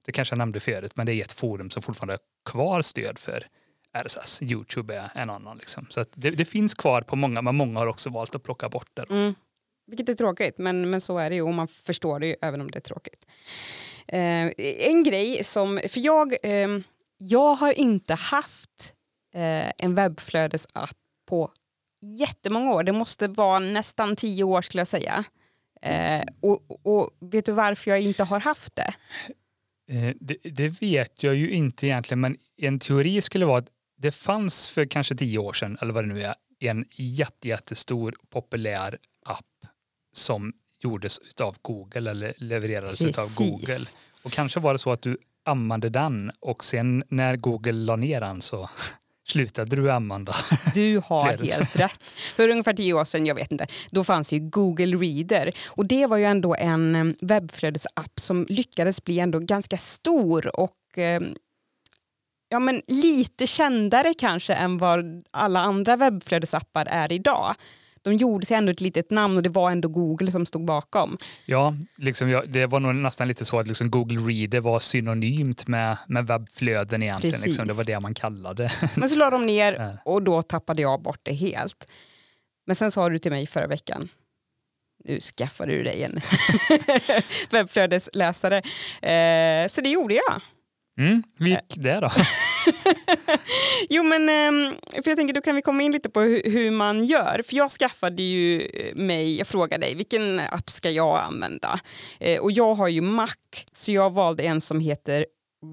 det 0.07 0.13
kanske 0.13 0.33
jag 0.33 0.39
nämnde 0.39 0.61
förut, 0.61 0.97
men 0.97 1.07
det 1.07 1.15
är 1.15 1.23
ett 1.23 1.33
forum 1.33 1.71
som 1.71 1.83
fortfarande 1.83 2.13
har 2.13 2.53
kvar 2.53 2.83
stöd 2.83 3.19
för 3.19 3.47
RSS. 3.93 4.43
Youtube 4.43 4.95
är 4.95 5.11
en 5.15 5.31
annan. 5.31 5.59
Liksom. 5.59 5.87
Så 5.91 6.01
att 6.01 6.09
det, 6.13 6.31
det 6.31 6.45
finns 6.45 6.75
kvar 6.75 7.03
på 7.03 7.17
många, 7.17 7.43
men 7.43 7.57
många 7.57 7.79
har 7.79 7.87
också 7.87 8.11
valt 8.11 8.35
att 8.35 8.43
plocka 8.43 8.69
bort 8.69 8.91
det. 8.95 9.07
Mm. 9.11 9.35
Vilket 9.91 10.09
är 10.09 10.15
tråkigt, 10.15 10.59
men, 10.59 10.91
men 10.91 11.01
så 11.01 11.19
är 11.19 11.31
det 11.31 11.37
ju 11.37 11.43
och 11.43 11.55
man 11.55 11.69
förstår 11.69 12.21
det 12.21 12.27
ju 12.27 12.37
även 12.43 12.61
om 12.61 12.71
det 12.71 12.79
är 12.79 12.81
tråkigt. 12.81 13.27
Eh, 14.09 14.51
en 14.91 15.05
grej 15.05 15.45
som, 15.45 15.81
för 15.89 16.01
jag, 16.01 16.35
eh, 16.43 16.69
jag 17.19 17.55
har 17.55 17.73
inte 17.73 18.15
haft 18.15 18.95
eh, 19.35 19.73
en 19.79 19.95
webbflödesapp 19.95 20.97
på 21.29 21.51
jättemånga 22.01 22.73
år. 22.73 22.83
Det 22.83 22.93
måste 22.93 23.29
vara 23.29 23.59
nästan 23.59 24.17
tio 24.17 24.45
år 24.45 24.63
skulle 24.63 24.81
jag 24.81 24.89
säga. 24.89 25.25
Eh, 25.83 26.25
och, 26.41 26.87
och, 26.87 27.11
vet 27.21 27.47
du 27.47 27.53
varför 27.53 27.91
jag 27.91 28.01
inte 28.01 28.25
har 28.25 28.41
haft 28.41 28.77
det? 28.77 28.95
Eh, 29.91 30.15
det? 30.21 30.37
Det 30.43 30.69
vet 30.83 31.23
jag 31.23 31.35
ju 31.35 31.51
inte 31.51 31.87
egentligen, 31.87 32.21
men 32.21 32.37
en 32.57 32.79
teori 32.79 33.21
skulle 33.21 33.47
vara 33.47 33.59
att 33.59 33.71
det 33.99 34.13
fanns 34.13 34.71
för 34.71 34.85
kanske 34.85 35.15
tio 35.15 35.39
år 35.39 35.53
sedan, 35.53 35.79
eller 35.81 35.93
vad 35.93 36.05
det 36.05 36.15
nu 36.15 36.23
är, 36.23 36.35
en 36.61 36.85
jätte, 36.91 37.49
jättestor 37.49 38.15
populär 38.31 38.99
som 40.13 40.53
gjordes 40.83 41.19
av 41.41 41.57
Google 41.63 42.11
eller 42.11 42.35
levererades 42.37 43.19
av 43.19 43.35
Google. 43.35 43.87
Och 44.23 44.33
kanske 44.33 44.61
var 44.61 44.73
det 44.73 44.79
så 44.79 44.93
att 44.93 45.03
du 45.03 45.19
ammade 45.45 45.89
den 45.89 46.33
och 46.41 46.65
sen 46.65 47.05
när 47.09 47.37
Google 47.37 47.73
la 47.73 47.97
ner 47.97 48.21
den 48.21 48.43
så 48.43 48.71
slutade 49.29 49.77
du 49.77 49.91
använda. 49.93 50.33
Du 50.75 51.03
har 51.07 51.45
helt 51.45 51.77
rätt. 51.77 52.03
För 52.37 52.49
ungefär 52.49 52.73
tio 52.73 52.93
år 52.95 53.05
sedan, 53.05 53.27
jag 53.27 53.35
vet 53.35 53.53
inte, 53.53 53.67
då 53.91 54.05
fanns 54.05 54.33
ju 54.33 54.39
Google 54.39 54.97
Reader. 54.97 55.53
Och 55.69 55.87
det 55.87 56.07
var 56.07 56.17
ju 56.17 56.25
ändå 56.25 56.55
en 56.59 56.95
eh, 56.95 57.15
webbflödesapp 57.21 58.21
som 58.21 58.47
lyckades 58.49 59.05
bli 59.05 59.19
ändå 59.19 59.39
ganska 59.39 59.77
stor 59.77 60.61
och 60.61 60.99
eh, 60.99 61.21
ja, 62.49 62.59
men 62.59 62.83
lite 62.87 63.47
kändare 63.47 64.15
kanske 64.19 64.55
än 64.55 64.79
vad 64.79 65.25
alla 65.31 65.61
andra 65.61 65.97
webbflödesappar 65.97 66.87
är 66.87 67.13
idag 67.13 67.55
de 68.03 68.17
gjorde 68.17 68.47
sig 68.47 68.57
ändå 68.57 68.73
ett 68.73 68.81
litet 68.81 69.11
namn 69.11 69.37
och 69.37 69.43
det 69.43 69.49
var 69.49 69.71
ändå 69.71 69.89
Google 69.89 70.31
som 70.33 70.47
stod 70.47 70.65
bakom. 70.65 71.17
Ja, 71.47 71.75
liksom, 71.97 72.29
ja 72.29 72.43
det 72.47 72.67
var 72.67 72.81
nog 72.81 72.95
nästan 72.95 73.29
lite 73.29 73.45
så 73.45 73.59
att 73.59 73.69
liksom 73.69 73.91
Google 73.91 74.19
Reader 74.19 74.61
var 74.61 74.79
synonymt 74.79 75.67
med, 75.67 75.97
med 76.09 76.27
webbflöden 76.27 77.03
egentligen. 77.03 77.41
Liksom, 77.41 77.67
det 77.67 77.75
var 77.75 77.85
det 77.85 78.01
man 78.01 78.15
kallade. 78.15 78.71
Men 78.97 79.09
så 79.09 79.17
la 79.17 79.31
de 79.31 79.47
ner 79.47 79.99
och 80.05 80.23
då 80.23 80.43
tappade 80.43 80.83
jag 80.83 81.03
bort 81.03 81.21
det 81.23 81.33
helt. 81.33 81.89
Men 82.67 82.77
sen 82.77 82.91
sa 82.91 83.09
du 83.09 83.19
till 83.19 83.33
mig 83.33 83.47
förra 83.47 83.67
veckan, 83.67 84.09
nu 85.05 85.21
skaffar 85.21 85.67
du 85.67 85.83
dig 85.83 86.03
en 86.03 86.21
webbflödesläsare. 87.51 88.57
Eh, 89.03 89.69
så 89.69 89.81
det 89.81 89.89
gjorde 89.89 90.15
jag. 90.15 90.41
Mm, 91.01 91.23
hur 91.39 91.47
gick 91.47 91.77
det 91.77 92.01
då? 92.01 92.11
jo 93.89 94.03
men, 94.03 94.29
ehm, 94.29 94.75
för 95.03 95.11
jag 95.11 95.17
tänker 95.17 95.35
då 95.35 95.41
kan 95.41 95.57
vi 95.57 95.63
komma 95.63 95.83
in 95.83 95.93
lite 95.93 96.11
på 96.11 96.21
hur, 96.21 96.71
man 96.71 97.05
gör. 97.05 97.43
För 97.47 97.57
jag 97.57 97.71
skaffade 97.71 98.23
ju 98.23 98.71
mig, 98.95 99.39
jag 99.39 99.47
frågade 99.47 99.87
dig 99.87 99.95
vilken 99.95 100.41
app 100.41 100.71
ska 100.71 100.91
jag 100.91 101.19
använda? 101.19 101.81
Eh, 102.19 102.41
och 102.41 102.53
jag 102.53 102.75
har 102.75 102.89
ju 102.89 103.01
Mac 103.01 103.35
så 103.73 103.93
jag 103.93 104.13
valde 104.13 104.43
en 104.43 104.61
som 104.61 104.81
heter 104.81 105.27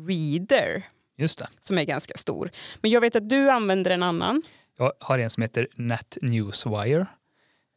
Reader. 0.08 0.84
Just 1.18 1.40
det. 1.40 1.48
Som 1.60 1.78
är 1.78 1.84
ganska 1.84 2.18
stor. 2.18 2.52
Men 2.82 2.92
jag 2.92 3.02
vet 3.02 3.16
att 3.16 3.30
du 3.30 3.50
använder 3.50 3.92
en 3.92 4.04
annan. 4.04 4.42
Jag 4.78 4.92
har 5.00 5.20
en 5.20 5.30
som 5.30 5.42
heter 5.44 5.68
NetNewsWire 5.76 7.06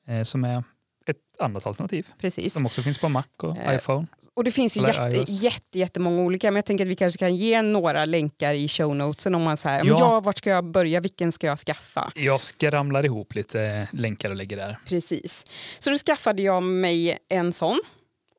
eh, 0.09 0.23
som 0.23 0.45
är 0.45 0.65
ett 1.07 1.17
annat 1.39 1.67
alternativ. 1.67 2.07
Precis. 2.19 2.53
Som 2.53 2.67
också 2.67 2.83
finns 2.83 2.99
på 2.99 3.09
Mac 3.09 3.25
och 3.37 3.57
eh, 3.57 3.77
iPhone. 3.77 4.07
Och 4.35 4.45
det 4.45 4.51
finns 4.51 4.77
ju 4.77 4.81
jätte, 4.81 5.33
jätte, 5.33 5.79
jättemånga 5.79 6.23
olika, 6.23 6.51
men 6.51 6.57
jag 6.57 6.65
tänker 6.65 6.85
att 6.85 6.91
vi 6.91 6.97
kanske 6.97 7.19
kan 7.19 7.37
ge 7.37 7.63
några 7.63 8.05
länkar 8.05 8.55
i 8.55 8.69
show 8.69 8.97
notesen 8.97 9.35
om 9.35 9.43
man 9.43 9.57
säger, 9.57 9.85
ja. 9.85 9.97
ja, 9.99 10.21
vart 10.21 10.39
ska 10.39 10.51
jag 10.51 10.65
börja, 10.65 11.01
vilken 11.01 11.33
ska 11.33 11.47
jag 11.47 11.59
skaffa? 11.59 12.13
Jag 12.15 12.41
skramlar 12.41 13.05
ihop 13.05 13.35
lite 13.35 13.89
länkar 13.93 14.31
och 14.31 14.37
lägger 14.37 14.57
där. 14.57 14.79
Precis. 14.87 15.45
Så 15.79 15.91
då 15.91 15.99
skaffade 15.99 16.43
jag 16.43 16.63
mig 16.63 17.19
en 17.29 17.53
sån, 17.53 17.81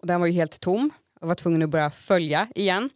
och 0.02 0.08
den 0.08 0.20
var 0.20 0.28
ju 0.28 0.34
helt 0.34 0.60
tom. 0.60 0.92
Jag 1.22 1.28
var 1.28 1.36
tvungen 1.36 1.64
att 1.64 1.70
börja 1.70 1.92
följa 1.92 2.48
igen. 2.56 2.90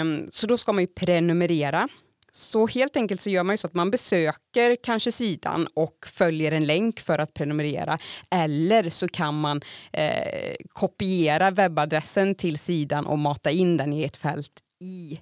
Um, 0.00 0.28
så 0.30 0.46
då 0.46 0.58
ska 0.58 0.72
man 0.72 0.82
ju 0.82 0.86
prenumerera 0.86 1.88
så 2.34 2.66
helt 2.66 2.96
enkelt 2.96 3.20
så 3.20 3.30
gör 3.30 3.42
man 3.42 3.52
ju 3.52 3.56
så 3.56 3.66
att 3.66 3.74
man 3.74 3.90
besöker 3.90 4.76
kanske 4.82 5.12
sidan 5.12 5.68
och 5.74 6.06
följer 6.06 6.52
en 6.52 6.66
länk 6.66 7.00
för 7.00 7.18
att 7.18 7.34
prenumerera. 7.34 7.98
Eller 8.30 8.90
så 8.90 9.08
kan 9.08 9.40
man 9.40 9.60
eh, 9.92 10.54
kopiera 10.68 11.50
webbadressen 11.50 12.34
till 12.34 12.58
sidan 12.58 13.06
och 13.06 13.18
mata 13.18 13.50
in 13.50 13.76
den 13.76 13.92
i 13.92 14.02
ett 14.02 14.16
fält 14.16 14.52
i 14.80 15.20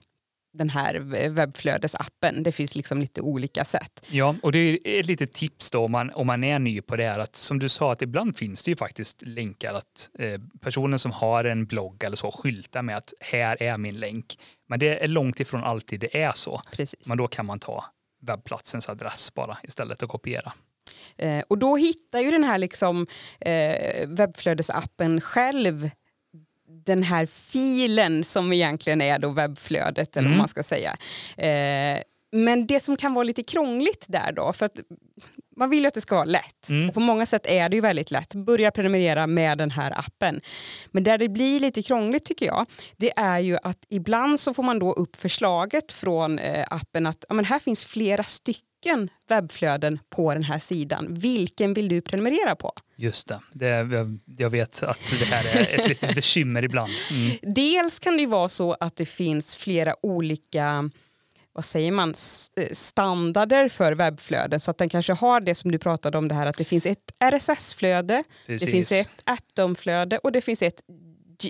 den 0.52 0.70
här 0.70 0.94
webbflödesappen. 1.28 2.42
Det 2.42 2.52
finns 2.52 2.74
liksom 2.74 3.00
lite 3.00 3.20
olika 3.20 3.64
sätt. 3.64 4.06
Ja, 4.10 4.36
och 4.42 4.52
det 4.52 4.58
är 4.58 5.00
ett 5.00 5.06
litet 5.06 5.32
tips 5.32 5.70
då 5.70 5.84
om 5.84 5.92
man, 5.92 6.10
om 6.10 6.26
man 6.26 6.44
är 6.44 6.58
ny 6.58 6.80
på 6.80 6.96
det 6.96 7.04
här 7.04 7.18
att 7.18 7.36
som 7.36 7.58
du 7.58 7.68
sa 7.68 7.92
att 7.92 8.02
ibland 8.02 8.36
finns 8.36 8.64
det 8.64 8.70
ju 8.70 8.76
faktiskt 8.76 9.22
länkar 9.22 9.74
att 9.74 10.10
eh, 10.18 10.40
personen 10.60 10.98
som 10.98 11.12
har 11.12 11.44
en 11.44 11.66
blogg 11.66 12.04
eller 12.04 12.16
så 12.16 12.30
skyltar 12.30 12.82
med 12.82 12.96
att 12.96 13.14
här 13.20 13.62
är 13.62 13.78
min 13.78 13.98
länk. 13.98 14.38
Men 14.68 14.78
det 14.78 15.04
är 15.04 15.08
långt 15.08 15.40
ifrån 15.40 15.64
alltid 15.64 16.00
det 16.00 16.22
är 16.22 16.32
så. 16.32 16.62
Precis. 16.72 17.08
Men 17.08 17.18
då 17.18 17.28
kan 17.28 17.46
man 17.46 17.58
ta 17.58 17.84
webbplatsens 18.22 18.88
adress 18.88 19.34
bara 19.34 19.58
istället 19.62 20.02
och 20.02 20.10
kopiera. 20.10 20.52
Eh, 21.16 21.42
och 21.48 21.58
då 21.58 21.76
hittar 21.76 22.20
ju 22.20 22.30
den 22.30 22.44
här 22.44 22.58
liksom, 22.58 23.06
eh, 23.40 24.08
webbflödesappen 24.08 25.20
själv 25.20 25.90
den 26.84 27.02
här 27.02 27.26
filen 27.26 28.24
som 28.24 28.52
egentligen 28.52 29.00
är 29.00 29.18
då 29.18 29.30
webbflödet 29.30 30.16
eller 30.16 30.28
mm. 30.28 30.38
man 30.38 30.48
ska 30.48 30.62
säga. 30.62 30.96
Eh, 31.36 32.02
men 32.32 32.66
det 32.66 32.80
som 32.80 32.96
kan 32.96 33.14
vara 33.14 33.24
lite 33.24 33.42
krångligt 33.42 34.04
där 34.08 34.32
då, 34.32 34.52
för 34.52 34.66
att 34.66 34.72
man 35.56 35.70
vill 35.70 35.80
ju 35.80 35.86
att 35.86 35.94
det 35.94 36.00
ska 36.00 36.14
vara 36.14 36.24
lätt. 36.24 36.68
Mm. 36.68 36.88
Och 36.88 36.94
på 36.94 37.00
många 37.00 37.26
sätt 37.26 37.46
är 37.46 37.68
det 37.68 37.76
ju 37.76 37.80
väldigt 37.80 38.10
lätt. 38.10 38.34
Börja 38.34 38.70
prenumerera 38.70 39.26
med 39.26 39.58
den 39.58 39.70
här 39.70 39.98
appen. 39.98 40.40
Men 40.90 41.04
där 41.04 41.18
det 41.18 41.28
blir 41.28 41.60
lite 41.60 41.82
krångligt 41.82 42.24
tycker 42.24 42.46
jag, 42.46 42.66
det 42.96 43.12
är 43.16 43.38
ju 43.38 43.58
att 43.62 43.84
ibland 43.88 44.40
så 44.40 44.54
får 44.54 44.62
man 44.62 44.78
då 44.78 44.92
upp 44.92 45.16
förslaget 45.16 45.92
från 45.92 46.38
eh, 46.38 46.66
appen 46.70 47.06
att 47.06 47.24
ja, 47.28 47.34
men 47.34 47.44
här 47.44 47.58
finns 47.58 47.84
flera 47.84 48.24
stycken 48.24 48.69
webbflöden 49.28 49.98
på 50.10 50.34
den 50.34 50.42
här 50.42 50.58
sidan. 50.58 51.14
Vilken 51.14 51.74
vill 51.74 51.88
du 51.88 52.00
prenumerera 52.00 52.56
på? 52.56 52.72
Just 52.96 53.28
det. 53.28 53.40
det 53.52 53.68
jag 54.38 54.50
vet 54.50 54.82
att 54.82 54.98
det 55.18 55.24
här 55.24 55.58
är 55.58 55.80
ett 55.80 55.88
litet 55.88 56.14
bekymmer 56.14 56.62
ibland. 56.62 56.92
Mm. 57.10 57.54
Dels 57.54 57.98
kan 57.98 58.16
det 58.16 58.26
vara 58.26 58.48
så 58.48 58.76
att 58.80 58.96
det 58.96 59.06
finns 59.06 59.56
flera 59.56 59.94
olika 60.02 60.90
vad 61.52 61.64
säger 61.64 61.92
man, 61.92 62.14
eh, 62.56 62.66
standarder 62.72 63.68
för 63.68 63.92
webbflöden 63.92 64.60
så 64.60 64.70
att 64.70 64.78
den 64.78 64.88
kanske 64.88 65.12
har 65.12 65.40
det 65.40 65.54
som 65.54 65.72
du 65.72 65.78
pratade 65.78 66.18
om 66.18 66.28
det 66.28 66.34
här 66.34 66.46
att 66.46 66.56
det 66.56 66.64
finns 66.64 66.86
ett 66.86 67.12
RSS-flöde, 67.18 68.22
det 68.46 68.58
finns 68.58 68.92
ett 68.92 69.10
Atom-flöde 69.24 70.18
och 70.18 70.32
det 70.32 70.40
finns 70.40 70.62
ett 70.62 70.80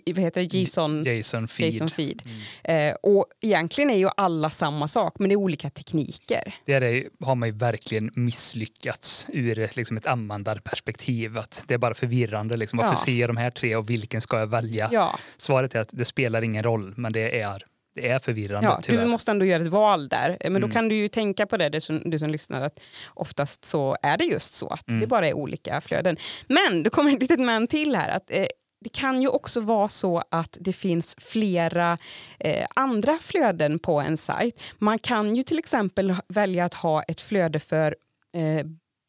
vad 0.07 0.19
heter 0.19 0.41
det, 0.41 0.55
JSON, 0.55 1.05
JSON 1.05 1.49
feed. 1.49 1.73
JSON 1.73 1.91
feed. 1.91 2.23
Mm. 2.65 2.91
Eh, 2.91 2.97
och 3.03 3.27
egentligen 3.41 3.91
är 3.91 3.97
ju 3.97 4.09
alla 4.17 4.51
samma 4.51 4.89
sak 4.89 5.15
men 5.19 5.29
det 5.29 5.35
är 5.35 5.37
olika 5.37 5.71
tekniker. 5.71 6.55
Det 6.65 6.75
är, 6.75 7.25
har 7.27 7.35
man 7.35 7.49
ju 7.49 7.55
verkligen 7.55 8.11
misslyckats 8.15 9.27
ur 9.33 9.71
liksom 9.73 9.97
ett 9.97 10.07
användarperspektiv. 10.07 11.39
Att 11.39 11.65
det 11.67 11.75
är 11.75 11.79
bara 11.79 11.95
förvirrande. 11.95 12.57
Liksom. 12.57 12.77
Varför 12.77 12.93
ja. 12.93 13.05
ser 13.05 13.13
jag 13.13 13.29
de 13.29 13.37
här 13.37 13.51
tre 13.51 13.77
och 13.77 13.91
vilken 13.91 14.21
ska 14.21 14.39
jag 14.39 14.47
välja? 14.47 14.89
Ja. 14.93 15.19
Svaret 15.37 15.75
är 15.75 15.81
att 15.81 15.91
det 15.93 16.05
spelar 16.05 16.43
ingen 16.43 16.63
roll 16.63 16.95
men 16.97 17.13
det 17.13 17.41
är 17.41 17.65
det 17.95 18.09
är 18.09 18.19
förvirrande 18.19 18.69
ja, 18.69 18.81
tyvärr. 18.83 19.05
Du 19.05 19.11
måste 19.11 19.31
ändå 19.31 19.45
göra 19.45 19.63
ett 19.63 19.69
val 19.69 20.09
där. 20.09 20.37
Men 20.41 20.57
mm. 20.57 20.63
då 20.63 20.69
kan 20.69 20.89
du 20.89 20.95
ju 20.95 21.09
tänka 21.09 21.47
på 21.47 21.57
det, 21.57 21.69
du 21.69 21.81
som, 21.81 22.03
du 22.05 22.19
som 22.19 22.31
lyssnar, 22.31 22.61
att 22.61 22.81
oftast 23.09 23.65
så 23.65 23.97
är 24.03 24.19
det 24.19 24.25
just 24.25 24.55
så 24.55 24.69
att 24.69 24.89
mm. 24.89 25.01
det 25.01 25.07
bara 25.07 25.29
är 25.29 25.35
olika 25.35 25.81
flöden. 25.81 26.17
Men 26.49 26.83
det 26.83 26.91
kommer 26.91 27.13
ett 27.13 27.21
litet 27.21 27.41
men 27.41 27.67
till 27.67 27.97
här. 27.97 28.09
att 28.09 28.31
eh, 28.31 28.47
det 28.81 28.89
kan 28.89 29.23
ju 29.23 29.29
också 29.29 29.61
vara 29.61 29.89
så 29.89 30.23
att 30.31 30.57
det 30.61 30.73
finns 30.73 31.17
flera 31.19 31.99
eh, 32.39 32.67
andra 32.75 33.19
flöden 33.21 33.79
på 33.79 34.01
en 34.01 34.17
sajt. 34.17 34.63
Man 34.79 34.99
kan 34.99 35.37
ju 35.37 35.43
till 35.43 35.59
exempel 35.59 36.15
välja 36.29 36.65
att 36.65 36.75
ha 36.75 37.03
ett 37.03 37.21
flöde 37.21 37.61
för 37.61 37.97
eh, 38.33 38.67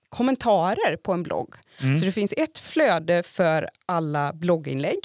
kommentarer 0.09 0.97
på 0.97 1.13
en 1.13 1.23
blogg. 1.23 1.55
Mm. 1.81 1.97
Så 1.97 2.05
det 2.05 2.11
finns 2.11 2.33
ett 2.37 2.59
flöde 2.59 3.23
för 3.23 3.69
alla 3.85 4.33
blogginlägg 4.33 4.99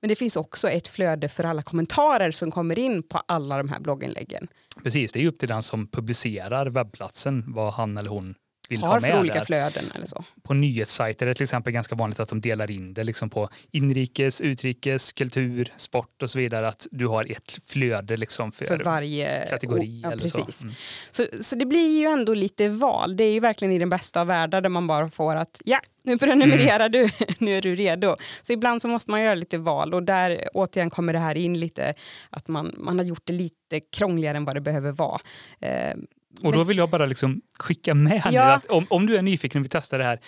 men 0.00 0.08
det 0.08 0.16
finns 0.16 0.36
också 0.36 0.68
ett 0.68 0.88
flöde 0.88 1.28
för 1.28 1.44
alla 1.44 1.62
kommentarer 1.62 2.30
som 2.30 2.50
kommer 2.50 2.78
in 2.78 3.02
på 3.02 3.18
alla 3.18 3.56
de 3.56 3.68
här 3.68 3.80
blogginläggen. 3.80 4.48
Precis, 4.82 5.12
det 5.12 5.22
är 5.22 5.28
upp 5.28 5.38
till 5.38 5.48
den 5.48 5.62
som 5.62 5.86
publicerar 5.86 6.66
webbplatsen 6.66 7.44
vad 7.46 7.72
han 7.72 7.96
eller 7.96 8.10
hon 8.10 8.34
vill 8.68 8.80
har 8.80 8.88
ha 8.88 9.00
med 9.00 9.10
för 9.10 9.20
olika 9.20 9.38
där. 9.38 9.44
flöden 9.44 9.84
eller 9.94 10.06
så. 10.06 10.24
På 10.42 10.54
nyhetssajter 10.54 11.26
är 11.26 11.28
det 11.28 11.34
till 11.34 11.44
exempel 11.44 11.72
ganska 11.72 11.94
vanligt 11.94 12.20
att 12.20 12.28
de 12.28 12.40
delar 12.40 12.70
in 12.70 12.94
det 12.94 13.04
liksom 13.04 13.30
på 13.30 13.48
inrikes, 13.70 14.40
utrikes, 14.40 15.12
kultur, 15.12 15.72
sport 15.76 16.22
och 16.22 16.30
så 16.30 16.38
vidare. 16.38 16.68
Att 16.68 16.86
du 16.90 17.06
har 17.06 17.32
ett 17.32 17.58
flöde 17.64 18.16
liksom 18.16 18.52
för, 18.52 18.64
för 18.64 18.78
varje 18.78 19.46
kategori. 19.50 20.00
ja, 20.02 20.12
eller 20.12 20.22
precis. 20.22 20.58
Så. 20.58 20.64
Mm. 20.64 20.74
så. 21.10 21.24
Så, 21.40 21.56
det 21.56 21.66
blir 21.66 22.00
ju 22.00 22.06
ändå 22.06 22.34
lite 22.34 22.68
val. 22.68 23.16
Det 23.16 23.24
är 23.24 23.32
ju 23.32 23.40
verkligen 23.40 23.72
i 23.72 23.78
den 23.78 23.88
bästa 23.88 24.20
av 24.20 24.26
världar 24.26 24.60
där 24.60 24.68
man 24.68 24.86
bara 24.86 25.10
får 25.10 25.36
att 25.36 25.62
ja, 25.64 25.80
nu 26.02 26.18
prenumererar 26.18 26.86
mm. 26.86 26.92
du, 26.92 27.24
nu 27.38 27.56
är 27.56 27.62
du 27.62 27.74
redo. 27.74 28.16
Så 28.42 28.52
ibland 28.52 28.82
så 28.82 28.88
måste 28.88 29.10
man 29.10 29.22
göra 29.22 29.34
lite 29.34 29.58
val 29.58 29.94
och 29.94 30.02
där 30.02 30.48
återigen 30.54 30.90
kommer 30.90 31.12
det 31.12 31.18
här 31.18 31.34
in 31.34 31.60
lite 31.60 31.94
att 32.30 32.48
man, 32.48 32.74
man 32.76 32.98
har 32.98 33.04
gjort 33.04 33.26
det 33.26 33.32
lite 33.32 33.80
krångligare 33.80 34.36
än 34.36 34.44
vad 34.44 34.56
det 34.56 34.60
behöver 34.60 34.92
vara. 34.92 35.20
Eh, 35.60 35.94
och 36.42 36.52
då 36.52 36.64
vill 36.64 36.78
jag 36.78 36.90
bara 36.90 37.06
liksom 37.06 37.40
skicka 37.58 37.94
med 37.94 38.22
ja. 38.24 38.30
nu 38.30 38.38
att 38.38 38.66
om, 38.66 38.86
om 38.90 39.06
du 39.06 39.16
är 39.16 39.22
nyfiken 39.22 39.60
och 39.60 39.64
vill 39.64 39.70
testa 39.70 39.98
det 39.98 40.04
här, 40.04 40.20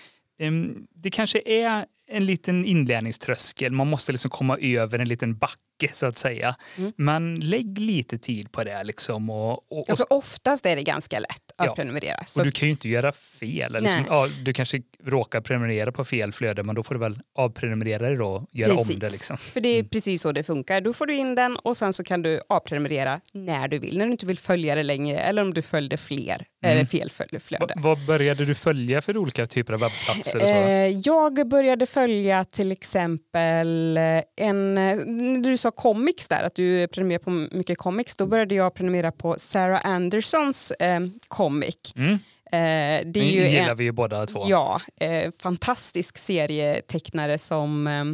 det 0.94 1.10
kanske 1.10 1.42
är 1.46 1.84
en 2.08 2.26
liten 2.26 2.64
inlärningströskel. 2.64 3.72
Man 3.72 3.86
måste 3.86 4.12
liksom 4.12 4.30
komma 4.30 4.58
över 4.58 4.98
en 4.98 5.08
liten 5.08 5.38
backe 5.38 5.69
mycket 5.82 5.96
så 5.96 6.06
att 6.06 6.18
säga. 6.18 6.56
Mm. 6.78 6.92
Men 6.96 7.34
lägg 7.34 7.78
lite 7.78 8.18
tid 8.18 8.52
på 8.52 8.62
det 8.62 8.84
liksom. 8.84 9.30
Och, 9.30 9.52
och, 9.52 9.84
Ja, 9.88 9.92
och, 9.92 9.98
för 9.98 10.12
oftast 10.12 10.66
är 10.66 10.76
det 10.76 10.82
ganska 10.82 11.18
lätt 11.18 11.52
att 11.56 11.66
Ja. 11.66 11.74
prenumerera. 11.74 12.24
Så 12.26 12.40
och 12.40 12.44
du 12.44 12.52
kan 12.52 12.68
ju 12.68 12.72
inte 12.72 12.88
göra 12.88 13.12
fel. 13.12 13.74
Eller 13.74 13.80
liksom, 13.80 14.04
ja, 14.08 14.28
du 14.44 14.52
kanske 14.52 14.82
råkar 15.04 15.40
prenumerera 15.40 15.92
på 15.92 16.04
fel 16.04 16.32
flöde 16.32 16.62
men 16.62 16.74
då 16.74 16.82
får 16.82 16.94
du 16.94 17.00
väl 17.00 17.18
avprenumerera 17.38 18.10
det 18.10 18.16
då 18.16 18.26
och 18.26 18.48
göra 18.52 18.74
om 18.74 18.86
det. 18.96 19.10
Liksom. 19.10 19.36
För 19.36 19.60
det 19.60 19.68
är 19.68 19.82
precis 19.82 20.22
så 20.22 20.32
det 20.32 20.42
funkar. 20.42 20.80
Då 20.80 20.92
får 20.92 21.06
du 21.06 21.14
in 21.16 21.34
den 21.34 21.56
och 21.56 21.76
sen 21.76 21.92
så 21.92 22.04
kan 22.04 22.22
du 22.22 22.40
avprenumerera 22.48 23.20
när 23.32 23.68
du 23.68 23.78
vill. 23.78 23.98
När 23.98 24.06
du 24.06 24.12
inte 24.12 24.26
vill 24.26 24.38
följa 24.38 24.74
det 24.74 24.82
längre 24.82 25.18
eller 25.18 25.42
om 25.42 25.54
du 25.54 25.62
följde 25.62 25.96
fler 25.96 26.46
eller 26.62 26.84
fel 26.84 27.10
flöde. 27.10 27.74
vad 27.76 28.06
började 28.06 28.44
du 28.44 28.54
följa 28.54 29.02
för 29.02 29.16
olika 29.16 29.46
typer 29.46 29.72
av 29.72 29.80
webbplatser? 29.80 30.40
Och 30.40 30.48
så? 30.48 30.54
Eh, 30.54 30.98
jag 31.04 31.48
började 31.48 31.86
följa 31.86 32.44
till 32.44 32.72
exempel 32.72 33.98
en, 34.36 34.78
eh, 34.78 34.96
du 35.42 35.56
sa 35.56 35.69
comics 35.70 36.28
där, 36.28 36.42
att 36.42 36.54
du 36.54 36.88
prenumererar 36.88 37.22
på 37.22 37.30
mycket 37.56 37.78
comics, 37.78 38.16
då 38.16 38.26
började 38.26 38.54
jag 38.54 38.74
prenumerera 38.74 39.12
på 39.12 39.34
Sarah 39.38 39.80
Andersons 39.84 40.70
eh, 40.70 41.00
comic. 41.28 41.76
Mm. 41.96 42.12
Eh, 42.52 43.12
det 43.12 43.20
är 43.20 43.24
gillar 43.24 43.70
en, 43.70 43.76
vi 43.76 43.84
ju 43.84 43.92
båda 43.92 44.26
två. 44.26 44.46
Ja, 44.48 44.80
eh, 45.00 45.30
fantastisk 45.38 46.18
serietecknare 46.18 47.38
som 47.38 47.86
eh, 47.86 48.04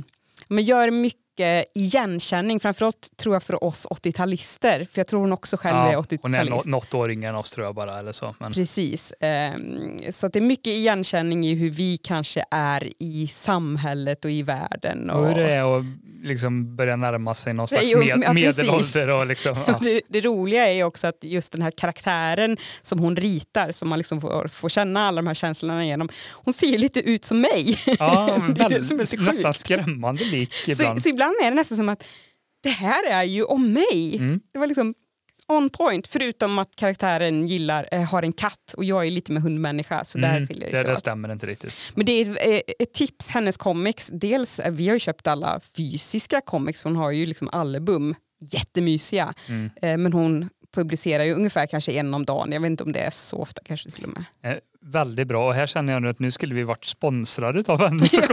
men 0.48 0.64
gör 0.64 0.90
mycket 0.90 1.25
igenkänning, 1.74 2.60
framförallt 2.60 3.16
tror 3.16 3.34
jag 3.34 3.42
för 3.42 3.64
oss 3.64 3.86
80-talister, 3.90 4.78
för 4.92 4.98
jag 5.00 5.06
tror 5.06 5.20
hon 5.20 5.32
också 5.32 5.56
själv 5.56 5.76
är 5.76 5.92
Ja, 5.92 6.04
hon 6.22 6.34
är 6.34 6.38
80-talist. 6.48 6.66
nå- 6.66 6.76
något 6.76 6.94
år 6.94 7.10
yngre 7.10 7.28
än 7.28 7.34
oss 7.36 7.50
tror 7.50 7.66
jag 7.66 7.74
bara. 7.74 7.98
Eller 7.98 8.12
så. 8.12 8.34
Men, 8.40 8.52
Precis. 8.52 9.12
Ehm, 9.20 9.98
Så 10.10 10.26
att 10.26 10.32
det 10.32 10.38
är 10.38 10.44
mycket 10.44 10.66
igenkänning 10.66 11.46
i 11.46 11.54
hur 11.54 11.70
vi 11.70 11.96
kanske 11.96 12.44
är 12.50 12.92
i 12.98 13.26
samhället 13.26 14.24
och 14.24 14.30
i 14.30 14.42
världen. 14.42 15.10
och 15.10 15.20
Och 15.20 15.28
hur 15.28 15.34
det 15.34 15.50
är 15.54 15.78
att 15.78 15.84
liksom 16.22 16.76
börja 16.76 16.96
närma 16.96 17.34
sig 17.34 17.52
någon 17.52 17.68
slags 17.68 17.94
med, 17.94 18.22
ja, 18.24 18.32
medelålder. 18.32 19.08
Och 19.12 19.26
liksom, 19.26 19.56
ja. 19.66 19.78
det, 19.82 20.00
det 20.08 20.20
roliga 20.20 20.72
är 20.72 20.84
också 20.84 21.06
att 21.06 21.18
just 21.22 21.52
den 21.52 21.62
här 21.62 21.70
karaktären 21.70 22.56
som 22.82 22.98
hon 22.98 23.16
ritar, 23.16 23.72
som 23.72 23.88
man 23.88 23.98
liksom 23.98 24.20
får, 24.20 24.48
får 24.48 24.68
känna 24.68 25.08
alla 25.08 25.16
de 25.22 25.26
här 25.26 25.34
känslorna 25.34 25.84
igenom, 25.84 26.08
hon 26.32 26.54
ser 26.54 26.66
ju 26.66 26.78
lite 26.78 27.00
ut 27.00 27.24
som 27.24 27.40
mig. 27.40 27.78
Ja, 27.98 28.26
är 28.58 28.82
som 28.82 29.00
är 29.00 29.04
så 29.04 29.16
nästan 29.20 29.54
skrämmande 29.54 30.24
lik 30.24 30.54
Så, 30.54 30.70
ibland. 30.70 31.02
så 31.02 31.08
ibland 31.08 31.25
är 31.42 31.50
det 31.50 31.54
nästan 31.56 31.76
som 31.76 31.88
att 31.88 32.04
det 32.62 32.68
här 32.70 33.04
är 33.10 33.24
ju 33.24 33.42
om 33.44 33.72
mig. 33.72 34.16
Mm. 34.16 34.40
Det 34.52 34.58
var 34.58 34.66
liksom 34.66 34.94
on 35.48 35.70
point, 35.70 36.06
förutom 36.06 36.58
att 36.58 36.76
karaktären 36.76 37.46
gillar, 37.48 37.88
eh, 37.92 38.02
har 38.02 38.22
en 38.22 38.32
katt 38.32 38.74
och 38.76 38.84
jag 38.84 39.06
är 39.06 39.10
lite 39.10 39.32
med 39.32 39.42
hundmänniska, 39.42 40.04
så 40.04 40.18
där 40.18 40.36
Mm, 40.36 40.48
skiljer 40.48 40.72
det 40.72 40.82
det, 40.82 40.92
åt. 40.92 40.98
stämmer 41.00 41.32
inte 41.32 41.46
riktigt. 41.46 41.80
Men 41.94 42.06
det 42.06 42.12
är 42.12 42.30
ett, 42.30 42.38
eh, 42.68 42.74
ett 42.78 42.92
tips, 42.92 43.28
hennes 43.28 43.56
comics. 43.56 44.10
Dels, 44.12 44.58
eh, 44.58 44.72
vi 44.72 44.86
har 44.88 44.94
ju 44.94 45.00
köpt 45.00 45.26
alla 45.26 45.60
fysiska 45.76 46.40
comics, 46.40 46.84
hon 46.84 46.96
har 46.96 47.10
ju 47.10 47.26
liksom 47.26 47.48
album, 47.52 48.14
jättemysiga. 48.40 49.34
Mm. 49.48 49.70
Men 50.02 50.12
hon 50.12 50.48
publicerar 50.76 51.24
ju 51.24 51.34
ungefär 51.34 51.66
kanske 51.66 51.92
en 51.92 52.14
om 52.14 52.24
dagen. 52.24 52.52
Jag 52.52 52.60
vet 52.60 52.70
inte 52.70 52.84
om 52.84 52.92
det 52.92 53.00
är 53.00 53.10
så 53.10 53.36
ofta 53.36 53.62
kanske 53.64 53.90
till 53.90 54.04
och 54.04 54.10
med. 54.10 54.52
Eh, 54.52 54.58
väldigt 54.80 55.28
bra. 55.28 55.48
Och 55.48 55.54
här 55.54 55.66
känner 55.66 55.92
jag 55.92 56.02
nu 56.02 56.08
att 56.08 56.18
nu 56.18 56.30
skulle 56.30 56.54
vi 56.54 56.62
varit 56.62 56.84
sponsrade 56.84 57.62
av 57.66 57.80
henne. 57.80 58.08
Så 58.08 58.20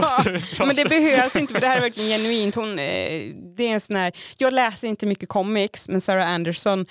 Ja. 0.58 0.66
Men 0.66 0.76
det 0.76 0.88
behövs 0.88 1.36
inte 1.36 1.54
för 1.54 1.60
det 1.60 1.66
här 1.66 1.76
är 1.76 1.80
verkligen 1.80 2.08
genuint. 2.08 2.54
Hon, 2.54 2.70
eh, 2.70 3.34
det 3.56 3.64
är 3.64 3.72
en 3.72 3.80
sån 3.80 3.96
här, 3.96 4.12
jag 4.38 4.52
läser 4.52 4.88
inte 4.88 5.06
mycket 5.06 5.28
comics 5.28 5.88
men 5.88 6.00
Sarah 6.00 6.30
Anderson 6.30 6.86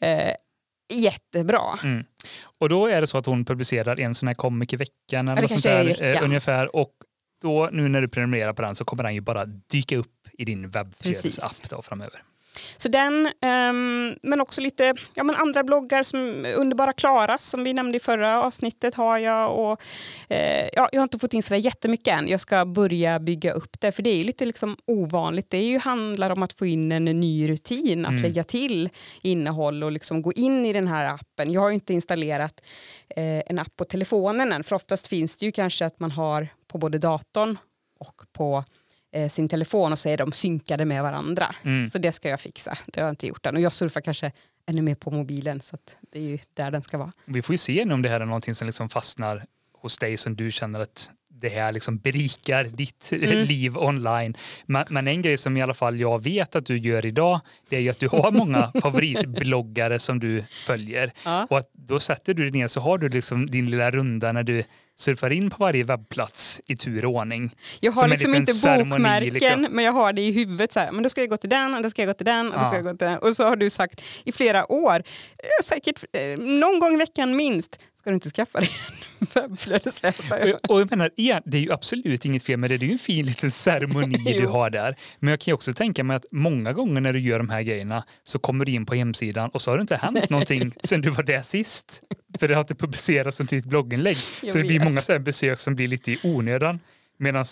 eh, 0.00 0.32
jättebra. 0.92 1.78
Mm. 1.82 2.04
Och 2.58 2.68
då 2.68 2.86
är 2.86 3.00
det 3.00 3.06
så 3.06 3.18
att 3.18 3.26
hon 3.26 3.44
publicerar 3.44 4.00
en 4.00 4.14
sån 4.14 4.28
här 4.28 4.34
comic 4.34 4.72
i 4.72 4.76
veckan 4.76 5.28
eller 5.28 5.42
något 5.42 5.50
sånt 5.50 5.62
där, 5.62 6.02
eh, 6.02 6.22
ungefär. 6.22 6.76
Och 6.76 6.92
då 7.42 7.68
nu 7.72 7.88
när 7.88 8.00
du 8.00 8.08
prenumererar 8.08 8.52
på 8.52 8.62
den 8.62 8.74
så 8.74 8.84
kommer 8.84 9.02
den 9.02 9.14
ju 9.14 9.20
bara 9.20 9.44
dyka 9.44 9.96
upp 9.96 10.14
i 10.38 10.44
din 10.44 10.70
webbflödesapp 10.70 11.84
framöver. 11.84 12.22
Så 12.76 12.88
den, 12.88 13.28
ehm, 13.42 14.14
men 14.22 14.40
också 14.40 14.60
lite 14.60 14.94
ja, 15.14 15.24
men 15.24 15.34
andra 15.36 15.62
bloggar 15.64 16.02
som 16.02 16.46
Underbara 16.56 16.92
Klara 16.92 17.38
som 17.38 17.64
vi 17.64 17.72
nämnde 17.72 17.96
i 17.96 18.00
förra 18.00 18.42
avsnittet 18.42 18.94
har 18.94 19.18
jag. 19.18 19.52
Och, 19.58 19.82
eh, 20.28 20.68
ja, 20.72 20.88
jag 20.92 21.00
har 21.00 21.02
inte 21.02 21.18
fått 21.18 21.34
in 21.34 21.42
sådär 21.42 21.60
jättemycket 21.60 22.14
än. 22.18 22.28
Jag 22.28 22.40
ska 22.40 22.64
börja 22.64 23.18
bygga 23.18 23.52
upp 23.52 23.80
det 23.80 23.92
för 23.92 24.02
det 24.02 24.10
är 24.20 24.24
lite 24.24 24.44
liksom 24.46 24.76
ovanligt. 24.86 25.50
Det 25.50 25.56
är 25.56 25.62
ju, 25.64 25.78
handlar 25.78 26.30
om 26.30 26.42
att 26.42 26.52
få 26.52 26.66
in 26.66 26.92
en 26.92 27.04
ny 27.04 27.48
rutin, 27.48 28.04
att 28.04 28.10
Mm. 28.10 28.22
lägga 28.22 28.44
till 28.44 28.88
innehåll 29.22 29.82
och 29.84 29.92
liksom 29.92 30.22
gå 30.22 30.32
in 30.32 30.66
i 30.66 30.72
den 30.72 30.88
här 30.88 31.14
appen. 31.14 31.52
Jag 31.52 31.60
har 31.60 31.68
ju 31.68 31.74
inte 31.74 31.92
installerat 31.94 32.60
eh, 33.16 33.42
en 33.46 33.58
app 33.58 33.76
på 33.76 33.84
telefonen 33.84 34.52
än 34.52 34.64
för 34.64 34.76
oftast 34.76 35.06
finns 35.06 35.36
det 35.38 35.46
ju 35.46 35.52
kanske 35.52 35.86
att 35.86 36.00
man 36.00 36.10
har 36.10 36.48
på 36.68 36.78
både 36.78 36.98
datorn 36.98 37.58
och 38.00 38.22
på 38.32 38.64
eh, 39.12 39.28
sin 39.28 39.48
telefon 39.48 39.92
och 39.92 39.98
så 39.98 40.08
är 40.08 40.16
de 40.16 40.32
synkade 40.32 40.84
med 40.84 41.02
varandra. 41.02 41.54
Mm. 41.62 41.90
Så 41.90 41.98
det 41.98 42.12
ska 42.12 42.28
jag 42.28 42.40
fixa. 42.40 42.78
Det 42.86 43.00
har 43.00 43.06
jag 43.06 43.12
inte 43.12 43.26
gjort 43.26 43.46
än. 43.46 43.54
Och 43.56 43.60
jag 43.62 43.72
surfar 43.72 44.00
kanske 44.00 44.32
ännu 44.66 44.82
mer 44.82 44.94
på 44.94 45.10
mobilen 45.10 45.60
så 45.60 45.76
det 46.12 46.18
är 46.18 46.22
ju 46.22 46.38
där 46.54 46.70
den 46.70 46.82
ska 46.82 46.98
vara. 46.98 47.10
Vi 47.24 47.42
får 47.42 47.52
ju 47.52 47.58
se 47.58 47.84
nu 47.84 47.94
om 47.94 48.02
det 48.02 48.08
här 48.08 48.20
är 48.20 48.26
någonting 48.26 48.54
som 48.54 48.66
liksom 48.66 48.88
fastnar 48.88 49.44
hos 49.80 49.98
dig 49.98 50.16
som 50.16 50.36
du 50.36 50.50
känner 50.50 50.80
att 50.80 51.10
det 51.40 51.48
här 51.48 51.72
liksom 51.72 51.98
berikar 51.98 52.64
ditt 52.64 53.10
Mm. 53.12 53.44
liv 53.46 53.78
online. 53.78 54.34
Men, 54.66 54.84
men 54.90 55.08
en 55.08 55.22
grej 55.22 55.36
som 55.36 55.56
i 55.56 55.62
alla 55.62 55.74
fall 55.74 56.00
jag 56.00 56.22
vet 56.24 56.56
att 56.56 56.66
du 56.66 56.78
gör 56.78 57.06
idag, 57.06 57.40
det 57.68 57.76
är 57.76 57.80
ju 57.80 57.88
att 57.90 58.00
du 58.00 58.08
har 58.08 58.30
många 58.30 58.72
favoritbloggare 58.82 59.98
som 59.98 60.18
du 60.20 60.44
följer. 60.50 61.12
Ja. 61.24 61.46
Och 61.50 61.58
att 61.58 61.70
då 61.72 62.00
sätter 62.00 62.34
du 62.34 62.42
dig 62.50 62.60
ner 62.60 62.68
så 62.68 62.80
har 62.80 62.98
du 62.98 63.08
liksom 63.08 63.46
din 63.46 63.70
lilla 63.70 63.90
runda 63.90 64.32
när 64.32 64.42
du 64.42 64.64
surfar 64.98 65.30
in 65.30 65.50
på 65.50 65.56
varje 65.58 65.84
webbplats 65.84 66.60
i 66.66 66.76
tur 66.76 67.04
och 67.04 67.12
ordning. 67.12 67.56
Jag 67.80 67.92
har 67.92 68.08
liksom 68.08 68.34
inte 68.34 68.52
bokmärken 68.52 69.34
liksom. 69.34 69.66
men 69.70 69.84
jag 69.84 69.92
har 69.92 70.12
det 70.12 70.22
i 70.22 70.32
huvudet. 70.32 70.72
Så 70.72 70.80
här, 70.80 70.90
men 70.92 71.02
då 71.02 71.08
ska 71.08 71.20
jag 71.20 71.30
gå 71.30 71.36
till 71.36 71.50
den 71.50 71.74
och 71.74 71.82
då 71.82 71.90
ska 71.90 72.02
jag 72.02 72.08
gå 72.08 72.14
till 72.14 72.26
den 72.26 72.46
och 72.52 72.52
då 72.52 72.58
ska 72.66 72.68
Ja. 72.68 72.74
jag 72.74 72.84
gå 72.84 72.90
till 72.96 73.06
den. 73.06 73.18
Och 73.18 73.36
så 73.36 73.44
har 73.44 73.56
du 73.56 73.70
sagt 73.70 74.02
i 74.24 74.32
flera 74.32 74.72
år, 74.72 74.94
eh, 74.96 75.64
säkert 75.64 76.04
eh, 76.12 76.38
någon 76.38 76.78
gång 76.78 76.94
i 76.94 76.96
veckan 76.96 77.36
minst, 77.36 77.80
ska 77.94 78.10
du 78.10 78.14
inte 78.14 78.30
skaffa 78.30 78.60
dig 78.60 78.70
en 79.17 79.17
webbflödesläsare? 79.36 80.54
Och, 80.54 80.70
och 80.70 80.80
jag 80.80 80.90
menar, 80.90 81.10
det 81.44 81.58
är 81.58 81.62
ju 81.62 81.72
absolut 81.72 82.24
inget 82.24 82.42
fel 82.42 82.56
med 82.58 82.70
det. 82.70 82.78
Det 82.78 82.84
är 82.84 82.88
ju 82.88 82.92
en 82.92 82.98
fin 82.98 83.26
liten 83.26 83.50
ceremoni 83.50 84.18
du 84.40 84.46
har 84.46 84.70
där. 84.70 84.94
Men 85.18 85.30
jag 85.30 85.40
kan 85.40 85.52
ju 85.52 85.54
också 85.54 85.72
tänka 85.72 86.04
mig 86.04 86.16
att 86.16 86.26
många 86.30 86.72
gånger 86.72 87.00
när 87.00 87.12
du 87.12 87.20
gör 87.20 87.38
de 87.38 87.48
här 87.48 87.62
grejerna 87.62 88.04
så 88.24 88.38
kommer 88.38 88.64
du 88.64 88.72
in 88.72 88.86
på 88.86 88.94
hemsidan 88.94 89.50
och 89.50 89.62
så 89.62 89.70
har 89.70 89.78
det 89.78 89.80
inte 89.80 89.96
hänt 89.96 90.30
någonting 90.30 90.72
sen 90.84 91.00
du 91.00 91.10
var 91.10 91.22
där 91.22 91.42
sist. 91.42 92.02
För 92.38 92.48
det 92.48 92.54
har 92.54 92.60
inte 92.60 92.74
publicerats 92.74 93.40
något 93.40 93.50
nytt 93.50 93.64
blogginlägg. 93.64 94.16
Så 94.16 94.58
det 94.58 94.64
blir 94.64 94.80
många 94.80 95.02
så 95.02 95.18
besök 95.18 95.60
som 95.60 95.74
blir 95.74 95.88
lite 95.88 96.12
i 96.12 96.18
onödan. 96.22 96.80
Medan 97.18 97.44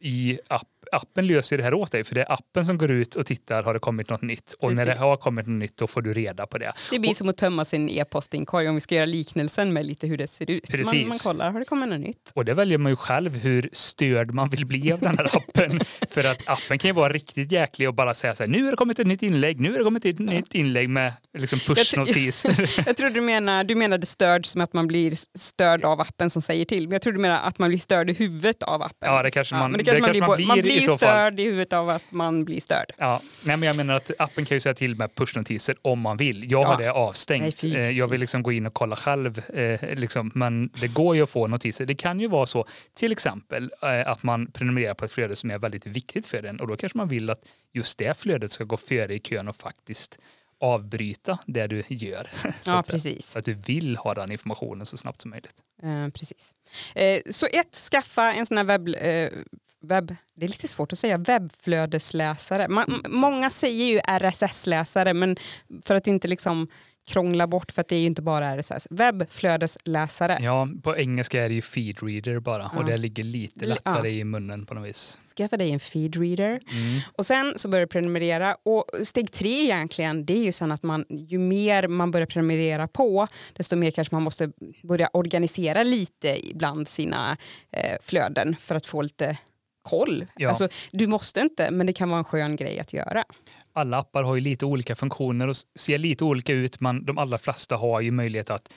i 0.00 0.38
app, 0.48 0.68
appen 0.96 1.26
löser 1.26 1.56
det 1.58 1.64
här 1.64 1.74
åt 1.74 1.92
dig. 1.92 2.04
För 2.04 2.14
det 2.14 2.20
är 2.20 2.32
appen 2.32 2.64
som 2.66 2.78
går 2.78 2.90
ut 2.90 3.14
och 3.16 3.26
tittar, 3.26 3.62
har 3.62 3.74
det 3.74 3.80
kommit 3.80 4.10
något 4.10 4.22
nytt? 4.22 4.52
Och 4.58 4.72
när 4.74 4.86
det 4.86 4.92
Precis. 4.92 5.02
har 5.02 5.16
kommit 5.16 5.46
något 5.46 5.58
nytt, 5.58 5.76
då 5.76 5.86
får 5.86 6.02
du 6.02 6.14
reda 6.14 6.46
på 6.46 6.58
det. 6.58 6.72
Det 6.90 6.98
blir 6.98 7.14
som 7.14 7.28
att 7.28 7.36
tömma 7.36 7.64
sin 7.64 7.88
e-postinkorg 7.88 8.68
om 8.68 8.74
vi 8.74 8.80
ska 8.80 8.94
göra 8.94 9.04
liknelsen 9.06 9.72
med 9.72 9.86
lite 9.86 10.06
hur 10.06 10.16
det 10.18 10.26
ser 10.26 10.50
ut. 10.50 10.68
Man, 10.72 10.78
Precis. 10.78 11.08
man 11.08 11.18
kollar, 11.18 11.50
har 11.50 11.58
det 11.58 11.64
kommit 11.66 11.88
något 11.88 12.00
nytt? 12.00 12.32
Och 12.34 12.44
det 12.44 12.54
väljer 12.54 12.78
man 12.78 12.92
ju 12.92 12.96
själv 12.96 13.36
hur 13.36 13.68
störd 13.72 14.34
man 14.34 14.48
vill 14.50 14.66
bli 14.66 14.92
av 14.92 15.00
den 15.00 15.18
här 15.18 15.36
appen. 15.36 15.80
För 16.10 16.24
att 16.30 16.48
appen 16.48 16.78
kan 16.78 16.88
ju 16.88 16.92
vara 16.94 17.12
riktigt 17.12 17.52
jäklig 17.52 17.88
och 17.88 17.94
bara 17.94 18.14
säga 18.14 18.34
så 18.34 18.42
här, 18.42 18.48
nu 18.50 18.62
har 18.64 18.70
det 18.70 18.76
kommit 18.76 18.98
ett 18.98 19.06
nytt 19.06 19.22
inlägg, 19.22 19.60
nu 19.60 19.70
har 19.70 19.78
det 19.78 19.84
kommit 19.84 20.04
ett 20.04 20.18
nytt 20.18 20.54
inlägg 20.54 20.88
med 20.90 21.12
liksom 21.38 21.58
pushnotiser. 21.58 22.70
Jag 22.86 22.96
tror 22.96 23.10
du 23.10 23.20
menar, 23.20 23.64
du 23.64 23.74
menade 23.74 24.06
störd 24.06 24.46
som 24.46 24.60
att 24.60 24.72
man 24.72 24.86
blir 24.86 25.16
störd 25.38 25.84
av 25.84 26.00
appen 26.00 26.30
som 26.30 26.42
säger 26.42 26.64
till. 26.64 26.82
Men 26.88 26.92
jag 26.92 27.02
tror 27.02 27.12
du 27.12 27.18
menar 27.18 27.40
att 27.42 27.58
man 27.58 27.68
blir 27.68 27.78
störd 27.78 28.10
i 28.10 28.12
huvudet 28.12 28.62
av 28.62 28.82
appen. 28.82 28.96
Ja, 29.00 29.22
det 29.22 29.30
kanske 29.30 29.54
man- 29.54 29.70
men 29.70 29.78
det 29.78 29.84
kanske 29.84 30.20
man 30.20 30.28
bo- 30.28 30.36
blir 30.36 30.46
man 30.46 30.58
blir 30.60 30.80
så 30.84 30.98
fall. 30.98 30.98
störd 30.98 31.40
i 31.40 31.44
huvudet 31.44 31.72
av 31.72 31.88
att 31.88 32.02
man 32.10 32.44
blir 32.44 32.60
störd. 32.60 32.92
Ja, 32.98 33.20
nej, 33.44 33.56
men 33.56 33.66
jag 33.66 33.76
menar 33.76 33.94
att 33.96 34.10
appen 34.18 34.44
kan 34.44 34.56
ju 34.56 34.60
säga 34.60 34.74
till 34.74 34.96
med 34.96 35.14
pushnotiser 35.14 35.76
om 35.82 36.00
man 36.00 36.16
vill. 36.16 36.50
Jag 36.50 36.64
har 36.64 36.72
Ja. 36.72 36.78
det 36.86 36.92
avstängt. 36.92 37.62
Nej, 37.62 37.74
Eh, 37.76 37.90
jag 37.90 38.08
vill 38.08 38.20
liksom 38.20 38.42
gå 38.42 38.52
in 38.52 38.66
och 38.66 38.74
kolla 38.74 38.96
själv. 38.96 39.38
Eh, 39.50 39.94
liksom. 39.96 40.30
Men 40.34 40.68
det 40.80 40.88
går 40.88 41.16
ju 41.16 41.22
att 41.22 41.30
få 41.30 41.46
notiser. 41.46 41.86
Det 41.86 41.94
kan 41.94 42.20
ju 42.20 42.28
vara 42.28 42.46
så, 42.46 42.66
till 42.96 43.12
exempel, 43.12 43.72
eh, 43.82 44.10
att 44.10 44.22
man 44.22 44.46
prenumererar 44.50 44.94
på 44.94 45.04
ett 45.04 45.12
flöde 45.12 45.36
som 45.36 45.50
är 45.50 45.58
väldigt 45.58 45.86
viktigt 45.86 46.26
för 46.26 46.42
en. 46.42 46.60
Och 46.60 46.66
då 46.68 46.76
kanske 46.76 46.98
man 46.98 47.08
vill 47.08 47.30
att 47.30 47.40
just 47.72 47.98
det 47.98 48.18
flödet 48.18 48.50
ska 48.50 48.64
gå 48.64 48.76
före 48.76 49.14
i 49.14 49.18
kön 49.20 49.48
och 49.48 49.56
faktiskt 49.56 50.18
avbryta 50.60 51.38
det 51.46 51.66
du 51.66 51.82
gör. 51.88 52.30
så 52.60 52.70
Ja, 52.70 52.78
att 52.78 52.88
precis. 52.88 53.26
Så 53.26 53.38
att 53.38 53.44
du 53.44 53.54
vill 53.54 53.96
ha 53.96 54.14
den 54.14 54.32
informationen 54.32 54.86
så 54.86 54.96
snabbt 54.96 55.20
som 55.20 55.30
möjligt. 55.30 55.54
Eh, 55.82 56.08
precis. 56.08 56.54
Eh, 56.94 57.20
så 57.30 57.46
ett, 57.46 57.74
skaffa 57.74 58.32
en 58.32 58.46
sån 58.46 58.56
här 58.56 58.64
webb, 58.64 58.88
eh, 58.88 59.28
webb... 59.84 60.16
Det 60.34 60.44
är 60.46 60.48
lite 60.48 60.68
svårt 60.68 60.92
att 60.92 60.98
säga 60.98 61.18
webbflödesläsare. 61.18 62.68
Man, 62.68 63.02
många 63.08 63.50
säger 63.50 63.84
ju 63.84 63.98
RSS-läsare, 63.98 65.14
men 65.14 65.36
för 65.84 65.94
att 65.94 66.06
inte 66.06 66.28
liksom 66.28 66.68
krångla 67.06 67.46
bort, 67.46 67.72
för 67.72 67.80
att 67.80 67.88
det 67.88 67.96
är 67.96 68.00
ju 68.00 68.06
inte 68.06 68.22
bara 68.22 68.56
RSS. 68.56 68.86
Webbflödesläsare. 68.90 70.38
Ja, 70.42 70.68
på 70.82 70.96
engelska 70.96 71.44
är 71.44 71.48
det 71.48 71.54
ju 71.54 71.62
feed 71.62 72.02
reader 72.02 72.40
bara 72.40 72.64
och 72.66 72.72
Ja. 72.76 72.82
det 72.82 72.96
ligger 72.96 73.22
lite 73.22 73.60
Ja. 73.60 73.66
lättare 73.66 74.10
i 74.10 74.24
munnen 74.24 74.66
på 74.66 74.74
något 74.74 74.88
vis. 74.88 75.20
Skaffa 75.36 75.56
dig 75.56 75.70
en 75.72 75.80
feedreader. 75.80 76.50
Mm. 76.70 77.00
Och 77.18 77.26
sen 77.26 77.52
så 77.56 77.68
börjar 77.68 77.86
du 77.86 77.88
prenumerera. 77.88 78.56
Och 78.62 78.84
steg 79.02 79.32
tre 79.32 79.64
egentligen, 79.64 80.26
det 80.26 80.32
är 80.38 80.44
ju 80.44 80.52
sen 80.52 80.72
att 80.72 80.82
man, 80.82 81.04
ju 81.08 81.38
mer 81.38 81.88
man 81.88 82.10
börjar 82.10 82.26
prenumerera 82.26 82.88
på, 82.88 83.26
desto 83.52 83.76
mer 83.76 83.90
kanske 83.90 84.14
man 84.14 84.22
måste 84.22 84.50
börja 84.82 85.08
organisera 85.12 85.82
lite 85.82 86.38
bland 86.54 86.88
sina 86.88 87.36
eh, 87.72 87.96
flöden 88.02 88.56
för 88.56 88.74
att 88.74 88.86
få 88.86 89.02
lite 89.02 89.38
koll. 89.84 90.26
Ja. 90.36 90.48
Alltså, 90.48 90.68
du 90.92 91.06
måste 91.06 91.40
inte, 91.40 91.70
men 91.70 91.86
det 91.86 91.92
kan 91.92 92.08
vara 92.08 92.18
en 92.18 92.24
skön 92.24 92.56
grej 92.56 92.80
att 92.80 92.92
göra. 92.92 93.24
alla 93.72 93.98
appar 93.98 94.22
har 94.22 94.34
ju 94.34 94.40
lite 94.40 94.66
olika 94.66 94.96
funktioner 94.96 95.48
och 95.48 95.56
ser 95.78 95.98
lite 95.98 96.24
olika 96.24 96.52
ut, 96.52 96.80
men 96.80 97.04
de 97.04 97.18
allra 97.18 97.38
flesta 97.38 97.76
har 97.76 98.00
ju 98.00 98.10
möjlighet 98.10 98.50
att 98.50 98.74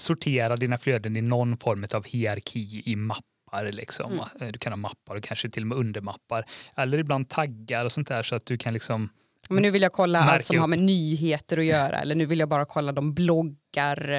sortera 0.00 0.56
dina 0.56 0.78
flöden 0.78 1.16
i 1.16 1.20
någon 1.20 1.56
form 1.56 1.86
av 1.94 2.04
hierarki 2.04 2.82
i 2.86 2.96
mappar. 2.96 3.72
Liksom. 3.72 4.12
Mm. 4.12 4.52
Du 4.52 4.58
kan 4.58 4.72
ha 4.72 4.76
mappar 4.76 5.16
och 5.16 5.22
kanske 5.22 5.50
till 5.50 5.62
och 5.62 5.66
med 5.66 5.78
undermappar. 5.78 6.44
Eller 6.76 6.98
ibland 6.98 7.28
taggar 7.28 7.84
och 7.84 7.92
sånt 7.92 8.08
där 8.08 8.22
så 8.22 8.34
att 8.34 8.46
du 8.46 8.58
kan 8.58 8.74
liksom 8.74 9.08
men 9.50 9.62
nu 9.62 9.70
vill 9.70 9.82
jag 9.82 9.92
kolla 9.92 10.20
allt 10.20 10.44
som 10.44 10.56
upp. 10.56 10.60
har 10.60 10.68
med 10.68 10.78
nyheter 10.78 11.58
att 11.58 11.64
göra 11.64 12.00
eller 12.00 12.14
nu 12.14 12.26
vill 12.26 12.38
jag 12.38 12.48
bara 12.48 12.64
kolla 12.64 12.92
de 12.92 13.14
bloggar 13.14 14.10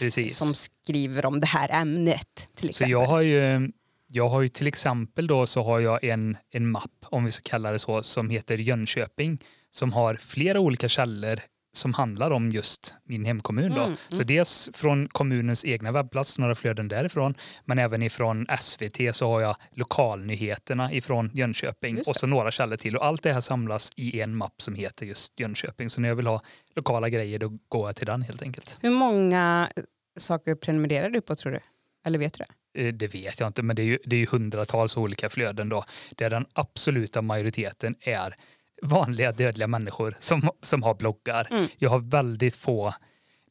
eh, 0.00 0.28
som 0.28 0.54
skriver 0.54 1.26
om 1.26 1.40
det 1.40 1.46
här 1.46 1.80
ämnet. 1.82 2.50
Till 2.54 2.68
exempel. 2.68 2.74
Så 2.74 2.90
jag 2.90 3.04
har 3.04 3.20
ju 3.20 3.70
jag 4.06 4.28
har 4.28 4.42
ju 4.42 4.48
till 4.48 4.66
exempel 4.66 5.26
då 5.26 5.46
så 5.46 5.62
har 5.62 5.80
jag 5.80 6.04
en, 6.04 6.36
en 6.50 6.70
mapp, 6.70 6.90
om 7.04 7.24
vi 7.24 7.30
så 7.30 7.42
kallar 7.42 7.72
det 7.72 7.78
så, 7.78 8.02
som 8.02 8.30
heter 8.30 8.58
Jönköping 8.58 9.38
som 9.70 9.92
har 9.92 10.14
flera 10.14 10.60
olika 10.60 10.88
källor 10.88 11.40
som 11.72 11.94
handlar 11.94 12.30
om 12.30 12.50
just 12.50 12.94
min 13.04 13.24
hemkommun. 13.24 13.70
Då. 13.70 13.76
Mm, 13.76 13.86
mm. 13.86 13.96
Så 14.08 14.22
dels 14.22 14.70
från 14.72 15.08
kommunens 15.08 15.64
egna 15.64 15.92
webbplats, 15.92 16.38
några 16.38 16.54
flöden 16.54 16.88
därifrån, 16.88 17.34
men 17.64 17.78
även 17.78 18.02
ifrån 18.02 18.46
SVT 18.60 19.16
så 19.16 19.28
har 19.30 19.40
jag 19.40 19.56
lokalnyheterna 19.72 20.92
ifrån 20.92 21.30
Jönköping 21.34 21.98
och 21.98 22.16
så 22.16 22.26
några 22.26 22.50
källor 22.50 22.76
till. 22.76 22.96
Och 22.96 23.04
allt 23.04 23.22
det 23.22 23.32
här 23.32 23.40
samlas 23.40 23.90
i 23.96 24.20
en 24.20 24.36
mapp 24.36 24.62
som 24.62 24.74
heter 24.74 25.06
just 25.06 25.40
Jönköping. 25.40 25.90
Så 25.90 26.00
när 26.00 26.08
jag 26.08 26.16
vill 26.16 26.26
ha 26.26 26.42
lokala 26.76 27.08
grejer 27.08 27.38
då 27.38 27.58
går 27.68 27.88
jag 27.88 27.96
till 27.96 28.06
den 28.06 28.22
helt 28.22 28.42
enkelt. 28.42 28.78
Hur 28.80 28.90
många 28.90 29.70
saker 30.18 30.54
prenumererar 30.54 31.10
du 31.10 31.20
på 31.20 31.36
tror 31.36 31.52
du? 31.52 31.60
Eller 32.06 32.18
vet 32.18 32.34
du 32.34 32.44
det? 32.44 32.86
Eh, 32.86 32.92
det 32.92 33.14
vet 33.14 33.40
jag 33.40 33.46
inte, 33.46 33.62
men 33.62 33.76
det 33.76 33.82
är 33.82 33.86
ju, 33.86 33.98
det 34.04 34.16
är 34.16 34.20
ju 34.20 34.26
hundratals 34.26 34.96
olika 34.96 35.28
flöden 35.28 35.68
då, 35.68 35.84
där 36.10 36.30
den 36.30 36.46
absoluta 36.52 37.22
majoriteten 37.22 37.94
är 38.00 38.34
vanliga 38.82 39.32
dödliga 39.32 39.68
människor 39.68 40.16
som, 40.18 40.50
som 40.62 40.82
har 40.82 40.94
bloggar. 40.94 41.48
Mm. 41.50 41.68
Jag 41.78 41.90
har 41.90 41.98
väldigt 41.98 42.56
få 42.56 42.94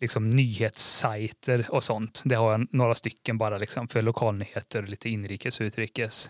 liksom, 0.02 0.30
nyhetssajter 0.30 1.66
och 1.70 1.84
sånt. 1.84 2.22
Det 2.26 2.36
har 2.36 2.52
jag 2.52 2.68
några 2.72 2.96
stycken 2.96 3.38
bara 3.38 3.58
liksom, 3.58 3.88
för 3.88 4.02
lokalnyheter, 4.02 4.84
lite 4.84 5.10
inrikes 5.10 5.60
och 5.60 5.64
utrikes. 5.64 6.30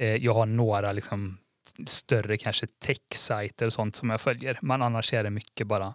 Eh, 0.00 0.16
jag 0.16 0.34
har 0.34 0.46
några 0.46 0.92
liksom, 0.92 1.38
större 1.86 2.36
kanske 2.36 2.66
tech-sajter 2.66 3.66
och 3.66 3.72
sånt 3.72 3.96
som 3.96 4.10
jag 4.10 4.20
följer. 4.20 4.58
Men 4.62 4.82
annars 4.82 5.14
är 5.14 5.24
det 5.24 5.30
mycket 5.30 5.66
bara 5.66 5.94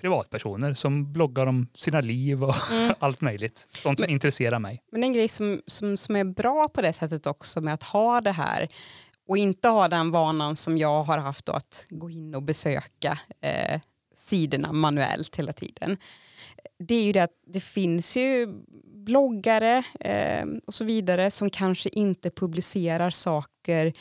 privatpersoner 0.00 0.74
som 0.74 1.12
bloggar 1.12 1.46
om 1.46 1.68
sina 1.74 2.00
liv 2.00 2.44
och 2.44 2.70
mm. 2.72 2.94
allt 2.98 3.20
möjligt. 3.20 3.68
Sånt 3.70 3.98
som 3.98 4.04
men, 4.04 4.12
intresserar 4.12 4.58
mig. 4.58 4.82
Men 4.92 5.04
en 5.04 5.12
grej 5.12 5.28
som, 5.28 5.60
som, 5.66 5.96
som 5.96 6.16
är 6.16 6.24
bra 6.24 6.68
på 6.68 6.82
det 6.82 6.92
sättet 6.92 7.26
också 7.26 7.60
med 7.60 7.74
att 7.74 7.82
ha 7.82 8.20
det 8.20 8.32
här 8.32 8.68
och 9.28 9.38
inte 9.38 9.68
ha 9.68 9.88
den 9.88 10.10
vanan 10.10 10.56
som 10.56 10.78
jag 10.78 11.02
har 11.02 11.18
haft 11.18 11.46
då, 11.46 11.52
att 11.52 11.86
gå 11.90 12.10
in 12.10 12.34
och 12.34 12.42
besöka 12.42 13.18
eh, 13.40 13.80
sidorna 14.16 14.72
manuellt 14.72 15.36
hela 15.36 15.52
tiden. 15.52 15.96
Det 16.78 16.94
är 16.94 17.02
ju 17.02 17.12
det 17.12 17.20
att 17.20 17.40
det 17.46 17.60
finns 17.60 18.16
ju 18.16 18.46
bloggare 18.84 19.82
eh, 20.00 20.46
och 20.66 20.74
så 20.74 20.84
vidare 20.84 21.30
som 21.30 21.50
kanske 21.50 21.88
inte 21.88 22.30
publicerar 22.30 23.10
saker 23.10 23.92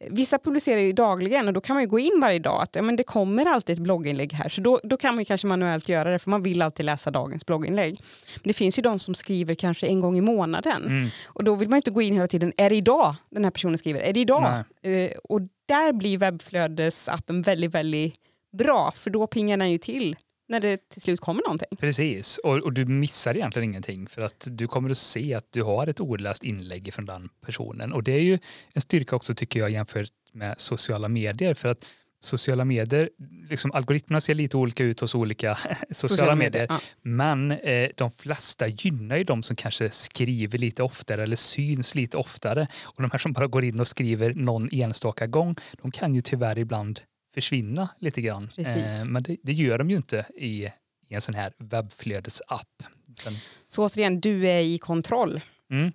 Vissa 0.00 0.38
publicerar 0.38 0.80
ju 0.80 0.92
dagligen 0.92 1.48
och 1.48 1.52
då 1.52 1.60
kan 1.60 1.76
man 1.76 1.82
ju 1.82 1.88
gå 1.88 1.98
in 1.98 2.20
varje 2.22 2.38
dag 2.38 2.62
att 2.62 2.76
ja, 2.76 2.82
men 2.82 2.96
det 2.96 3.02
kommer 3.02 3.46
alltid 3.46 3.72
ett 3.72 3.82
blogginlägg 3.82 4.32
här. 4.32 4.48
Så 4.48 4.60
då, 4.60 4.80
då 4.82 4.96
kan 4.96 5.14
man 5.14 5.24
kanske 5.24 5.46
manuellt 5.46 5.88
göra 5.88 6.10
det 6.10 6.18
för 6.18 6.30
man 6.30 6.42
vill 6.42 6.62
alltid 6.62 6.86
läsa 6.86 7.10
dagens 7.10 7.46
blogginlägg. 7.46 8.00
Men 8.34 8.48
det 8.48 8.52
finns 8.52 8.78
ju 8.78 8.82
de 8.82 8.98
som 8.98 9.14
skriver 9.14 9.54
kanske 9.54 9.86
en 9.86 10.00
gång 10.00 10.18
i 10.18 10.20
månaden. 10.20 10.82
Mm. 10.82 11.08
Och 11.24 11.44
då 11.44 11.54
vill 11.54 11.68
man 11.68 11.76
inte 11.76 11.90
gå 11.90 12.02
in 12.02 12.14
hela 12.14 12.28
tiden, 12.28 12.52
är 12.56 12.70
det 12.70 12.76
idag 12.76 13.14
den 13.30 13.44
här 13.44 13.50
personen 13.50 13.78
skriver? 13.78 14.00
Är 14.00 14.12
det 14.12 14.20
idag? 14.20 14.64
Uh, 14.86 15.08
och 15.24 15.40
där 15.66 15.92
blir 15.92 16.18
webbflödesappen 16.18 17.42
väldigt, 17.42 17.74
väldigt 17.74 18.20
bra 18.52 18.92
för 18.94 19.10
då 19.10 19.26
pingar 19.26 19.56
den 19.56 19.70
ju 19.70 19.78
till 19.78 20.16
när 20.48 20.60
det 20.60 20.88
till 20.88 21.02
slut 21.02 21.20
kommer 21.20 21.42
någonting. 21.46 21.68
Precis, 21.78 22.38
och, 22.38 22.58
och, 22.58 22.72
du 22.72 22.84
missar 22.84 23.34
egentligen 23.34 23.68
ingenting 23.68 24.06
för 24.06 24.22
att 24.22 24.48
du 24.50 24.66
kommer 24.66 24.90
att 24.90 24.98
se 24.98 25.34
att 25.34 25.52
du 25.52 25.62
har 25.62 25.86
ett 25.86 26.00
ordlöst 26.00 26.44
inlägg 26.44 26.94
från 26.94 27.06
den 27.06 27.28
personen. 27.46 27.92
Och 27.92 28.02
det 28.02 28.12
är 28.12 28.22
ju 28.22 28.38
en 28.74 28.80
styrka 28.80 29.16
också 29.16 29.34
tycker 29.34 29.60
jag 29.60 29.70
jämfört 29.70 30.10
med 30.32 30.54
sociala 30.60 31.08
medier 31.08 31.54
för 31.54 31.68
att 31.68 31.86
sociala 32.20 32.64
medier, 32.64 33.10
liksom 33.50 33.72
algoritmerna 33.72 34.20
ser 34.20 34.34
lite 34.34 34.56
olika 34.56 34.84
ut 34.84 35.00
hos 35.00 35.14
olika 35.14 35.54
sociala, 35.54 35.84
sociala 35.90 36.34
medier, 36.34 36.50
medier 36.50 36.66
ja. 36.68 36.80
men 37.02 37.50
eh, 37.52 37.90
de 37.96 38.10
flesta 38.10 38.66
gynnar 38.66 39.16
ju 39.16 39.24
de 39.24 39.42
som 39.42 39.56
kanske 39.56 39.90
skriver 39.90 40.58
lite 40.58 40.82
oftare 40.82 41.22
eller 41.22 41.36
syns 41.36 41.94
lite 41.94 42.16
oftare. 42.16 42.66
Och 42.82 43.02
de 43.02 43.10
här 43.10 43.18
som 43.18 43.32
bara 43.32 43.46
går 43.46 43.64
in 43.64 43.80
och 43.80 43.88
skriver 43.88 44.34
någon 44.34 44.68
enstaka 44.72 45.26
gång, 45.26 45.54
de 45.82 45.90
kan 45.90 46.14
ju 46.14 46.20
tyvärr 46.20 46.58
ibland 46.58 47.00
försvinna 47.36 47.88
lite 47.98 48.20
grann. 48.20 48.50
Eh, 48.56 48.64
men 49.08 49.22
det, 49.22 49.36
det, 49.42 49.52
gör 49.52 49.78
de 49.78 49.90
ju 49.90 49.96
inte 49.96 50.26
i, 50.36 50.64
i 51.08 51.14
en 51.14 51.20
sån 51.20 51.34
här 51.34 51.52
webbflödesapp. 51.58 52.82
Den... 53.24 53.32
Så 53.68 53.86
återigen, 53.86 54.20
du 54.20 54.48
är 54.48 54.60
i 54.60 54.78
kontroll. 54.78 55.40
Mm. 55.70 55.92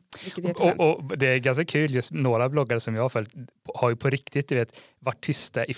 Och, 0.55 0.79
och, 0.79 1.17
det 1.17 1.27
är 1.27 1.37
ganska 1.37 1.65
kul, 1.65 1.93
just 1.93 2.11
några 2.11 2.49
bloggare 2.49 2.79
som 2.79 2.95
jag 2.95 3.01
har 3.01 3.09
följt 3.09 3.33
har 3.73 3.89
ju 3.89 3.95
på 3.95 4.09
riktigt 4.09 4.47
du 4.47 4.55
vet, 4.55 4.79
varit 4.99 5.21
tysta 5.21 5.65
i 5.65 5.73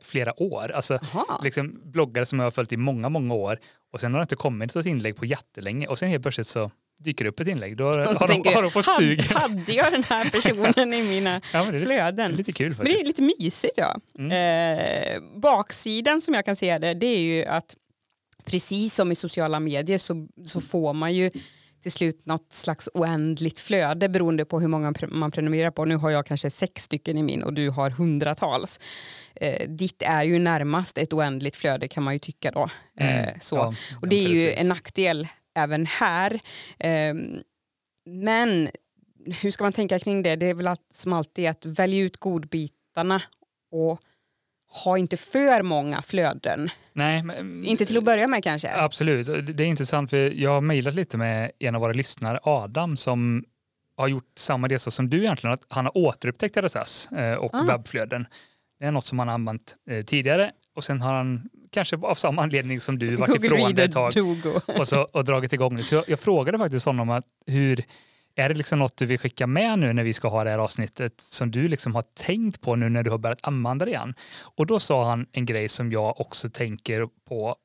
flera 0.00 0.42
år. 0.42 0.70
Alltså, 0.70 0.98
liksom, 1.42 1.80
bloggare 1.84 2.26
som 2.26 2.38
jag 2.38 2.46
har 2.46 2.50
följt 2.50 2.72
i 2.72 2.76
många, 2.76 3.08
många 3.08 3.34
år 3.34 3.58
och 3.92 4.00
sen 4.00 4.12
har 4.12 4.20
det 4.20 4.22
inte 4.22 4.36
kommit 4.36 4.76
ett 4.76 4.86
inlägg 4.86 5.16
på 5.16 5.24
jättelänge 5.24 5.86
och 5.86 5.98
sen 5.98 6.08
helt 6.08 6.22
plötsligt 6.22 6.46
så 6.46 6.70
dyker 6.98 7.24
upp 7.24 7.40
ett 7.40 7.48
inlägg. 7.48 7.76
Då 7.76 7.84
har, 7.84 7.98
har, 7.98 8.28
de, 8.28 8.54
har 8.54 8.62
de 8.62 8.70
fått 8.70 8.92
sug. 8.96 9.22
Hade 9.22 9.72
jag 9.72 9.92
den 9.92 10.02
här 10.02 10.30
personen 10.30 10.94
i 10.94 11.02
mina 11.02 11.40
ja, 11.52 11.64
det 11.64 11.78
är 11.78 11.84
flöden? 11.84 12.32
Lite 12.32 12.52
kul 12.52 12.74
faktiskt. 12.74 12.96
Men 12.96 13.06
det 13.06 13.20
är 13.20 13.22
lite 13.22 13.42
mysigt. 13.42 13.74
Ja. 13.76 14.00
Mm. 14.18 14.78
Eh, 14.78 15.40
baksidan 15.40 16.20
som 16.20 16.34
jag 16.34 16.44
kan 16.44 16.56
se 16.56 16.78
det, 16.78 16.94
det 16.94 17.06
är 17.06 17.20
ju 17.20 17.44
att 17.44 17.74
precis 18.44 18.94
som 18.94 19.12
i 19.12 19.14
sociala 19.14 19.60
medier 19.60 19.98
så, 19.98 20.28
så 20.44 20.60
får 20.60 20.92
man 20.92 21.14
ju 21.14 21.30
till 21.82 21.92
slut 21.92 22.26
något 22.26 22.52
slags 22.52 22.88
oändligt 22.94 23.58
flöde 23.58 24.08
beroende 24.08 24.44
på 24.44 24.60
hur 24.60 24.68
många 24.68 24.94
man 25.10 25.30
prenumererar 25.30 25.70
på. 25.70 25.84
Nu 25.84 25.96
har 25.96 26.10
jag 26.10 26.26
kanske 26.26 26.50
sex 26.50 26.82
stycken 26.82 27.18
i 27.18 27.22
min 27.22 27.42
och 27.42 27.52
du 27.52 27.70
har 27.70 27.90
hundratals. 27.90 28.80
Eh, 29.34 29.68
ditt 29.68 30.02
är 30.02 30.22
ju 30.22 30.38
närmast 30.38 30.98
ett 30.98 31.12
oändligt 31.12 31.56
flöde 31.56 31.88
kan 31.88 32.02
man 32.02 32.12
ju 32.14 32.18
tycka 32.18 32.50
då. 32.50 32.70
Mm. 33.00 33.24
Eh, 33.24 33.30
så. 33.40 33.56
Ja, 33.56 33.74
och 34.00 34.08
det 34.08 34.16
är 34.16 34.28
ju 34.28 34.52
en 34.52 34.68
nackdel 34.68 35.28
även 35.58 35.86
här. 35.86 36.40
Ehm, 36.78 37.42
men 38.04 38.68
hur 39.40 39.50
ska 39.50 39.64
man 39.64 39.72
tänka 39.72 39.98
kring 39.98 40.22
det? 40.22 40.36
Det 40.36 40.46
är 40.46 40.54
väl 40.54 40.76
som 40.90 41.12
alltid 41.12 41.48
att 41.48 41.64
välja 41.64 41.98
ut 41.98 42.16
godbitarna 42.16 43.22
och 43.70 44.00
ha 44.84 44.98
inte 44.98 45.16
för 45.16 45.62
många 45.62 46.02
flöden. 46.02 46.70
Nej, 46.92 47.22
men, 47.22 47.64
inte 47.64 47.86
till 47.86 47.98
att 47.98 48.04
börja 48.04 48.26
med 48.26 48.44
kanske? 48.44 48.70
Absolut. 48.74 49.26
Det 49.26 49.62
är 49.62 49.66
intressant 49.66 50.10
för 50.10 50.40
jag 50.40 50.50
har 50.50 50.60
mejlat 50.60 50.94
lite 50.94 51.16
med 51.16 51.50
en 51.58 51.74
av 51.74 51.80
våra 51.80 51.92
lyssnare, 51.92 52.38
Adam, 52.42 52.96
som 52.96 53.44
har 53.96 54.08
gjort 54.08 54.32
samma 54.36 54.68
resa 54.68 54.90
som 54.90 55.10
du 55.10 55.18
egentligen. 55.18 55.54
Att 55.54 55.64
han 55.68 55.84
har 55.84 55.96
återupptäckt 55.98 56.56
RSS 56.56 57.12
eh, 57.12 57.34
och 57.34 57.54
ah. 57.54 57.64
webbflöden. 57.64 58.26
Det 58.78 58.86
är 58.86 58.92
något 58.92 59.04
som 59.04 59.18
han 59.18 59.28
har 59.28 59.34
använt 59.34 59.76
eh, 59.90 60.04
tidigare 60.04 60.52
och 60.76 60.84
sen 60.84 61.00
har 61.00 61.14
han 61.14 61.48
kanske 61.70 61.96
av 61.96 62.14
samma 62.14 62.42
anledning 62.42 62.80
som 62.80 62.98
du 62.98 63.16
varit 63.16 63.44
ifrån 63.44 63.74
det 63.74 63.84
ett 63.84 63.92
tag 63.92 64.12
och, 64.66 64.88
så, 64.88 65.02
och 65.02 65.24
dragit 65.24 65.52
igång 65.52 65.76
det. 65.76 65.84
Så 65.84 65.94
jag, 65.94 66.04
jag 66.08 66.20
frågade 66.20 66.58
faktiskt 66.58 66.86
honom 66.86 67.10
att 67.10 67.24
hur 67.46 67.84
är 68.34 68.48
det 68.48 68.54
liksom 68.54 68.78
något 68.78 68.96
du 68.96 69.06
vill 69.06 69.18
skicka 69.18 69.46
med 69.46 69.78
nu 69.78 69.92
när 69.92 70.04
vi 70.04 70.12
ska 70.12 70.28
ha 70.28 70.44
det 70.44 70.50
här 70.50 70.58
avsnittet 70.58 71.20
som 71.20 71.50
du 71.50 71.68
liksom 71.68 71.94
har 71.94 72.04
tänkt 72.14 72.60
på 72.60 72.76
nu 72.76 72.88
när 72.88 73.02
du 73.02 73.10
har 73.10 73.18
börjat 73.18 73.38
använda 73.42 73.84
det 73.84 73.90
igen? 73.90 74.14
Och 74.40 74.66
då 74.66 74.80
sa 74.80 75.04
han 75.04 75.26
en 75.32 75.46
grej 75.46 75.68
som 75.68 75.92
jag 75.92 76.20
också 76.20 76.48
tänker 76.50 77.08
på 77.28 77.56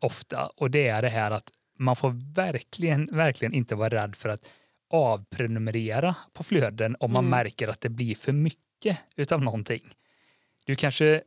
ofta 0.00 0.50
och 0.56 0.70
det 0.70 0.88
är 0.88 1.02
det 1.02 1.08
här 1.08 1.30
att 1.30 1.50
man 1.78 1.96
får 1.96 2.34
verkligen, 2.34 3.08
verkligen 3.12 3.54
inte 3.54 3.74
vara 3.74 3.88
rädd 3.88 4.16
för 4.16 4.28
att 4.28 4.50
avprenumerera 4.90 6.14
på 6.32 6.42
flöden 6.42 6.96
om 7.00 7.12
man 7.12 7.24
mm. 7.24 7.30
märker 7.30 7.68
att 7.68 7.80
det 7.80 7.88
blir 7.88 8.14
för 8.14 8.32
mycket 8.32 8.98
utav 9.16 9.42
någonting. 9.42 9.82
Du 10.64 10.76
kanske 10.76 11.22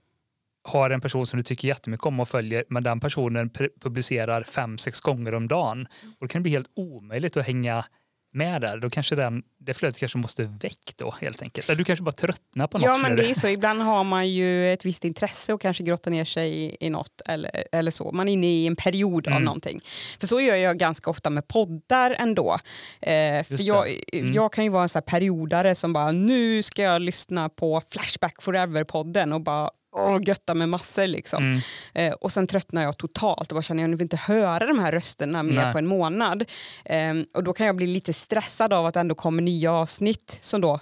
har 0.63 0.89
en 0.89 1.01
person 1.01 1.27
som 1.27 1.37
du 1.37 1.43
tycker 1.43 1.67
jättemycket 1.67 2.05
om 2.05 2.19
och 2.19 2.29
följer 2.29 2.63
men 2.69 2.83
den 2.83 2.99
personen 2.99 3.49
publicerar 3.81 4.43
fem, 4.43 4.77
sex 4.77 5.01
gånger 5.01 5.35
om 5.35 5.47
dagen. 5.47 5.87
Och 6.01 6.17
då 6.19 6.27
kan 6.27 6.39
det 6.39 6.43
bli 6.43 6.51
helt 6.51 6.71
omöjligt 6.75 7.37
att 7.37 7.47
hänga 7.47 7.85
med 8.33 8.61
där, 8.61 8.77
då 8.77 8.89
kanske 8.89 9.15
den, 9.15 9.43
det 9.59 9.73
flödet 9.73 9.99
kanske 9.99 10.17
måste 10.17 10.43
väck 10.43 10.93
då 10.95 11.15
helt 11.21 11.41
enkelt. 11.41 11.69
Eller 11.69 11.77
du 11.77 11.83
kanske 11.83 12.03
bara 12.03 12.11
tröttnar 12.11 12.67
på 12.67 12.77
något 12.77 12.85
Ja 12.85 12.97
men 12.97 13.15
det 13.15 13.29
är 13.29 13.33
så, 13.33 13.47
ibland 13.47 13.81
har 13.81 14.03
man 14.03 14.29
ju 14.29 14.73
ett 14.73 14.85
visst 14.85 15.05
intresse 15.05 15.53
och 15.53 15.61
kanske 15.61 15.83
grottar 15.83 16.11
ner 16.11 16.25
sig 16.25 16.53
i, 16.53 16.77
i 16.79 16.89
något 16.89 17.21
eller, 17.25 17.63
eller 17.71 17.91
så. 17.91 18.11
Man 18.11 18.29
är 18.29 18.33
inne 18.33 18.47
i 18.47 18.67
en 18.67 18.75
period 18.75 19.27
mm. 19.27 19.37
av 19.37 19.43
någonting. 19.43 19.81
För 20.19 20.27
så 20.27 20.41
gör 20.41 20.55
jag 20.55 20.77
ganska 20.77 21.09
ofta 21.09 21.29
med 21.29 21.47
poddar 21.47 22.15
ändå. 22.19 22.59
Eh, 23.01 23.43
för 23.43 23.67
jag, 23.67 23.87
mm. 24.13 24.33
jag 24.33 24.53
kan 24.53 24.63
ju 24.63 24.69
vara 24.69 24.83
en 24.83 24.89
sån 24.89 25.01
periodare 25.01 25.75
som 25.75 25.93
bara 25.93 26.11
nu 26.11 26.63
ska 26.63 26.81
jag 26.81 27.01
lyssna 27.01 27.49
på 27.49 27.81
Flashback 27.89 28.41
Forever-podden 28.41 29.33
och 29.33 29.41
bara 29.41 29.69
åh, 29.91 30.19
götta 30.21 30.53
med 30.53 30.69
massor. 30.69 31.07
Liksom. 31.07 31.43
Mm. 31.43 31.61
Eh, 31.93 32.13
och 32.13 32.31
sen 32.31 32.47
tröttnar 32.47 32.81
jag 32.83 32.97
totalt 32.97 33.51
och 33.51 33.55
bara 33.55 33.61
känner 33.61 33.83
jag 33.83 33.89
vill 33.89 34.01
inte 34.01 34.17
höra 34.17 34.67
de 34.67 34.79
här 34.79 34.91
rösterna 34.91 35.43
mer 35.43 35.63
Nej. 35.63 35.71
på 35.71 35.77
en 35.77 35.87
månad. 35.87 36.45
Eh, 36.85 37.13
och 37.33 37.43
då 37.43 37.53
kan 37.53 37.65
jag 37.65 37.75
bli 37.75 37.87
lite 37.87 38.13
stressad 38.13 38.73
av 38.73 38.85
att 38.85 38.93
det 38.93 38.99
ändå 38.99 39.15
kommer 39.15 39.41
nya 39.41 39.71
avsnitt 39.71 40.37
som 40.41 40.61
då 40.61 40.79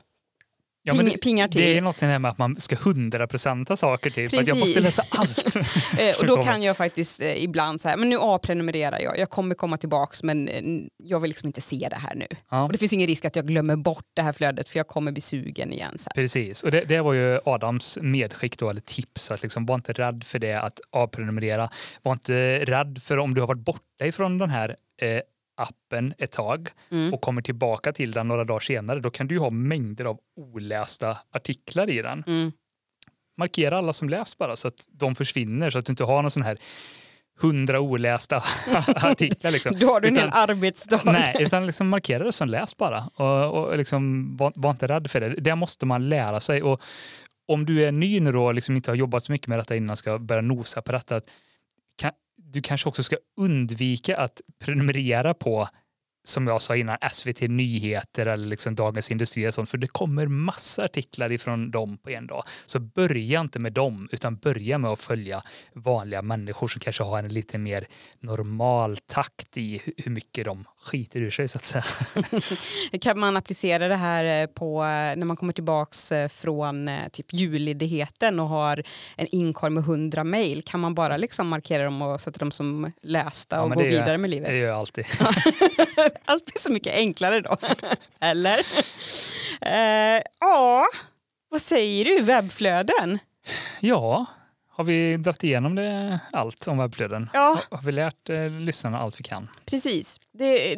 Ja, 0.83 0.93
Ping, 0.93 1.05
det, 1.05 1.17
pingar 1.17 1.47
till. 1.47 1.61
det 1.61 1.77
är 1.77 1.81
något 1.81 2.01
med 2.01 2.25
att 2.25 2.37
man 2.37 2.59
ska 2.59 2.75
hundraprocenta 2.75 3.77
saker 3.77 4.09
typ. 4.09 4.33
Att 4.33 4.47
jag 4.47 4.59
måste 4.59 4.79
läsa 4.79 5.05
allt. 5.09 5.55
Eh, 5.99 6.07
och 6.21 6.27
då 6.27 6.35
kommer. 6.35 6.51
kan 6.51 6.63
jag 6.63 6.77
faktiskt 6.77 7.21
eh, 7.21 7.43
ibland 7.43 7.81
säga, 7.81 7.97
men 7.97 8.09
nu 8.09 8.17
avprenumererar 8.17 8.99
jag. 8.99 9.19
Jag 9.19 9.29
kommer 9.29 9.55
komma 9.55 9.77
tillbaks 9.77 10.23
men 10.23 10.47
eh, 10.47 10.63
jag 11.03 11.19
vill 11.19 11.29
liksom 11.29 11.47
inte 11.47 11.61
se 11.61 11.87
det 11.89 11.95
här 11.95 12.15
nu. 12.15 12.25
Ja. 12.51 12.63
Och 12.63 12.71
det 12.71 12.77
finns 12.77 12.93
ingen 12.93 13.07
risk 13.07 13.25
att 13.25 13.35
jag 13.35 13.45
glömmer 13.45 13.75
bort 13.75 14.05
det 14.13 14.21
här 14.21 14.33
flödet 14.33 14.69
för 14.69 14.79
jag 14.79 14.87
kommer 14.87 15.11
bli 15.11 15.21
sugen 15.21 15.73
igen. 15.73 15.97
Så 15.97 16.09
här. 16.09 16.21
Precis, 16.21 16.63
och 16.63 16.71
det, 16.71 16.81
det 16.81 17.01
var 17.01 17.13
ju 17.13 17.39
Adams 17.45 17.99
medskick 18.01 18.57
då, 18.57 18.69
eller 18.69 18.81
tips. 18.81 19.31
Att 19.31 19.43
liksom, 19.43 19.65
var 19.65 19.75
inte 19.75 19.93
rädd 19.93 20.23
för 20.23 20.39
det 20.39 20.53
att 20.53 20.79
avprenumerera. 20.91 21.69
Var 22.01 22.13
inte 22.13 22.65
rädd 22.65 22.99
för 23.03 23.17
om 23.17 23.33
du 23.33 23.41
har 23.41 23.47
varit 23.47 23.65
borta 23.65 24.05
ifrån 24.05 24.37
den 24.37 24.49
här 24.49 24.75
eh, 25.01 25.19
appen 25.59 26.13
ett 26.17 26.31
tag 26.31 26.69
Mm. 26.91 27.13
och 27.13 27.21
kommer 27.21 27.41
tillbaka 27.41 27.93
till 27.93 28.11
den 28.11 28.27
några 28.27 28.43
dagar 28.43 28.59
senare. 28.59 28.99
Då 28.99 29.09
kan 29.09 29.27
du 29.27 29.35
ju 29.35 29.39
ha 29.39 29.49
mängder 29.49 30.05
av 30.05 30.19
olästa 30.35 31.17
artiklar 31.31 31.89
i 31.89 32.01
den. 32.01 32.23
Mm. 32.27 32.51
Markera 33.37 33.77
alla 33.77 33.93
som 33.93 34.09
läst 34.09 34.37
bara 34.37 34.55
så 34.55 34.67
att 34.67 34.85
de 34.89 35.15
försvinner 35.15 35.69
så 35.69 35.79
att 35.79 35.85
du 35.85 35.91
inte 35.91 36.03
har 36.03 36.21
någon 36.21 36.31
sån 36.31 36.43
här 36.43 36.57
hundra 37.41 37.79
olästa 37.79 38.37
artiklar. 38.87 39.51
Liksom. 39.51 39.75
Då 39.79 39.87
har 39.87 40.01
du 40.01 40.07
en 40.07 40.17
hel 40.17 40.29
arbetsdag. 40.33 41.01
Nej, 41.05 41.35
utan 41.39 41.65
liksom 41.65 41.89
markera 41.89 42.23
det 42.23 42.31
som 42.31 42.49
läst 42.49 42.77
bara. 42.77 43.03
Och, 43.15 43.63
och 43.63 43.77
liksom, 43.77 44.35
var, 44.37 44.53
var 44.55 44.71
inte 44.71 44.87
rädd 44.87 45.11
för 45.11 45.21
det. 45.21 45.29
Det 45.29 45.55
måste 45.55 45.85
man 45.85 46.09
lära 46.09 46.39
sig. 46.39 46.63
Och 46.63 46.81
om 47.47 47.65
du 47.65 47.85
är 47.85 47.91
ny 47.91 48.19
nu 48.19 48.35
och 48.37 48.53
liksom 48.53 48.75
inte 48.75 48.91
har 48.91 48.95
jobbat 48.95 49.23
så 49.23 49.31
mycket 49.31 49.47
med 49.47 49.59
detta 49.59 49.75
innan 49.75 49.95
ska 49.97 50.17
börja 50.19 50.41
nosa 50.41 50.81
på 50.81 50.91
detta. 50.91 51.15
Att 51.15 51.29
kan, 51.95 52.11
du 52.51 52.61
kanske 52.61 52.89
också 52.89 53.03
ska 53.03 53.15
undvika 53.37 54.17
att 54.17 54.41
prenumerera 54.59 55.33
på 55.33 55.69
som 56.29 56.47
jag 56.47 56.61
sa 56.61 56.75
innan, 56.75 56.97
SVT 57.11 57.41
Nyheter 57.41 58.25
eller 58.25 58.47
liksom 58.47 58.75
Dagens 58.75 59.11
Industri 59.11 59.47
och 59.47 59.53
sånt, 59.53 59.69
för 59.69 59.77
det 59.77 59.87
kommer 59.87 60.27
massa 60.27 60.83
artiklar 60.83 61.31
ifrån 61.31 61.71
dem 61.71 61.97
på 61.97 62.09
en 62.09 62.27
dag. 62.27 62.43
Så 62.65 62.79
börja 62.79 63.39
inte 63.39 63.59
med 63.59 63.73
dem, 63.73 64.09
utan 64.11 64.35
börja 64.35 64.77
med 64.77 64.91
att 64.91 64.99
följa 65.01 65.41
vanliga 65.73 66.21
människor 66.21 66.67
som 66.67 66.79
kanske 66.79 67.03
har 67.03 67.19
en 67.19 67.33
lite 67.33 67.57
mer 67.57 67.87
normal 68.19 68.97
takt 68.97 69.57
i 69.57 69.77
hu- 69.77 69.93
hur 69.97 70.11
mycket 70.11 70.45
de 70.45 70.65
skiter 70.83 71.21
ur 71.21 71.31
sig 71.31 71.47
så 71.47 71.57
att 71.57 71.65
säga. 71.65 71.83
Kan 73.01 73.19
man 73.19 73.37
applicera 73.37 73.87
det 73.87 73.95
här 73.95 74.41
eh, 74.41 74.47
på 74.47 74.81
eh, 74.83 74.87
när 74.87 75.25
man 75.25 75.37
kommer 75.37 75.53
tillbaks 75.53 76.11
eh, 76.11 76.27
från 76.27 76.89
typ 77.11 77.33
julledigheten 77.33 78.39
och 78.39 78.47
har 78.47 78.83
en 79.17 79.27
inkorg 79.31 79.71
med 79.73 79.83
100 79.83 80.23
mejl? 80.23 80.61
Kan 80.61 80.79
man 80.79 80.95
bara 80.95 81.17
liksom 81.17 81.47
markera 81.47 81.83
dem 81.83 82.01
och 82.01 82.21
sätta 82.21 82.37
dem 82.39 82.51
som 82.51 82.91
lästa 83.01 83.61
och 83.61 83.69
gå 83.71 83.79
det 83.79 83.85
gör- 83.89 83.99
vidare 83.99 84.17
med 84.17 84.29
livet? 84.29 84.49
Det 84.49 84.57
gör 84.57 84.67
jag 84.67 84.77
alltid. 84.79 85.05
Allt 86.25 86.45
blir 86.45 86.59
så 86.61 86.71
mycket 86.71 86.93
enklare 86.95 87.41
då. 87.41 87.57
Eller? 88.19 88.59
Eh, 89.61 90.21
Ja, 90.39 90.85
vad 91.49 91.61
säger 91.61 92.05
du? 92.05 92.21
Webbflöden? 92.23 93.19
Ja, 93.79 94.25
har 94.69 94.83
vi 94.83 95.17
dragit 95.17 95.43
igenom 95.43 95.75
det 95.75 96.19
allt 96.33 96.67
om 96.67 96.77
webbflöden? 96.77 97.29
Ja, 97.33 97.59
Har 97.71 97.81
vi 97.81 97.91
lärt 97.91 98.29
eh, 98.29 98.49
lyssnarna 98.49 98.99
allt 98.99 99.19
vi 99.19 99.23
kan? 99.23 99.49
precis. 99.65 100.19
Det, 100.37 100.75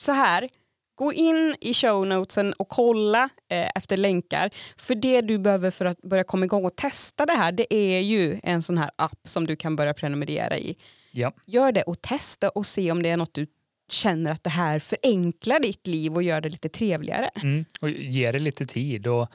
så 0.00 0.12
här, 0.12 0.48
gå 0.94 1.12
in 1.12 1.56
i 1.60 1.74
show 1.74 2.06
notesen 2.06 2.52
och 2.52 2.68
kolla 2.68 3.28
eh, 3.50 3.68
efter 3.74 3.96
länkar. 3.96 4.50
För 4.76 4.94
det 4.94 5.20
du 5.20 5.38
behöver 5.38 5.70
för 5.70 5.84
att 5.84 6.02
börja 6.02 6.24
komma 6.24 6.44
igång 6.44 6.64
och 6.64 6.76
testa 6.76 7.26
det 7.26 7.32
här, 7.32 7.52
det 7.52 7.74
är 7.74 8.00
ju 8.00 8.40
en 8.42 8.62
sån 8.62 8.78
här 8.78 8.90
app 8.96 9.18
som 9.24 9.46
du 9.46 9.56
kan 9.56 9.76
börja 9.76 9.94
prenumerera 9.94 10.58
i. 10.58 10.76
Ja. 11.12 11.32
Gör 11.46 11.72
det 11.72 11.82
och 11.82 12.02
testa 12.02 12.48
och 12.48 12.66
se 12.66 12.92
om 12.92 13.02
det 13.02 13.08
är 13.08 13.16
något 13.16 13.34
du 13.34 13.46
känner 13.90 14.32
att 14.32 14.44
det 14.44 14.50
här 14.50 14.78
förenklar 14.78 15.60
ditt 15.60 15.86
liv 15.86 16.14
och 16.14 16.22
gör 16.22 16.40
det 16.40 16.48
lite 16.48 16.68
trevligare. 16.68 17.30
Mm. 17.42 17.64
Och 17.80 17.90
ge 17.90 18.32
det 18.32 18.38
lite 18.38 18.66
tid 18.66 19.06
och 19.06 19.28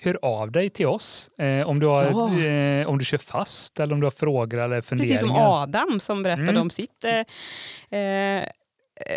hör 0.00 0.18
av 0.22 0.52
dig 0.52 0.70
till 0.70 0.86
oss 0.86 1.30
eh, 1.38 1.66
om, 1.68 1.78
du 1.80 1.86
har, 1.86 2.04
Ja. 2.04 2.40
eh, 2.46 2.88
om 2.88 2.98
du 2.98 3.04
kör 3.04 3.18
fast 3.18 3.80
eller 3.80 3.94
om 3.94 4.00
du 4.00 4.06
har 4.06 4.10
frågor 4.10 4.58
eller 4.60 4.80
funderingar. 4.80 5.14
Precis 5.14 5.28
som 5.28 5.36
Adam 5.36 6.00
som 6.00 6.22
berättade 6.22 6.48
Mm. 6.50 6.62
om 6.62 6.70
sitt 6.70 7.04
eh, 7.04 7.98
eh, 8.00 8.44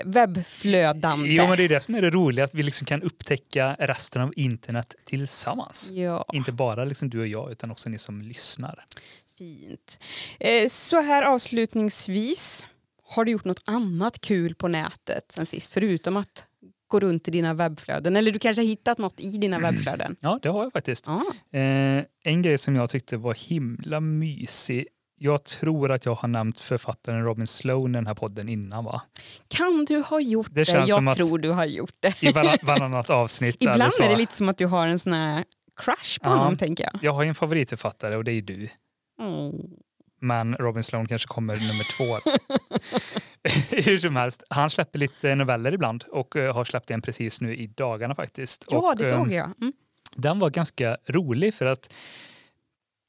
webbflödande. 0.06 1.30
Jo, 1.30 1.48
men 1.48 1.58
det 1.58 1.64
är 1.64 1.70
det 1.70 1.82
som 1.82 1.96
är 1.96 2.02
det 2.02 2.10
roliga, 2.10 2.46
att 2.46 2.54
vi 2.54 2.64
liksom 2.64 2.86
kan 2.86 3.02
upptäcka 3.02 3.76
resten 3.80 4.22
av 4.22 4.34
internet 4.36 4.96
tillsammans. 5.06 5.92
Ja, 5.92 6.26
Inte 6.34 6.52
bara 6.52 6.86
liksom 6.86 7.10
du 7.10 7.20
och 7.20 7.28
jag, 7.28 7.52
utan 7.52 7.72
också 7.72 7.90
ni 7.90 7.98
som 7.98 8.22
lyssnar. 8.22 8.86
fint. 9.38 10.00
Eh, 10.40 10.68
så 10.70 11.02
här 11.02 11.24
avslutningsvis, 11.24 12.68
har 13.08 13.26
du 13.26 13.32
gjort 13.32 13.46
något 13.46 13.62
annat 13.66 14.22
kul 14.22 14.56
på 14.56 14.68
nätet 14.68 15.32
sen 15.32 15.46
sist? 15.46 15.74
Förutom 15.74 16.18
att 16.18 16.46
gå 16.88 17.00
runt 17.00 17.28
i 17.28 17.32
dina 17.32 17.54
webbflöden. 17.54 18.16
Eller 18.16 18.32
du 18.32 18.40
kanske 18.40 18.62
har 18.62 18.68
hittat 18.68 18.98
något 18.98 19.20
i 19.20 19.38
dina 19.38 19.60
webbflöden? 19.60 20.16
Ja, 20.20 20.40
det 20.42 20.50
har 20.50 20.64
jag 20.64 20.74
faktiskt. 20.74 21.08
Ah, 21.10 21.22
Eh, 21.58 22.04
en 22.24 22.42
grej 22.42 22.58
som 22.58 22.76
jag 22.76 22.90
tyckte 22.90 23.18
var 23.18 23.34
himla 23.34 24.00
mysig. 24.00 24.88
Jag 25.18 25.44
tror 25.44 25.92
att 25.92 26.06
jag 26.06 26.16
har 26.16 26.28
nämnt 26.28 26.60
författaren 26.60 27.24
Robin 27.24 27.48
Sloan 27.48 27.92
i 27.92 27.94
den 27.94 28.08
här 28.08 28.14
podden 28.14 28.50
innan 28.50 28.84
va? 28.86 29.02
kan 29.48 29.86
du 29.86 30.00
ha 30.02 30.20
gjort 30.20 30.48
Det 30.52 30.64
det? 30.64 30.72
Jag 30.72 30.90
som 30.90 31.08
att- 31.08 31.16
tror 31.16 31.38
du 31.40 31.50
har 31.50 31.66
gjort 31.66 31.94
det. 32.00 32.14
I 32.24 32.32
varann- 32.32 32.58
varannat 32.66 33.10
avsnitt. 33.10 33.56
Ibland 33.60 33.82
är 34.04 34.10
det 34.10 34.16
lite 34.16 34.36
som 34.36 34.50
att 34.50 34.58
du 34.58 34.66
har 34.66 34.88
en 34.88 35.00
sån 35.00 35.14
här 35.14 35.44
crush 35.78 36.20
på 36.22 36.30
Ja. 36.30 36.36
honom 36.36 36.58
tänker 36.58 36.84
jag. 36.84 37.04
Jag 37.04 37.12
har 37.14 37.24
ju 37.24 37.30
en 37.30 37.36
favoritförfattare 37.36 38.16
och 38.16 38.24
det 38.24 38.32
är 38.32 38.42
du. 38.42 38.70
Mm. 39.22 39.52
Men 40.22 40.56
Robin 40.56 40.84
Sloan 40.84 41.08
kanske 41.08 41.28
kommer 41.28 41.56
nummer 41.56 41.98
två. 41.98 42.32
Hur 43.70 43.98
som 43.98 44.16
helst, 44.16 44.44
han 44.50 44.70
släpper 44.70 45.00
lite 45.00 45.36
noveller 45.36 45.72
ibland 45.74 46.04
och 46.12 46.36
eh, 46.36 46.54
har 46.54 46.64
släppt 46.64 46.92
en 46.92 47.02
precis 47.02 47.42
nu 47.42 47.56
i 47.56 47.68
dagarna 47.68 48.16
faktiskt. 48.16 48.66
Ja, 48.72 48.78
och, 48.78 48.98
det 48.98 49.04
eh, 49.04 49.10
såg 49.10 49.32
jag. 49.34 49.52
Mm. 49.62 49.74
Den 50.16 50.40
var 50.40 50.50
ganska 50.50 50.98
rolig 51.08 51.54
för 51.54 51.66
att 51.66 51.94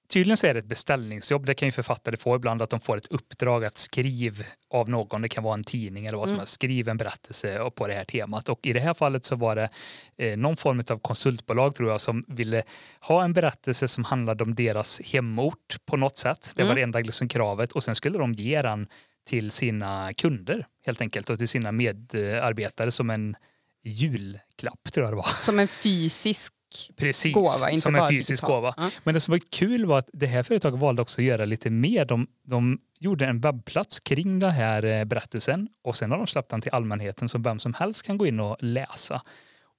tydligen 0.09 0.37
så 0.37 0.47
är 0.47 0.55
det 0.55 0.59
ett 0.59 0.67
beställningsjobb. 0.67 1.47
Det 1.47 1.55
kan 1.55 1.69
ju 1.69 1.73
författare 1.73 2.17
få 2.17 2.37
ibland 2.37 2.63
att 2.63 2.71
de 2.71 2.81
får 2.81 2.97
ett 2.97 3.07
uppdrag 3.07 3.65
att 3.65 3.77
skriva 3.77 4.45
av 4.71 4.89
någon. 4.89 5.23
Det 5.23 5.29
kan 5.29 5.45
vara 5.45 5.55
en 5.55 5.65
tidning 5.65 6.07
eller 6.07 6.19
vad 6.19 6.27
som 6.29 6.33
Mm. 6.35 6.39
helst. 6.41 6.53
Skriv 6.55 6.89
en 6.89 6.97
berättelse 6.97 7.71
på 7.75 7.87
det 7.87 7.95
här 7.95 8.05
temat. 8.05 8.49
Och 8.49 8.67
i 8.67 8.73
det 8.73 8.81
här 8.81 8.95
fallet 8.95 9.25
så 9.25 9.37
var 9.37 9.57
det 9.57 9.69
eh, 10.17 10.37
någon 10.37 10.57
form 10.57 10.83
av 10.91 10.99
konsultbolag 10.99 11.75
tror 11.75 11.91
jag 11.91 12.01
som 12.01 12.25
ville 12.29 12.63
ha 13.01 13.25
en 13.25 13.33
berättelse 13.33 13.89
som 13.89 14.05
handlade 14.05 14.45
om 14.45 14.55
deras 14.55 15.01
hemort 15.01 15.77
på 15.87 15.97
något 15.97 16.19
sätt. 16.19 16.53
Det 16.57 16.63
var 16.63 16.67
Mm. 16.71 16.77
det 16.77 16.83
enda 16.83 16.99
liksom 16.99 17.29
kravet 17.29 17.73
och 17.73 17.85
sen 17.85 17.95
skulle 17.95 18.19
de 18.19 18.33
ge 18.35 18.63
den 18.63 18.89
till 19.27 19.51
sina 19.51 20.13
kunder 20.13 20.67
helt 20.87 21.01
enkelt 21.01 21.31
och 21.31 21.39
till 21.39 21.49
sina 21.49 21.73
medarbetare 21.73 22.91
som 22.91 23.11
en 23.11 23.37
julklapp 23.85 24.93
tror 24.93 25.07
jag 25.07 25.13
det 25.13 25.17
var. 25.17 25.41
Som 25.41 25.59
en 25.59 25.69
fysisk 25.69 26.53
Precis, 26.97 27.35
gåva, 27.35 27.71
inte 27.71 27.81
som 27.81 27.95
en 27.95 28.09
fysisk 28.09 28.29
digital. 28.29 28.51
gåva. 28.51 28.75
Ja. 28.77 28.91
Men 29.05 29.15
det 29.15 29.21
som 29.21 29.33
var 29.33 29.41
kul 29.51 29.87
var 29.87 29.99
att 29.99 30.11
det 30.13 30.27
här 30.27 30.43
företaget 30.43 30.81
valde 30.81 31.03
också 31.03 31.21
att 31.21 31.25
göra 31.25 31.45
lite 31.45 31.71
mer. 31.71 32.05
De, 32.05 32.27
de 32.43 32.79
gjorde 32.99 33.27
en 33.27 33.41
webbplats 33.41 34.01
kring 34.01 34.39
den 34.39 34.51
här 34.51 34.83
eh, 34.83 35.05
berättelsen 35.05 35.69
och 35.83 35.97
sen 35.97 36.11
har 36.11 36.19
de 36.19 36.27
släppt 36.27 36.51
den 36.51 36.61
till 36.61 36.73
allmänheten 36.73 37.29
som 37.29 37.43
vem 37.43 37.59
som 37.59 37.75
helst 37.75 38.03
kan 38.03 38.19
gå 38.19 38.27
in 38.27 38.41
och 38.41 38.57
läsa. 38.61 39.23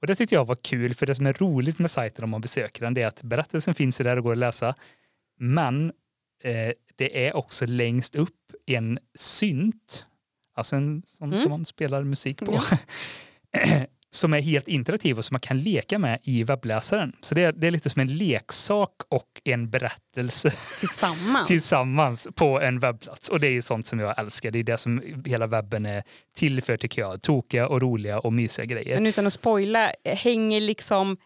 Och 0.02 0.08
det 0.08 0.16
tyckte 0.16 0.36
jag 0.36 0.46
var 0.46 0.56
kul, 0.56 0.94
för 0.94 1.06
det 1.06 1.16
som 1.16 1.26
är 1.26 1.34
roligt 1.34 1.80
med 1.80 1.92
sajten 1.92 2.24
om 2.24 2.30
man 2.30 2.42
besöker 2.42 2.82
den 2.82 2.94
det 2.94 3.02
är 3.02 3.08
att 3.08 3.22
berättelsen 3.22 3.74
finns 3.74 3.98
där 3.98 4.18
och 4.18 4.24
går 4.24 4.32
att 4.32 4.38
läsa. 4.38 4.76
Men 5.40 5.92
eh, 6.44 6.72
det 6.96 7.28
är 7.28 7.36
också 7.36 7.66
längst 7.66 8.16
upp 8.16 8.34
en 8.66 9.00
synt, 9.16 10.06
alltså 10.56 10.76
en 10.76 11.04
sån 11.06 11.28
Mm. 11.28 11.40
som 11.40 11.50
man 11.50 11.66
spelar 11.66 12.04
musik 12.04 12.40
på. 12.40 12.54
Ja. 12.54 12.78
som 14.10 14.34
är 14.34 14.42
helt 14.42 14.68
interaktiv 14.68 15.18
och 15.18 15.26
som 15.26 15.34
man 15.34 15.42
kan 15.42 15.60
leka 15.60 16.00
med 16.00 16.20
i 16.24 16.44
webbläsaren. 16.44 17.16
Så 17.22 17.36
det 17.36 17.44
är, 17.44 17.52
det 17.52 17.68
är 17.68 17.72
lite 17.72 17.90
som 17.90 18.02
en 18.02 18.18
leksak 18.18 18.92
och 19.10 19.42
en 19.44 19.70
berättelse 19.70 20.52
tillsammans. 20.80 21.48
tillsammans 21.48 22.28
på 22.36 22.62
en 22.62 22.80
webbplats. 22.80 23.30
Och 23.30 23.40
det 23.40 23.48
är 23.48 23.52
ju 23.52 23.62
sånt 23.62 23.88
som 23.88 24.00
jag 24.00 24.20
älskar. 24.20 24.52
Det 24.52 24.60
är 24.60 24.64
det 24.64 24.78
som 24.78 25.22
hela 25.26 25.48
webben 25.48 25.86
är 25.86 26.04
till 26.36 26.62
för 26.62 26.78
tycker 26.78 27.02
jag. 27.02 27.22
Tokiga 27.22 27.68
och 27.68 27.82
roliga 27.82 28.20
och 28.20 28.34
mysiga 28.34 28.66
grejer. 28.66 28.96
Men 28.96 29.06
utan 29.06 29.28
att 29.28 29.34
spoila, 29.34 29.92
hänger 30.06 30.62
liksom 30.62 31.18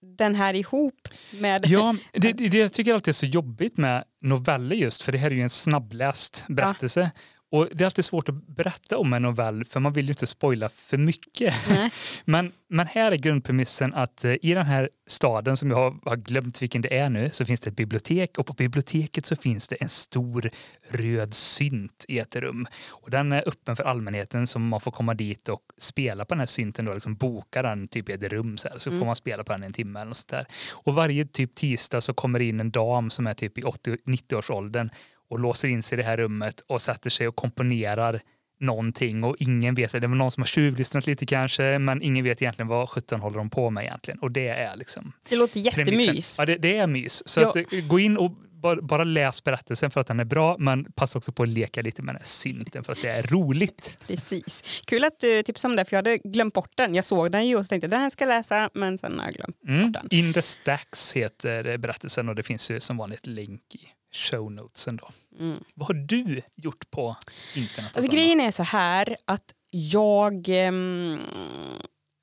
den 0.00 0.34
här 0.34 0.54
ihop 0.54 1.08
med... 1.40 1.64
Ja, 1.66 1.96
det, 2.12 2.32
det, 2.32 2.58
jag 2.58 2.72
tycker 2.72 2.94
alltid 2.94 3.08
är 3.08 3.12
så 3.12 3.26
jobbigt 3.26 3.76
med 3.76 4.04
noveller 4.22 4.76
just, 4.76 5.02
för 5.02 5.12
det 5.12 5.18
här 5.18 5.30
är 5.30 5.34
ju 5.34 5.42
en 5.42 5.50
snabbläst 5.50 6.44
berättelse. 6.48 7.10
Och 7.50 7.68
Det 7.72 7.84
är 7.84 7.86
alltid 7.86 8.04
svårt 8.04 8.28
att 8.28 8.46
berätta 8.46 8.98
om 8.98 9.12
en 9.12 9.22
novell 9.22 9.64
för 9.64 9.80
man 9.80 9.92
vill 9.92 10.04
ju 10.04 10.10
inte 10.12 10.26
spoila 10.26 10.68
för 10.68 10.96
mycket. 10.96 11.54
Nej. 11.68 11.90
Men, 12.24 12.52
men 12.70 12.86
här 12.86 13.12
är 13.12 13.16
grundpremissen 13.16 13.94
att 13.94 14.24
eh, 14.24 14.32
i 14.42 14.54
den 14.54 14.66
här 14.66 14.90
staden 15.06 15.56
som 15.56 15.70
jag 15.70 15.98
har, 16.04 16.16
glömt 16.16 16.62
vilken 16.62 16.82
det 16.82 16.98
är 16.98 17.10
nu 17.10 17.30
så 17.32 17.44
finns 17.44 17.60
det 17.60 17.70
ett 17.70 17.76
bibliotek 17.76 18.38
och 18.38 18.46
på 18.46 18.52
biblioteket 18.52 19.26
så 19.26 19.36
finns 19.36 19.68
det 19.68 19.76
en 19.76 19.88
stor 19.88 20.50
röd 20.88 21.34
synt 21.34 22.04
i 22.08 22.18
ett 22.18 22.36
rum. 22.36 22.66
Och 22.88 23.10
den 23.10 23.32
är 23.32 23.48
öppen 23.48 23.76
för 23.76 23.84
allmänheten 23.84 24.46
så 24.46 24.58
man 24.58 24.80
får 24.80 24.90
komma 24.90 25.14
dit 25.14 25.48
och 25.48 25.62
spela 25.78 26.24
på 26.24 26.34
den 26.34 26.40
här 26.40 26.46
synten 26.46 26.84
då, 26.84 26.94
liksom 26.94 27.14
boka 27.16 27.62
den 27.62 27.88
typ 27.88 28.08
i 28.08 28.12
ett 28.12 28.22
rum 28.22 28.56
så, 28.56 28.68
här, 28.68 28.78
så 28.78 28.90
Mm. 28.90 28.98
får 29.00 29.06
man 29.06 29.16
spela 29.16 29.44
på 29.44 29.52
den 29.52 29.62
en 29.62 29.72
timme 29.72 30.00
eller 30.00 30.12
sånt 30.12 30.28
där. 30.28 30.46
Och 30.70 30.94
varje 30.94 31.26
typ 31.26 31.54
tisdag 31.54 32.00
så 32.00 32.14
kommer 32.14 32.38
det 32.38 32.44
in 32.44 32.60
en 32.60 32.70
dam 32.70 33.10
som 33.10 33.26
är 33.26 33.32
typ 33.32 33.58
i 33.58 33.62
80-90-årsåldern 33.62 34.90
och 35.30 35.40
låser 35.40 35.68
in 35.68 35.82
sig 35.82 35.98
i 35.98 36.02
det 36.02 36.08
här 36.08 36.16
rummet 36.16 36.60
och 36.60 36.82
sätter 36.82 37.10
sig 37.10 37.28
och 37.28 37.36
komponerar 37.36 38.20
någonting 38.60 39.24
och 39.24 39.36
ingen 39.38 39.74
vet 39.74 39.92
det. 39.92 40.00
Det 40.00 40.06
var 40.06 40.14
någon 40.14 40.30
som 40.30 40.40
har 40.40 40.46
tjuvlyssnat 40.46 41.06
lite 41.06 41.26
kanske, 41.26 41.78
men 41.78 42.02
ingen 42.02 42.24
vet 42.24 42.42
egentligen 42.42 42.68
vad 42.68 42.88
17 42.88 43.20
håller 43.20 43.38
de 43.38 43.50
på 43.50 43.70
med 43.70 43.84
egentligen. 43.84 44.18
Och 44.20 44.30
det 44.32 44.48
är 44.48 44.76
liksom... 44.76 45.12
Det 45.28 45.36
låter 45.36 45.60
jättemys. 45.60 46.36
Ja, 46.38 46.46
det, 46.46 46.56
det 46.56 46.76
är 46.76 46.86
mys. 46.86 47.28
Så 47.28 47.40
Ja. 47.40 47.48
att, 47.48 47.56
eh, 47.56 47.80
gå 47.86 47.98
in 47.98 48.16
och 48.16 48.30
bara, 48.52 48.82
bara 48.82 49.04
läs 49.04 49.44
berättelsen 49.44 49.90
för 49.90 50.00
att 50.00 50.06
den 50.06 50.20
är 50.20 50.24
bra, 50.24 50.56
men 50.58 50.92
passa 50.92 51.18
också 51.18 51.32
på 51.32 51.42
att 51.42 51.48
leka 51.48 51.82
lite 51.82 52.02
med 52.02 52.14
den 52.14 52.20
här 52.20 52.26
synten 52.26 52.84
för 52.84 52.92
att 52.92 53.02
det 53.02 53.08
är 53.10 53.22
roligt. 53.22 53.96
Precis. 54.06 54.82
Kul 54.86 55.04
att 55.04 55.20
du 55.20 55.42
tipsade 55.42 55.72
om 55.72 55.76
det, 55.76 55.84
för 55.84 55.96
jag 55.96 55.98
hade 55.98 56.16
glömt 56.18 56.54
bort 56.54 56.70
den. 56.74 56.94
Jag 56.94 57.04
såg 57.04 57.32
den 57.32 57.46
ju 57.48 57.56
och 57.56 57.68
tänkte 57.68 57.88
den 57.88 58.00
här 58.00 58.10
ska 58.10 58.24
jag 58.24 58.28
läsa, 58.28 58.70
men 58.74 58.98
sen 58.98 59.18
har 59.18 59.24
jag 59.26 59.34
glömt 59.34 59.56
Mm. 59.68 59.92
bort 59.92 60.02
den. 60.10 60.18
In 60.18 60.32
the 60.32 60.42
Stacks 60.42 61.16
heter 61.16 61.76
berättelsen 61.78 62.28
och 62.28 62.34
det 62.34 62.42
finns 62.42 62.70
ju 62.70 62.80
som 62.80 62.96
vanligt 62.96 63.26
länk 63.26 63.74
i 63.74 63.80
show 64.18 64.52
notesen. 64.52 64.96
Då. 64.96 65.08
Mm. 65.40 65.64
Vad 65.74 65.86
har 65.88 65.94
du 65.94 66.42
gjort 66.56 66.90
på 66.90 67.16
internet? 67.56 67.96
Alltså, 67.96 68.12
grejen 68.12 68.40
är 68.40 68.50
så 68.50 68.62
här 68.62 69.16
att 69.24 69.54
jag 69.70 70.48
ehm, 70.48 71.20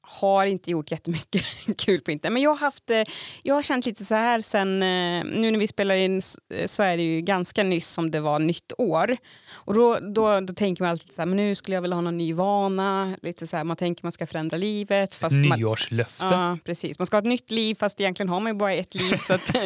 har 0.01 0.45
inte 0.45 0.71
gjort 0.71 0.91
jättemycket 0.91 1.41
kul 1.77 2.01
på 2.01 2.11
internet. 2.11 2.33
Men 2.33 2.41
jag 2.41 2.49
har, 2.49 2.57
haft, 2.57 2.89
eh, 2.89 3.03
jag 3.43 3.55
har 3.55 3.61
känt 3.61 3.85
lite 3.85 4.05
så 4.05 4.15
här 4.15 4.41
sen, 4.41 4.83
eh, 4.83 5.23
nu 5.39 5.51
när 5.51 5.59
vi 5.59 5.67
spelar 5.67 5.95
in 5.95 6.21
eh, 6.53 6.65
så 6.65 6.83
är 6.83 6.97
det 6.97 7.03
ju 7.03 7.21
ganska 7.21 7.63
nyss 7.63 7.89
som 7.89 8.11
det 8.11 8.19
var 8.19 8.39
nytt 8.39 8.73
år. 8.77 9.15
Och 9.55 9.73
då, 9.73 9.99
då, 9.99 10.39
då 10.39 10.53
tänker 10.53 10.83
man 10.83 10.91
alltid 10.91 11.13
så 11.13 11.21
här, 11.21 11.25
men 11.25 11.37
nu 11.37 11.55
skulle 11.55 11.75
jag 11.75 11.81
vilja 11.81 11.95
ha 11.95 12.01
någon 12.01 12.17
ny 12.17 12.33
vana. 12.33 13.17
Lite 13.21 13.47
så 13.47 13.57
här, 13.57 13.63
man 13.63 13.77
tänker 13.77 14.03
man 14.05 14.11
ska 14.11 14.27
förändra 14.27 14.57
livet. 14.57 15.15
Fast 15.15 15.35
man, 15.35 15.59
Nyårslöfte. 15.59 16.25
Ja, 16.25 16.57
precis. 16.65 16.99
Man 16.99 17.05
ska 17.05 17.15
ha 17.17 17.21
ett 17.21 17.27
nytt 17.27 17.51
liv 17.51 17.75
fast 17.75 17.99
egentligen 18.01 18.29
har 18.29 18.39
man 18.39 18.51
ju 18.53 18.57
bara 18.57 18.73
ett 18.73 18.95
liv. 18.95 19.17
så 19.17 19.33
att, 19.33 19.51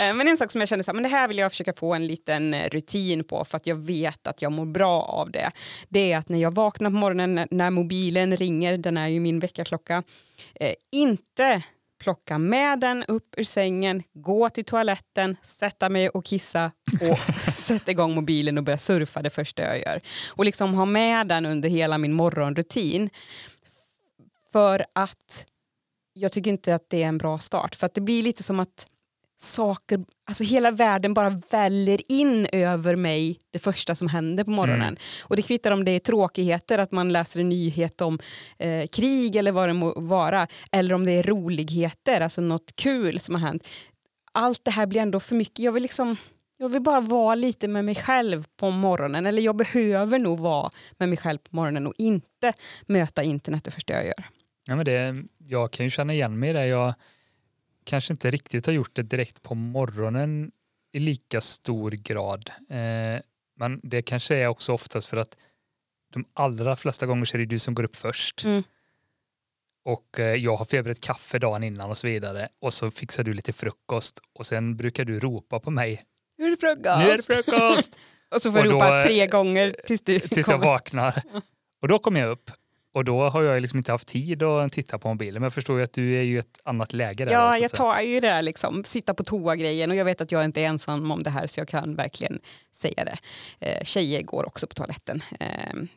Eh, 0.00 0.14
men 0.14 0.28
en 0.28 0.36
sak 0.36 0.52
som 0.52 0.60
jag 0.60 0.68
känner 0.68 0.82
så 0.82 0.90
här, 0.90 0.94
men 0.94 1.02
det 1.02 1.08
här 1.08 1.28
vill 1.28 1.38
jag 1.38 1.50
försöka 1.50 1.72
få 1.72 1.94
en 1.94 2.06
liten 2.06 2.54
eh, 2.54 2.68
rutin 2.70 3.24
på 3.24 3.44
för 3.44 3.56
att 3.56 3.66
jag 3.66 3.76
vet 3.76 4.26
att 4.26 4.42
jag 4.42 4.52
mår 4.52 4.64
bra 4.66 5.02
av 5.02 5.30
det. 5.30 5.50
Det 5.88 6.12
är 6.12 6.18
att 6.18 6.28
när 6.28 6.38
jag 6.38 6.54
vaknar 6.54 6.90
på 6.90 6.96
morgonen 6.96 7.34
när- 7.34 7.48
när 7.50 7.70
mobilen 7.70 8.36
ringer, 8.36 8.76
den 8.78 8.96
är 8.96 9.08
ju 9.08 9.20
min 9.20 9.38
väckarklocka, 9.38 10.02
eh, 10.60 10.72
inte 10.92 11.62
plocka 12.02 12.38
med 12.38 12.80
den 12.80 13.04
upp 13.04 13.34
ur 13.36 13.44
sängen, 13.44 14.02
gå 14.12 14.50
till 14.50 14.64
toaletten, 14.64 15.36
sätta 15.42 15.88
mig 15.88 16.08
och 16.08 16.24
kissa 16.24 16.72
och 17.10 17.34
sätta 17.40 17.90
igång 17.90 18.14
mobilen 18.14 18.58
och 18.58 18.64
börja 18.64 18.78
surfa 18.78 19.22
det 19.22 19.30
första 19.30 19.62
jag 19.62 19.80
gör. 19.80 19.98
Och 20.30 20.44
liksom 20.44 20.74
ha 20.74 20.84
med 20.84 21.28
den 21.28 21.46
under 21.46 21.68
hela 21.68 21.98
min 21.98 22.12
morgonrutin. 22.12 23.10
För 24.52 24.86
att 24.92 25.46
jag 26.12 26.32
tycker 26.32 26.50
inte 26.50 26.74
att 26.74 26.90
det 26.90 27.02
är 27.02 27.08
en 27.08 27.18
bra 27.18 27.38
start. 27.38 27.74
För 27.74 27.86
att 27.86 27.94
det 27.94 28.00
blir 28.00 28.22
lite 28.22 28.42
som 28.42 28.60
att 28.60 28.86
saker, 29.42 30.04
alltså 30.24 30.44
hela 30.44 30.70
världen 30.70 31.14
bara 31.14 31.40
väller 31.50 32.12
in 32.12 32.46
över 32.52 32.96
mig 32.96 33.40
det 33.50 33.58
första 33.58 33.94
som 33.94 34.08
händer 34.08 34.44
på 34.44 34.50
morgonen. 34.50 34.82
Mm. 34.82 34.96
Och 35.22 35.36
det 35.36 35.42
kvittar 35.42 35.70
om 35.70 35.84
det 35.84 35.90
är 35.90 35.98
tråkigheter, 35.98 36.78
att 36.78 36.92
man 36.92 37.12
läser 37.12 37.40
en 37.40 37.48
nyhet 37.48 38.00
om 38.00 38.18
eh, 38.58 38.86
krig 38.86 39.36
eller 39.36 39.52
vad 39.52 39.68
det 39.68 39.72
må 39.72 40.00
vara. 40.00 40.46
Eller 40.72 40.94
om 40.94 41.06
det 41.06 41.12
är 41.12 41.22
roligheter, 41.22 42.20
alltså 42.20 42.40
något 42.40 42.76
kul 42.76 43.20
som 43.20 43.34
har 43.34 43.42
hänt. 43.42 43.68
Allt 44.32 44.64
det 44.64 44.70
här 44.70 44.86
blir 44.86 45.00
ändå 45.00 45.20
för 45.20 45.34
mycket. 45.34 45.58
Jag 45.58 45.72
vill 45.72 45.82
liksom 45.82 46.16
jag 46.62 46.68
vill 46.68 46.82
bara 46.82 47.00
vara 47.00 47.34
lite 47.34 47.68
med 47.68 47.84
mig 47.84 47.94
själv 47.94 48.44
på 48.56 48.70
morgonen. 48.70 49.26
Eller 49.26 49.42
jag 49.42 49.56
behöver 49.56 50.18
nog 50.18 50.40
vara 50.40 50.70
med 50.98 51.08
mig 51.08 51.18
själv 51.18 51.38
på 51.38 51.56
morgonen 51.56 51.86
och 51.86 51.94
inte 51.98 52.52
möta 52.86 53.22
internet 53.22 53.64
det 53.64 53.70
första 53.70 53.92
jag 53.92 54.04
gör. 54.04 54.24
Ja, 54.66 54.76
men 54.76 54.84
det, 54.84 55.24
jag 55.38 55.72
kan 55.72 55.86
ju 55.86 55.90
känna 55.90 56.12
igen 56.12 56.38
mig 56.38 56.50
i 56.50 56.52
det. 56.52 56.66
Jag 56.66 56.94
kanske 57.84 58.12
inte 58.12 58.30
riktigt 58.30 58.66
har 58.66 58.72
gjort 58.72 58.96
det 58.96 59.02
direkt 59.02 59.42
på 59.42 59.54
morgonen 59.54 60.52
i 60.92 60.98
lika 60.98 61.40
stor 61.40 61.90
grad. 61.90 62.50
Eh, 62.70 63.20
men 63.56 63.80
det 63.82 64.02
kanske 64.02 64.36
är 64.36 64.46
också 64.46 64.72
oftast 64.72 65.06
för 65.06 65.16
att 65.16 65.36
de 66.12 66.24
allra 66.34 66.76
flesta 66.76 67.06
gånger 67.06 67.24
så 67.24 67.36
är 67.36 67.38
det 67.38 67.46
du 67.46 67.58
som 67.58 67.74
går 67.74 67.84
upp 67.84 67.96
först. 67.96 68.44
Mm. 68.44 68.62
Och 69.84 70.20
eh, 70.20 70.34
jag 70.34 70.56
har 70.56 70.64
förberett 70.64 71.00
kaffe 71.00 71.38
dagen 71.38 71.62
innan 71.64 71.90
och 71.90 71.98
så 71.98 72.06
vidare. 72.06 72.48
Och 72.60 72.72
så 72.72 72.90
fixar 72.90 73.24
du 73.24 73.32
lite 73.32 73.52
frukost 73.52 74.20
och 74.32 74.46
sen 74.46 74.76
brukar 74.76 75.04
du 75.04 75.18
ropa 75.18 75.60
på 75.60 75.70
mig. 75.70 76.04
Nu 76.38 76.46
är 76.46 76.50
det 76.50 76.56
frukost! 76.56 76.98
Nu 76.98 77.10
är 77.10 77.16
det 77.16 77.22
frukost! 77.22 77.98
Och 78.34 78.42
så 78.42 78.52
får 78.52 78.62
du 78.62 78.70
ropa 78.70 78.98
eh, 78.98 79.04
tre 79.04 79.26
gånger 79.26 79.76
tills 79.86 80.02
du 80.02 80.18
tills 80.20 80.48
jag 80.48 80.60
kommer. 80.60 80.72
vaknar. 80.72 81.22
Och 81.82 81.88
då 81.88 81.98
kommer 81.98 82.20
jag 82.20 82.30
upp. 82.30 82.50
Och 82.94 83.04
då 83.04 83.28
har 83.28 83.42
jag 83.42 83.62
liksom 83.62 83.78
inte 83.78 83.92
haft 83.92 84.08
tid 84.08 84.42
att 84.42 84.72
titta 84.72 84.98
på 84.98 85.08
mobilen. 85.08 85.34
Men 85.34 85.42
jag 85.42 85.54
förstår 85.54 85.78
ju 85.78 85.84
att 85.84 85.92
du 85.92 86.18
är 86.18 86.22
ju 86.22 86.34
i 86.34 86.38
ett 86.38 86.60
annat 86.64 86.92
läge 86.92 87.24
där. 87.24 87.32
Ja, 87.32 87.56
jag 87.58 87.70
tar 87.70 88.00
ju 88.00 88.20
det 88.20 88.28
där 88.28 88.42
liksom, 88.42 88.84
sitta 88.84 89.14
på 89.14 89.24
toa-grejen 89.24 89.90
och 89.90 89.96
jag 89.96 90.04
vet 90.04 90.20
att 90.20 90.32
jag 90.32 90.44
inte 90.44 90.60
är 90.60 90.66
ensam 90.66 91.10
om 91.10 91.22
det 91.22 91.30
här 91.30 91.46
så 91.46 91.60
jag 91.60 91.68
kan 91.68 91.94
verkligen 91.94 92.40
säga 92.72 93.04
det. 93.04 93.18
Eh, 93.60 93.84
tjejer 93.84 94.22
går 94.22 94.46
också 94.46 94.66
på 94.66 94.74
toaletten. 94.74 95.22
Eh, 95.40 95.46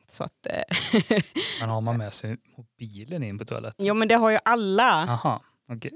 så 0.07 0.23
att, 0.23 0.47
eh, 0.49 1.21
Men 1.59 1.69
har 1.69 1.81
man 1.81 1.97
med 1.97 2.13
sig 2.13 2.37
mobilen 2.57 3.23
in 3.23 3.37
på 3.37 3.45
toaletten? 3.45 3.85
ja 3.85 3.93
men 3.93 4.07
det 4.07 4.15
har 4.15 4.29
ju 4.29 4.37
alla. 4.45 4.91
Aha, 4.91 5.41
okej. 5.69 5.91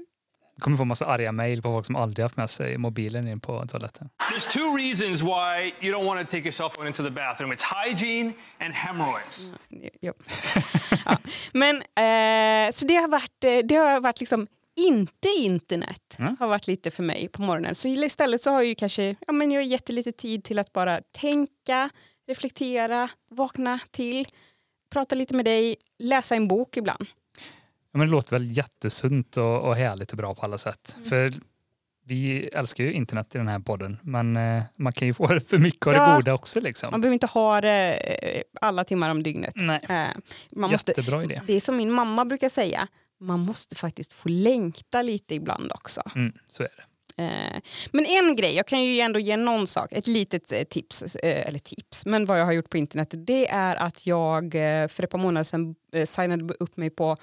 Kommer 0.60 0.76
få 0.76 0.84
massa 0.84 1.06
arga 1.06 1.32
mejl 1.32 1.62
på 1.62 1.72
folk 1.72 1.86
som 1.86 1.96
aldrig 1.96 2.24
haft 2.24 2.36
med 2.36 2.50
sig 2.50 2.78
mobilen 2.78 3.28
in 3.28 3.40
på 3.40 3.64
toaletten. 3.68 4.08
There's 4.32 4.50
two 4.52 4.76
reasons 4.76 5.22
why 5.22 5.72
you 5.82 5.94
don't 5.98 6.04
want 6.06 6.20
to 6.20 6.30
take 6.30 6.42
your 6.44 6.52
cell 6.52 6.70
phone 6.70 6.88
into 6.88 7.02
the 7.04 7.10
bathroom. 7.10 7.52
It's 7.52 7.64
hygiene 7.84 8.32
and 8.60 8.74
hemorrhoids. 8.74 9.52
Jo. 10.00 10.12
ja. 11.06 11.16
Men 11.52 11.76
eh, 11.76 12.72
så 12.72 12.86
det 12.86 12.94
har 12.96 13.08
varit, 13.08 13.44
eh, 13.44 13.58
det 13.64 13.74
har 13.74 14.00
varit 14.00 14.20
liksom 14.20 14.46
inte 14.76 15.28
internet 15.28 16.16
Mm. 16.18 16.36
har 16.40 16.48
varit 16.48 16.66
lite 16.66 16.90
för 16.90 17.02
mig 17.02 17.28
på 17.28 17.42
morgonen. 17.42 17.74
Så 17.74 17.88
istället 17.88 18.42
så 18.42 18.50
har 18.50 18.58
jag 18.58 18.66
ju 18.68 18.74
kanske, 18.74 19.14
ja 19.26 19.32
men 19.32 19.50
jag 19.50 19.60
har 19.60 19.66
gett 19.66 19.88
lite 19.88 20.12
tid 20.12 20.44
till 20.44 20.58
att 20.58 20.72
bara 20.72 21.00
tänka, 21.12 21.90
reflektera, 22.28 23.08
vakna 23.30 23.78
till, 23.90 24.26
prata 24.92 25.14
lite 25.14 25.34
med 25.34 25.44
dig, 25.44 25.76
läsa 25.98 26.34
en 26.34 26.48
bok 26.48 26.76
ibland. 26.76 27.06
Ja, 27.92 27.98
men 27.98 28.08
det 28.08 28.12
låter 28.12 28.32
väl 28.32 28.56
jättesunt 28.56 29.36
och, 29.36 29.60
och 29.68 29.76
härligt 29.76 30.10
och 30.10 30.16
bra 30.16 30.34
på 30.34 30.42
alla 30.42 30.58
sätt. 30.58 30.94
Mm. 30.96 31.08
För 31.08 31.32
vi 32.04 32.46
älskar 32.46 32.84
ju 32.84 32.92
internet 32.92 33.34
i 33.34 33.38
den 33.38 33.48
här 33.48 33.58
podden, 33.58 33.98
men 34.02 34.36
eh, 34.36 34.62
man 34.76 34.92
kan 34.92 35.08
ju 35.08 35.14
få 35.14 35.26
det 35.26 35.40
för 35.40 35.58
mycket 35.58 35.86
av 35.86 35.92
det 35.92 35.98
Ja. 35.98 36.16
goda 36.16 36.34
också. 36.34 36.60
Liksom. 36.60 36.88
Man 36.90 37.00
behöver 37.00 37.12
inte 37.12 37.26
ha 37.26 37.60
det 37.60 37.92
eh, 37.94 38.42
alla 38.60 38.84
timmar 38.84 39.10
om 39.10 39.22
dygnet. 39.22 39.52
Nej, 39.56 39.80
Eh, 39.88 40.06
man 40.56 40.70
måste, 40.70 40.90
jättebra 40.90 41.24
idé. 41.24 41.40
det 41.46 41.52
är 41.52 41.60
som 41.60 41.76
min 41.76 41.92
mamma 41.92 42.24
brukar 42.24 42.48
säga, 42.48 42.88
man 43.20 43.40
måste 43.40 43.76
faktiskt 43.76 44.12
få 44.12 44.28
längta 44.28 45.02
lite 45.02 45.34
ibland 45.34 45.72
också. 45.72 46.02
Mm, 46.14 46.32
så 46.48 46.62
är 46.62 46.68
det. 46.76 46.82
Eh, 47.20 47.60
men 47.92 48.06
en 48.06 48.36
grej, 48.36 48.56
jag 48.56 48.66
kan 48.66 48.84
ju 48.84 49.00
ändå 49.00 49.20
ge 49.20 49.36
någon 49.36 49.66
sak, 49.66 49.92
ett 49.92 50.06
litet 50.06 50.52
eh, 50.52 50.62
tips, 50.62 51.02
eh, 51.02 51.46
eller 51.48 51.58
tips, 51.58 52.06
men 52.06 52.26
vad 52.26 52.40
jag 52.40 52.44
har 52.44 52.52
gjort 52.52 52.70
på 52.70 52.76
internet, 52.76 53.14
det 53.16 53.48
är 53.48 53.76
att 53.76 54.06
jag 54.06 54.52
för 54.90 55.02
ett 55.02 55.10
par 55.10 55.18
månader 55.18 55.44
sedan 55.44 55.74
signade 56.04 56.54
upp 56.54 56.76
mig 56.76 56.90
på, 56.90 57.16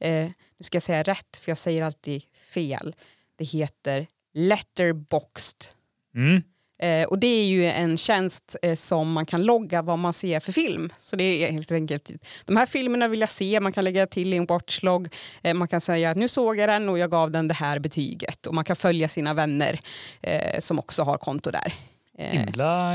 nu 0.00 0.32
ska 0.60 0.76
jag 0.76 0.82
säga 0.82 1.02
rätt 1.02 1.36
för 1.36 1.50
jag 1.50 1.58
säger 1.58 1.82
alltid 1.82 2.22
fel, 2.54 2.94
det 3.38 3.44
heter 3.44 4.06
letterboxed. 4.34 5.66
Mm. 6.14 6.42
Eh, 6.78 7.04
och 7.04 7.18
det 7.18 7.26
är 7.26 7.44
ju 7.44 7.66
en 7.66 7.96
tjänst 7.96 8.56
eh, 8.62 8.74
som 8.74 9.12
man 9.12 9.26
kan 9.26 9.42
logga 9.42 9.82
vad 9.82 9.98
man 9.98 10.12
ser 10.12 10.40
för 10.40 10.52
film. 10.52 10.92
Så 10.98 11.16
det 11.16 11.24
är 11.24 11.52
helt 11.52 11.72
enkelt, 11.72 12.10
de 12.44 12.56
här 12.56 12.66
filmerna 12.66 13.08
vill 13.08 13.20
jag 13.20 13.30
se, 13.30 13.60
man 13.60 13.72
kan 13.72 13.84
lägga 13.84 14.06
till 14.06 14.34
i 14.34 14.36
en 14.36 14.46
watchlog, 14.46 15.08
eh, 15.42 15.54
man 15.54 15.68
kan 15.68 15.80
säga 15.80 16.10
att 16.10 16.16
nu 16.16 16.28
såg 16.28 16.58
jag 16.58 16.68
den 16.68 16.88
och 16.88 16.98
jag 16.98 17.10
gav 17.10 17.30
den 17.30 17.48
det 17.48 17.54
här 17.54 17.78
betyget. 17.78 18.46
Och 18.46 18.54
man 18.54 18.64
kan 18.64 18.76
följa 18.76 19.08
sina 19.08 19.34
vänner 19.34 19.80
eh, 20.22 20.60
som 20.60 20.78
också 20.78 21.02
har 21.02 21.18
konto 21.18 21.50
där. 21.50 21.74
Eh, 22.18 22.30
Himla 22.30 22.94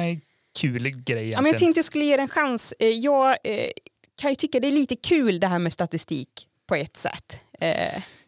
kul 0.59 0.89
grej 0.89 1.29
ja, 1.29 1.41
men 1.41 1.51
jag 1.51 1.59
tänkte 1.59 1.77
jag 1.77 1.85
skulle 1.85 2.05
ge 2.05 2.13
er 2.13 2.17
en 2.17 2.27
chans. 2.27 2.73
Eh, 2.79 2.87
jag 2.87 3.37
kan 4.21 4.31
ju 4.31 4.35
tycka 4.35 4.59
det 4.59 4.67
är 4.67 4.71
lite 4.71 4.95
kul 4.95 5.39
det 5.39 5.47
här 5.47 5.59
med 5.59 5.73
statistik 5.73 6.47
på 6.67 6.75
ett 6.75 6.97
sätt. 6.97 7.39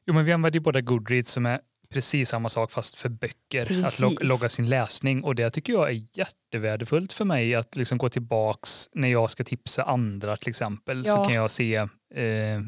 Jo, 0.06 0.14
men 0.14 0.26
vi 0.26 0.32
använder 0.32 0.58
ju 0.58 0.64
båda 0.64 0.82
Goodreads 0.82 1.32
som 1.32 1.46
är 1.46 1.60
precis 1.92 2.30
samma 2.30 2.50
sak 2.50 2.72
fast 2.72 2.96
för 2.96 3.10
böcker. 3.10 3.62
Att 3.62 3.68
Precis. 3.68 4.00
log- 4.00 4.24
logga 4.24 4.50
sin 4.50 4.70
läsning 4.70 5.24
och 5.24 5.36
det 5.36 5.50
tycker 5.50 5.74
jag 5.74 5.90
är 5.90 6.04
jättevärdefullt 6.14 7.14
för 7.14 7.26
mig 7.26 7.56
att 7.56 7.76
liksom 7.76 7.98
gå 7.98 8.10
tillbaks 8.10 8.90
när 8.94 9.08
jag 9.08 9.32
ska 9.32 9.44
tipsa 9.44 9.84
andra 9.84 10.38
till 10.38 10.50
exempel 10.50 11.06
så 11.06 11.12
Ja. 11.12 11.26
kan 11.26 11.34
jag 11.34 11.52
se 11.52 11.76
eh, 11.76 12.60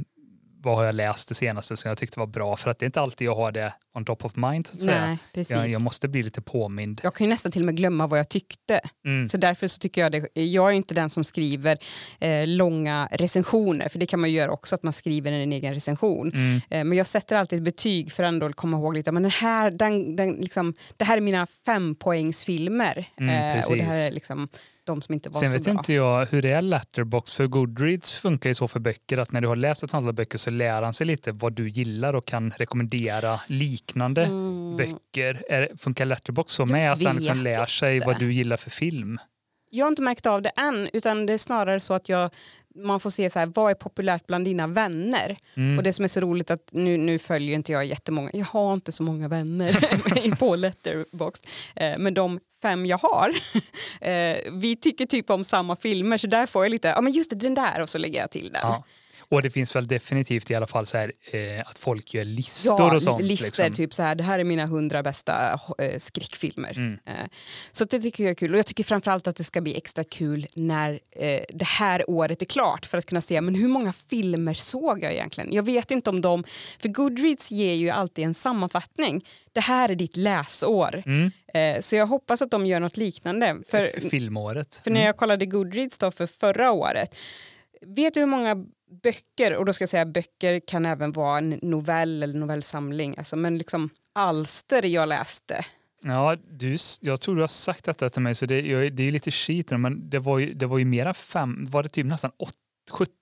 vad 0.64 0.76
har 0.76 0.84
jag 0.84 0.96
läst 0.96 1.30
det 1.30 1.36
senaste 1.36 1.78
som 1.78 1.90
jag 1.90 1.98
tyckte 1.98 2.20
var 2.20 2.28
bra 2.28 2.56
för 2.56 2.72
att 2.72 2.80
det 2.80 2.84
är 2.84 2.88
inte 2.88 3.02
alltid 3.02 3.28
jag 3.28 3.36
har 3.36 3.52
det 3.52 3.74
on 3.96 4.06
top 4.06 4.26
of 4.26 4.36
mind 4.36 4.68
så 4.68 4.74
att 4.74 4.82
säga. 4.82 5.08
nej, 5.08 5.18
precis. 5.34 5.52
Jag, 5.52 5.60
Jag, 5.60 5.70
jag 5.70 5.82
måste 5.82 6.08
bli 6.08 6.24
lite 6.24 6.42
påmind. 6.42 7.02
kan 7.16 7.26
ju 7.26 7.30
nästan 7.30 7.52
till 7.52 7.62
och 7.62 7.66
med 7.66 7.78
glömma 7.78 8.08
vad 8.08 8.20
jag 8.20 8.30
tyckte. 8.30 8.80
Mm. 9.06 9.30
Så 9.30 9.38
därför 9.38 9.68
så 9.68 9.78
tycker 9.80 10.02
jag 10.02 10.12
det, 10.12 10.42
jag 10.42 10.70
är 10.70 10.74
inte 10.74 10.94
den 10.94 11.10
som 11.10 11.24
skriver 11.24 11.78
eh, 12.20 12.48
långa 12.48 13.08
recensioner, 13.12 13.90
för 13.90 14.00
det 14.00 14.06
kan 14.06 14.20
man 14.20 14.30
ju 14.30 14.36
göra 14.36 14.52
också, 14.52 14.76
att 14.76 14.84
man 14.84 14.94
skriver 14.94 15.32
en 15.32 15.54
egen 15.54 15.74
recension. 15.74 16.32
Mm. 16.34 16.62
Eh, 16.70 16.84
men 16.84 16.98
jag 16.98 17.08
sätter 17.08 17.36
alltid 17.36 17.60
ett 17.60 17.66
betyg 17.66 18.12
för 18.12 18.24
att 18.24 18.28
ändå 18.28 18.54
komma 18.54 18.78
ihåg 18.78 18.94
lite, 18.94 19.12
men 19.12 19.24
den 19.24 19.32
här, 19.32 19.72
den, 19.72 20.16
den, 20.16 20.32
liksom, 20.32 20.74
det 20.98 21.06
här 21.06 21.18
är 21.18 21.22
mina 21.22 21.48
fempoängsfilmer. 21.66 23.06
Mm, 23.18 23.58
eh, 23.60 23.66
och 23.70 23.78
det 23.78 23.84
här 23.84 24.08
är 24.08 24.12
liksom 24.12 24.50
de 24.86 25.02
som 25.02 25.14
inte 25.14 25.30
var 25.30 25.40
Sen 25.40 25.48
så 25.50 25.54
vet 25.58 25.64
bra. 25.64 25.72
inte 25.72 25.94
jag 25.94 26.26
hur 26.26 26.42
det 26.42 26.52
är 26.52 26.62
Letterbox 26.62 27.34
för 27.34 27.48
Goodreads 27.48 28.14
funkar 28.14 28.50
ju 28.50 28.54
så 28.56 28.68
för 28.68 28.80
böcker 28.80 29.18
att 29.18 29.32
när 29.32 29.42
du 29.42 29.48
har 29.48 29.56
läst 29.56 29.84
ett 29.84 29.94
antal 29.94 30.14
böcker 30.14 30.38
så 30.38 30.52
lär 30.52 30.82
han 30.82 30.94
sig 30.94 31.08
lite 31.08 31.32
vad 31.32 31.54
du 31.54 31.70
gillar 31.70 32.14
och 32.14 32.26
kan 32.26 32.54
rekommendera 32.58 33.40
liknande 33.48 34.24
Mm. 34.26 34.78
böcker. 34.78 35.44
Är, 35.50 35.70
funkar 35.78 36.06
Letterbox 36.06 36.54
så 36.54 36.66
med 36.66 36.92
att 36.92 37.04
han 37.04 37.16
liksom 37.16 37.38
lär 37.38 37.66
sig 37.66 37.96
inte. 37.96 38.08
vad 38.08 38.20
du 38.20 38.34
gillar 38.34 38.58
för 38.58 38.70
film? 38.70 39.18
Jag 39.70 39.86
har 39.86 39.90
inte 39.90 40.02
märkt 40.02 40.26
av 40.26 40.42
det 40.42 40.50
än, 40.50 40.90
utan 40.94 41.26
det 41.26 41.34
är 41.34 41.38
snarare 41.38 41.80
så 41.80 41.94
att 41.94 42.10
jag, 42.10 42.30
man 42.76 43.00
får 43.00 43.10
se 43.10 43.30
så 43.30 43.40
här, 43.40 43.46
vad 43.46 43.72
är 43.72 43.76
populärt 43.76 44.28
bland 44.28 44.46
dina 44.46 44.68
vänner. 44.68 45.38
Mm. 45.56 45.78
Och 45.78 45.84
det 45.84 45.94
som 45.94 46.04
är 46.04 46.08
så 46.08 46.20
roligt 46.20 46.52
att 46.52 46.70
nu, 46.72 46.98
nu 46.98 47.20
följer 47.20 47.56
inte 47.56 47.72
jag 47.72 47.86
jättemånga, 47.86 48.30
jag 48.34 48.46
har 48.46 48.74
inte 48.74 48.92
så 48.92 49.04
många 49.04 49.28
vänner 49.28 50.36
på 50.40 50.56
Letterboxd. 50.56 51.48
Eh, 51.76 51.98
men 51.98 52.14
de 52.14 52.40
fem 52.62 52.86
jag 52.86 52.98
har, 52.98 53.30
eh, 54.02 54.38
vi 54.52 54.76
tycker 54.82 55.06
typ 55.06 55.30
om 55.30 55.44
samma 55.44 55.76
filmer 55.76 56.18
så 56.18 56.28
där 56.28 56.46
får 56.46 56.66
jag 56.66 56.72
lite, 56.72 56.88
ja 56.88 57.02
men 57.02 57.14
just 57.14 57.30
det, 57.30 57.36
den 57.36 57.54
där 57.54 57.82
och 57.82 57.90
så 57.90 57.98
lägger 57.98 58.20
jag 58.20 58.32
till 58.32 58.50
den. 58.54 58.62
Ja. 58.64 58.84
Och 59.34 59.42
det 59.42 59.50
finns 59.50 59.76
väl 59.76 59.88
definitivt 59.88 60.52
i 60.52 60.56
alla 60.56 60.68
fall 60.68 60.86
så 60.86 60.98
här, 60.98 61.12
eh, 61.32 61.70
att 61.70 61.78
folk 61.78 62.14
gör 62.14 62.26
listor 62.26 62.96
och 62.96 63.04
sånt. 63.04 63.24
listor, 63.24 63.64
liksom. 63.64 63.76
typ 63.76 63.94
så 63.94 64.04
här, 64.04 64.16
det 64.16 64.24
här 64.24 64.40
är 64.40 64.44
mina 64.44 64.66
hundra 64.66 65.04
bästa 65.04 65.60
eh, 65.78 65.98
skräckfilmer. 65.98 66.74
Mm. 66.78 67.00
Eh, 67.06 67.14
så 67.72 67.86
det 67.86 68.00
tycker 68.00 68.24
jag 68.24 68.32
är 68.32 68.36
kul. 68.36 68.54
Och 68.54 68.58
jag 68.58 68.66
tycker 68.66 68.84
framförallt 68.84 69.28
att 69.28 69.36
det 69.36 69.44
ska 69.44 69.62
bli 69.62 69.78
extra 69.78 70.04
kul 70.04 70.48
när 70.56 71.00
eh, 71.12 71.42
det 71.50 71.66
här 71.66 72.10
året 72.10 72.42
är 72.42 72.46
klart 72.46 72.86
för 72.86 72.98
att 72.98 73.06
kunna 73.06 73.22
se 73.22 73.42
men 73.42 73.56
hur 73.56 73.68
många 73.68 73.94
filmer 73.94 74.54
såg 74.54 75.04
jag 75.04 75.14
egentligen. 75.14 75.54
Jag 75.54 75.64
vet 75.64 75.92
inte 75.92 76.10
om 76.10 76.22
de, 76.22 76.44
för 76.80 76.90
Goodreads 76.90 77.52
ger 77.52 77.74
ju 77.74 77.90
alltid 77.90 78.26
en 78.26 78.34
sammanfattning. 78.34 79.26
Det 79.54 79.62
här 79.62 79.90
är 79.90 79.96
ditt 79.96 80.18
läsår. 80.18 81.04
Mm. 81.06 81.32
Eh, 81.54 81.82
så 81.82 81.96
jag 81.96 82.08
hoppas 82.08 82.42
att 82.42 82.52
de 82.52 82.66
gör 82.66 82.80
något 82.80 82.98
liknande. 82.98 83.58
För, 83.70 84.10
Filmåret. 84.10 84.82
för 84.84 84.92
när 84.92 85.06
jag 85.06 85.18
kollade 85.18 85.46
Goodreads 85.46 85.98
då 85.98 86.12
för 86.12 86.26
förra 86.26 86.72
året, 86.72 87.16
vet 87.82 88.14
du 88.14 88.20
hur 88.20 88.28
många 88.28 88.66
böcker, 89.04 89.56
och 89.56 89.66
då 89.66 89.74
ska 89.74 89.82
jag 89.82 89.90
säga 89.90 90.06
böcker 90.06 90.60
kan 90.68 90.86
även 90.86 91.12
vara 91.12 91.38
en 91.38 91.60
novell 91.62 92.24
eller 92.24 92.34
novellsamling, 92.40 93.16
alltså, 93.18 93.36
men 93.36 93.58
liksom 93.58 93.90
alster 94.16 94.86
jag 94.86 95.10
läste. 95.10 95.66
Ja, 96.04 96.36
du, 96.52 96.78
jag 97.02 97.22
tror 97.22 97.36
du 97.36 97.42
har 97.42 97.48
sagt 97.48 97.86
detta 97.86 98.10
till 98.10 98.22
mig, 98.22 98.36
så 98.36 98.46
det, 98.46 98.62
jag, 98.62 98.94
det 98.94 99.04
är 99.08 99.12
lite 99.12 99.32
skit, 99.32 99.72
men 99.72 100.10
det 100.10 100.20
var 100.20 100.40
ju, 100.40 100.54
det 100.54 100.66
var 100.66 100.78
ju 100.78 100.86
mera 100.86 101.14
fem, 101.14 101.66
var 101.70 101.84
det 101.84 101.90
typ 101.90 102.06
nästan 102.06 102.32
åt- 102.38 102.56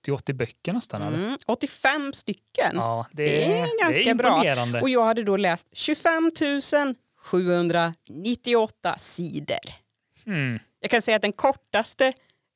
70-80 0.06 0.32
böcker 0.32 0.72
nästan? 0.72 1.02
Eller? 1.02 1.18
Mm, 1.18 1.38
85 1.46 2.12
stycken. 2.12 2.70
Ja, 2.74 3.06
det, 3.12 3.24
Det 3.24 3.44
är 3.44 3.84
ganska 3.84 4.04
det 4.04 4.10
är 4.10 4.14
bra. 4.14 4.80
Och 4.82 4.88
jag 4.90 5.04
hade 5.04 5.22
då 5.22 5.36
läst 5.36 5.68
25 5.72 6.30
798 7.16 8.98
sidor. 8.98 9.56
Mm. 10.26 10.58
Jag 10.80 10.90
kan 10.90 11.02
säga 11.02 11.16
att 11.16 11.22
den 11.22 11.32
kortaste 11.32 12.12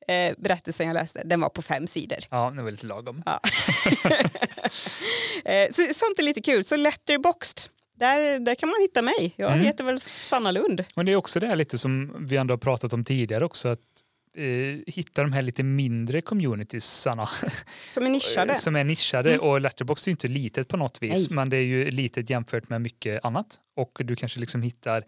eh, 0.08 0.34
berättelsen 0.38 0.86
jag 0.86 0.94
läste, 0.94 1.22
den 1.24 1.40
var 1.40 1.48
på 1.48 1.62
fem 1.62 1.86
sidor. 1.86 2.18
Ja, 2.30 2.50
det 2.56 2.62
var 2.62 2.70
lite 2.70 2.86
lagom. 2.86 3.22
Ja. 3.26 3.40
Eh, 5.44 5.66
så, 5.70 5.82
sånt 5.94 6.18
är 6.18 6.22
lite 6.22 6.40
kul. 6.42 6.64
Så 6.64 6.76
Letterboxd, 6.76 7.58
där, 7.94 8.38
där 8.40 8.54
kan 8.54 8.68
man 8.68 8.80
hitta 8.80 9.02
mig. 9.02 9.34
Jag 9.36 9.52
Mm. 9.52 9.64
heter 9.64 9.84
väl 9.84 10.00
Sanna 10.00 10.50
Lund. 10.50 10.84
Men 10.96 11.06
det 11.06 11.12
är 11.12 11.16
också 11.16 11.40
det 11.40 11.46
här 11.46 11.56
lite 11.56 11.78
som 11.78 12.16
vi 12.26 12.36
ändå 12.36 12.52
har 12.52 12.58
pratat 12.58 12.92
om 12.92 13.04
tidigare 13.04 13.44
också, 13.44 13.68
att 13.68 13.78
eh, 14.36 14.44
hitta 14.86 15.22
de 15.22 15.32
här 15.32 15.42
lite 15.42 15.62
mindre 15.62 16.20
communitiesarna 16.20 17.28
Som 17.90 18.06
är 18.06 18.10
nischade. 18.10 18.54
som 18.54 18.76
är 18.76 18.84
nischade. 18.84 19.30
Mm. 19.34 19.40
Och 19.46 19.60
Letterboxd 19.60 20.08
är 20.08 20.10
ju 20.10 20.12
inte 20.12 20.28
litet 20.28 20.68
på 20.68 20.76
något 20.76 21.02
vis, 21.02 21.12
Nej. 21.30 21.36
men 21.36 21.50
det 21.50 21.56
är 21.56 21.62
ju 21.64 21.90
litet 21.90 22.30
jämfört 22.30 22.68
med 22.68 22.80
mycket 22.82 23.24
annat. 23.24 23.58
Och 23.76 23.98
du 24.04 24.16
kanske 24.16 24.40
liksom 24.40 24.62
hittar 24.62 24.98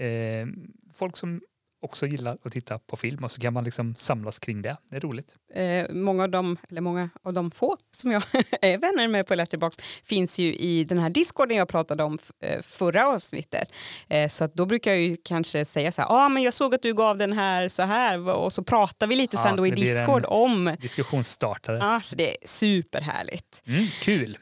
eh, 0.00 0.46
folk 0.94 1.16
som 1.16 1.40
också 1.80 2.06
gillar 2.06 2.38
att 2.44 2.52
titta 2.52 2.78
på 2.78 2.96
film 2.96 3.24
och 3.24 3.30
så 3.30 3.40
kan 3.40 3.52
man 3.52 3.64
liksom 3.64 3.94
samlas 3.94 4.38
kring 4.38 4.62
det. 4.62 4.76
Det 4.90 4.96
är 4.96 5.00
roligt. 5.00 5.36
Eh, 5.54 5.90
många 5.90 6.22
av 6.22 6.30
dem, 6.30 6.56
eller 6.70 6.80
många 6.80 7.10
av 7.22 7.32
de 7.32 7.50
få 7.50 7.76
som 7.90 8.10
jag 8.12 8.22
är 8.62 8.78
vänner 8.78 9.08
med 9.08 9.26
på 9.26 9.34
Letterboxd 9.34 9.82
finns 10.02 10.38
ju 10.38 10.54
i 10.54 10.84
den 10.84 10.98
här 10.98 11.10
discorden 11.10 11.56
jag 11.56 11.68
pratade 11.68 12.02
om 12.02 12.18
eh, 12.42 12.62
förra 12.62 13.06
avsnittet. 13.06 13.72
Eh, 14.08 14.28
så 14.28 14.44
att 14.44 14.54
då 14.54 14.66
brukar 14.66 14.90
jag 14.90 15.00
ju 15.00 15.16
kanske 15.24 15.64
säga 15.64 15.92
så 15.92 16.02
här, 16.02 16.08
ah, 16.10 16.28
men 16.28 16.42
jag 16.42 16.54
såg 16.54 16.74
att 16.74 16.82
du 16.82 16.94
gav 16.94 17.18
den 17.18 17.32
här 17.32 17.68
så 17.68 17.82
här 17.82 18.28
och 18.28 18.52
så 18.52 18.62
pratar 18.62 19.06
vi 19.06 19.16
lite 19.16 19.36
Ja, 19.36 19.42
sen 19.42 19.56
då 19.56 19.66
i 19.66 19.70
Discord 19.70 20.24
om. 20.26 20.76
Diskussionsstartare. 20.80 21.78
Ja, 21.78 22.00
så 22.00 22.16
det 22.16 22.30
är 22.30 22.36
superhärligt. 22.44 23.62
Mm, 23.66 23.86
kul. 24.02 24.38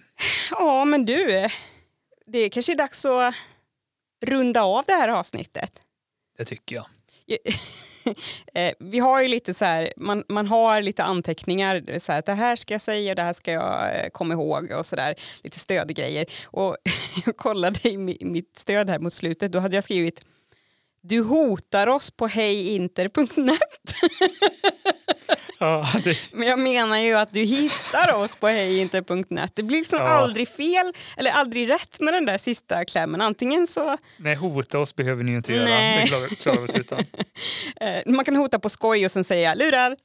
Ja, 0.51 0.84
men 0.84 1.05
du, 1.05 1.49
det 2.26 2.49
kanske 2.49 2.72
är 2.72 2.76
dags 2.76 3.05
att 3.05 3.34
runda 4.26 4.62
av 4.62 4.84
det 4.87 4.93
här 4.93 5.09
avsnittet. 5.09 5.72
Det 6.39 6.45
tycker 6.45 6.76
jag. 6.76 6.87
Eh, 8.55 8.72
vi 8.79 8.99
har 8.99 9.22
ju 9.22 9.29
lite 9.29 9.55
så 9.55 9.64
här, 9.64 9.93
man, 9.97 10.24
man 10.29 10.47
har 10.47 10.83
lite 10.83 11.05
anteckningar, 11.05 11.99
så 11.99 12.12
här, 12.12 12.18
att 12.18 12.27
det 12.27 12.33
här 12.33 12.57
ska 12.57 12.74
jag 12.74 12.81
säga, 12.81 13.14
det 13.14 13.22
här 13.22 13.33
ska 13.33 13.53
jag 13.53 13.97
eh, 13.97 14.09
komma 14.12 14.35
ihåg 14.35 14.70
och 14.70 14.87
så 14.87 14.97
där, 14.97 15.14
lite 15.43 15.59
stödgrejer. 15.59 16.27
Och 16.45 16.77
jag 17.27 17.37
kollade 17.37 17.89
i 17.89 17.97
mitt 18.24 18.59
stöd 18.59 18.91
här 18.91 18.99
mot 18.99 19.12
slutet, 19.12 19.53
då 19.53 19.59
hade 19.59 19.77
jag 19.77 19.85
skrivit 19.85 20.20
du 21.09 21.20
hotar 21.20 21.87
oss 21.87 22.11
på 22.11 22.27
hejinter.net. 22.27 23.59
Ja, 25.59 25.87
det, 26.05 26.18
Men 26.33 26.49
jag 26.49 26.59
menar 26.59 26.99
ju 26.99 27.14
att 27.14 27.33
du 27.33 27.41
hittar 27.41 28.14
oss 28.14 28.35
på 28.35 28.49
hejinter.net. 28.49 29.53
Det 29.55 29.62
blir 29.62 29.79
liksom 29.79 30.01
Ja. 30.01 30.07
aldrig 30.09 30.49
fel 30.49 30.93
eller 31.16 31.31
aldrig 31.31 31.70
rätt 31.70 32.01
med 32.01 32.14
den 32.14 32.24
där 32.27 32.39
sista 32.39 32.85
klämmen. 32.85 33.20
Antingen 33.20 33.66
så 33.66 33.97
nej, 34.16 34.35
hota 34.35 34.79
oss 34.79 34.97
behöver 34.97 35.24
ni 35.24 35.31
ju 35.31 35.37
inte 35.37 35.53
göra. 35.53 35.64
Nej. 35.64 36.03
Det 36.31 36.37
klarar, 36.37 36.57
vi 36.61 36.64
oss 36.66 36.74
utan. 36.74 36.99
Eh, 37.81 38.12
man 38.12 38.24
kan 38.24 38.37
hota 38.37 38.59
på 38.59 38.68
skoj 38.68 39.05
och 39.05 39.11
sen 39.11 39.24
säga 39.24 39.55
lurar. 39.55 39.97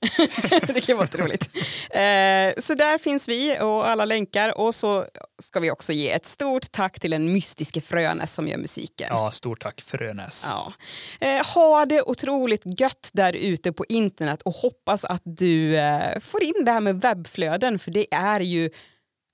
det 0.73 0.81
kan 0.81 0.97
vara 0.97 1.07
roligt. 1.13 1.49
Eh, 1.89 2.61
så 2.63 2.73
där 2.73 2.97
finns 2.97 3.29
vi 3.29 3.57
och 3.59 3.89
alla 3.89 4.05
länkar. 4.05 4.57
Och 4.57 4.75
så 4.75 5.05
ska 5.41 5.59
vi 5.59 5.71
också 5.71 5.93
ge 5.93 6.11
ett 6.11 6.25
stort 6.25 6.71
tack 6.71 6.99
till 6.99 7.11
den 7.11 7.33
mystiske 7.33 7.81
Frönäs 7.81 8.33
som 8.33 8.47
gör 8.47 8.57
musiken. 8.57 9.07
Ja, 9.09 9.31
stort 9.31 9.61
tack 9.61 9.81
Frönäs. 9.81 10.47
Ja. 10.49 10.73
Eh, 11.21 11.45
ha 11.45 11.85
det 11.85 12.01
otroligt 12.01 12.79
gött 12.79 13.09
där 13.13 13.33
ute 13.33 13.71
på 13.71 13.85
internet 13.89 14.41
och 14.41 14.53
hoppas 14.53 15.05
att 15.05 15.21
du 15.23 15.77
eh, 15.77 16.19
får 16.19 16.43
in 16.43 16.65
det 16.65 16.71
här 16.71 16.81
med 16.81 17.01
webbflöden 17.01 17.79
för 17.79 17.91
det 17.91 18.13
är 18.13 18.39
ju 18.39 18.69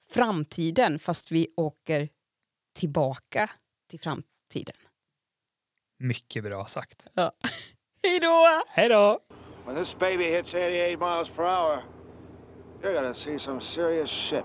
framtiden 0.10 0.99
fast 0.99 1.32
vi 1.32 1.47
åker 1.58 2.10
tillbaka 2.76 3.49
till 3.89 3.99
framtiden. 3.99 4.76
Mycket 5.99 6.43
bra 6.43 6.66
sagt. 6.66 7.08
Ja. 7.14 7.32
Hej 8.03 8.20
då! 8.20 8.64
Hej 8.68 8.89
då! 8.89 9.20
When 9.66 9.76
this 9.76 9.99
baby 9.99 10.24
hits 10.24 10.53
88 10.53 10.97
miles 10.97 11.30
per 11.30 11.43
hour, 11.43 11.84
you're 12.82 12.93
gonna 12.93 13.14
see 13.14 13.39
some 13.39 13.62
serious 13.62 14.10
shit. 14.10 14.43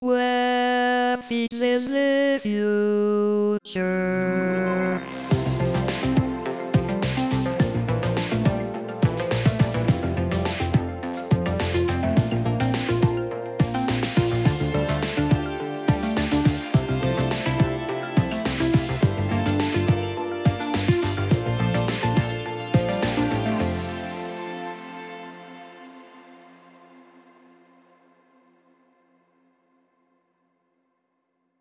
Web 0.00 1.24
fixes 1.24 1.90
the 1.90 2.38
future. 2.40 4.87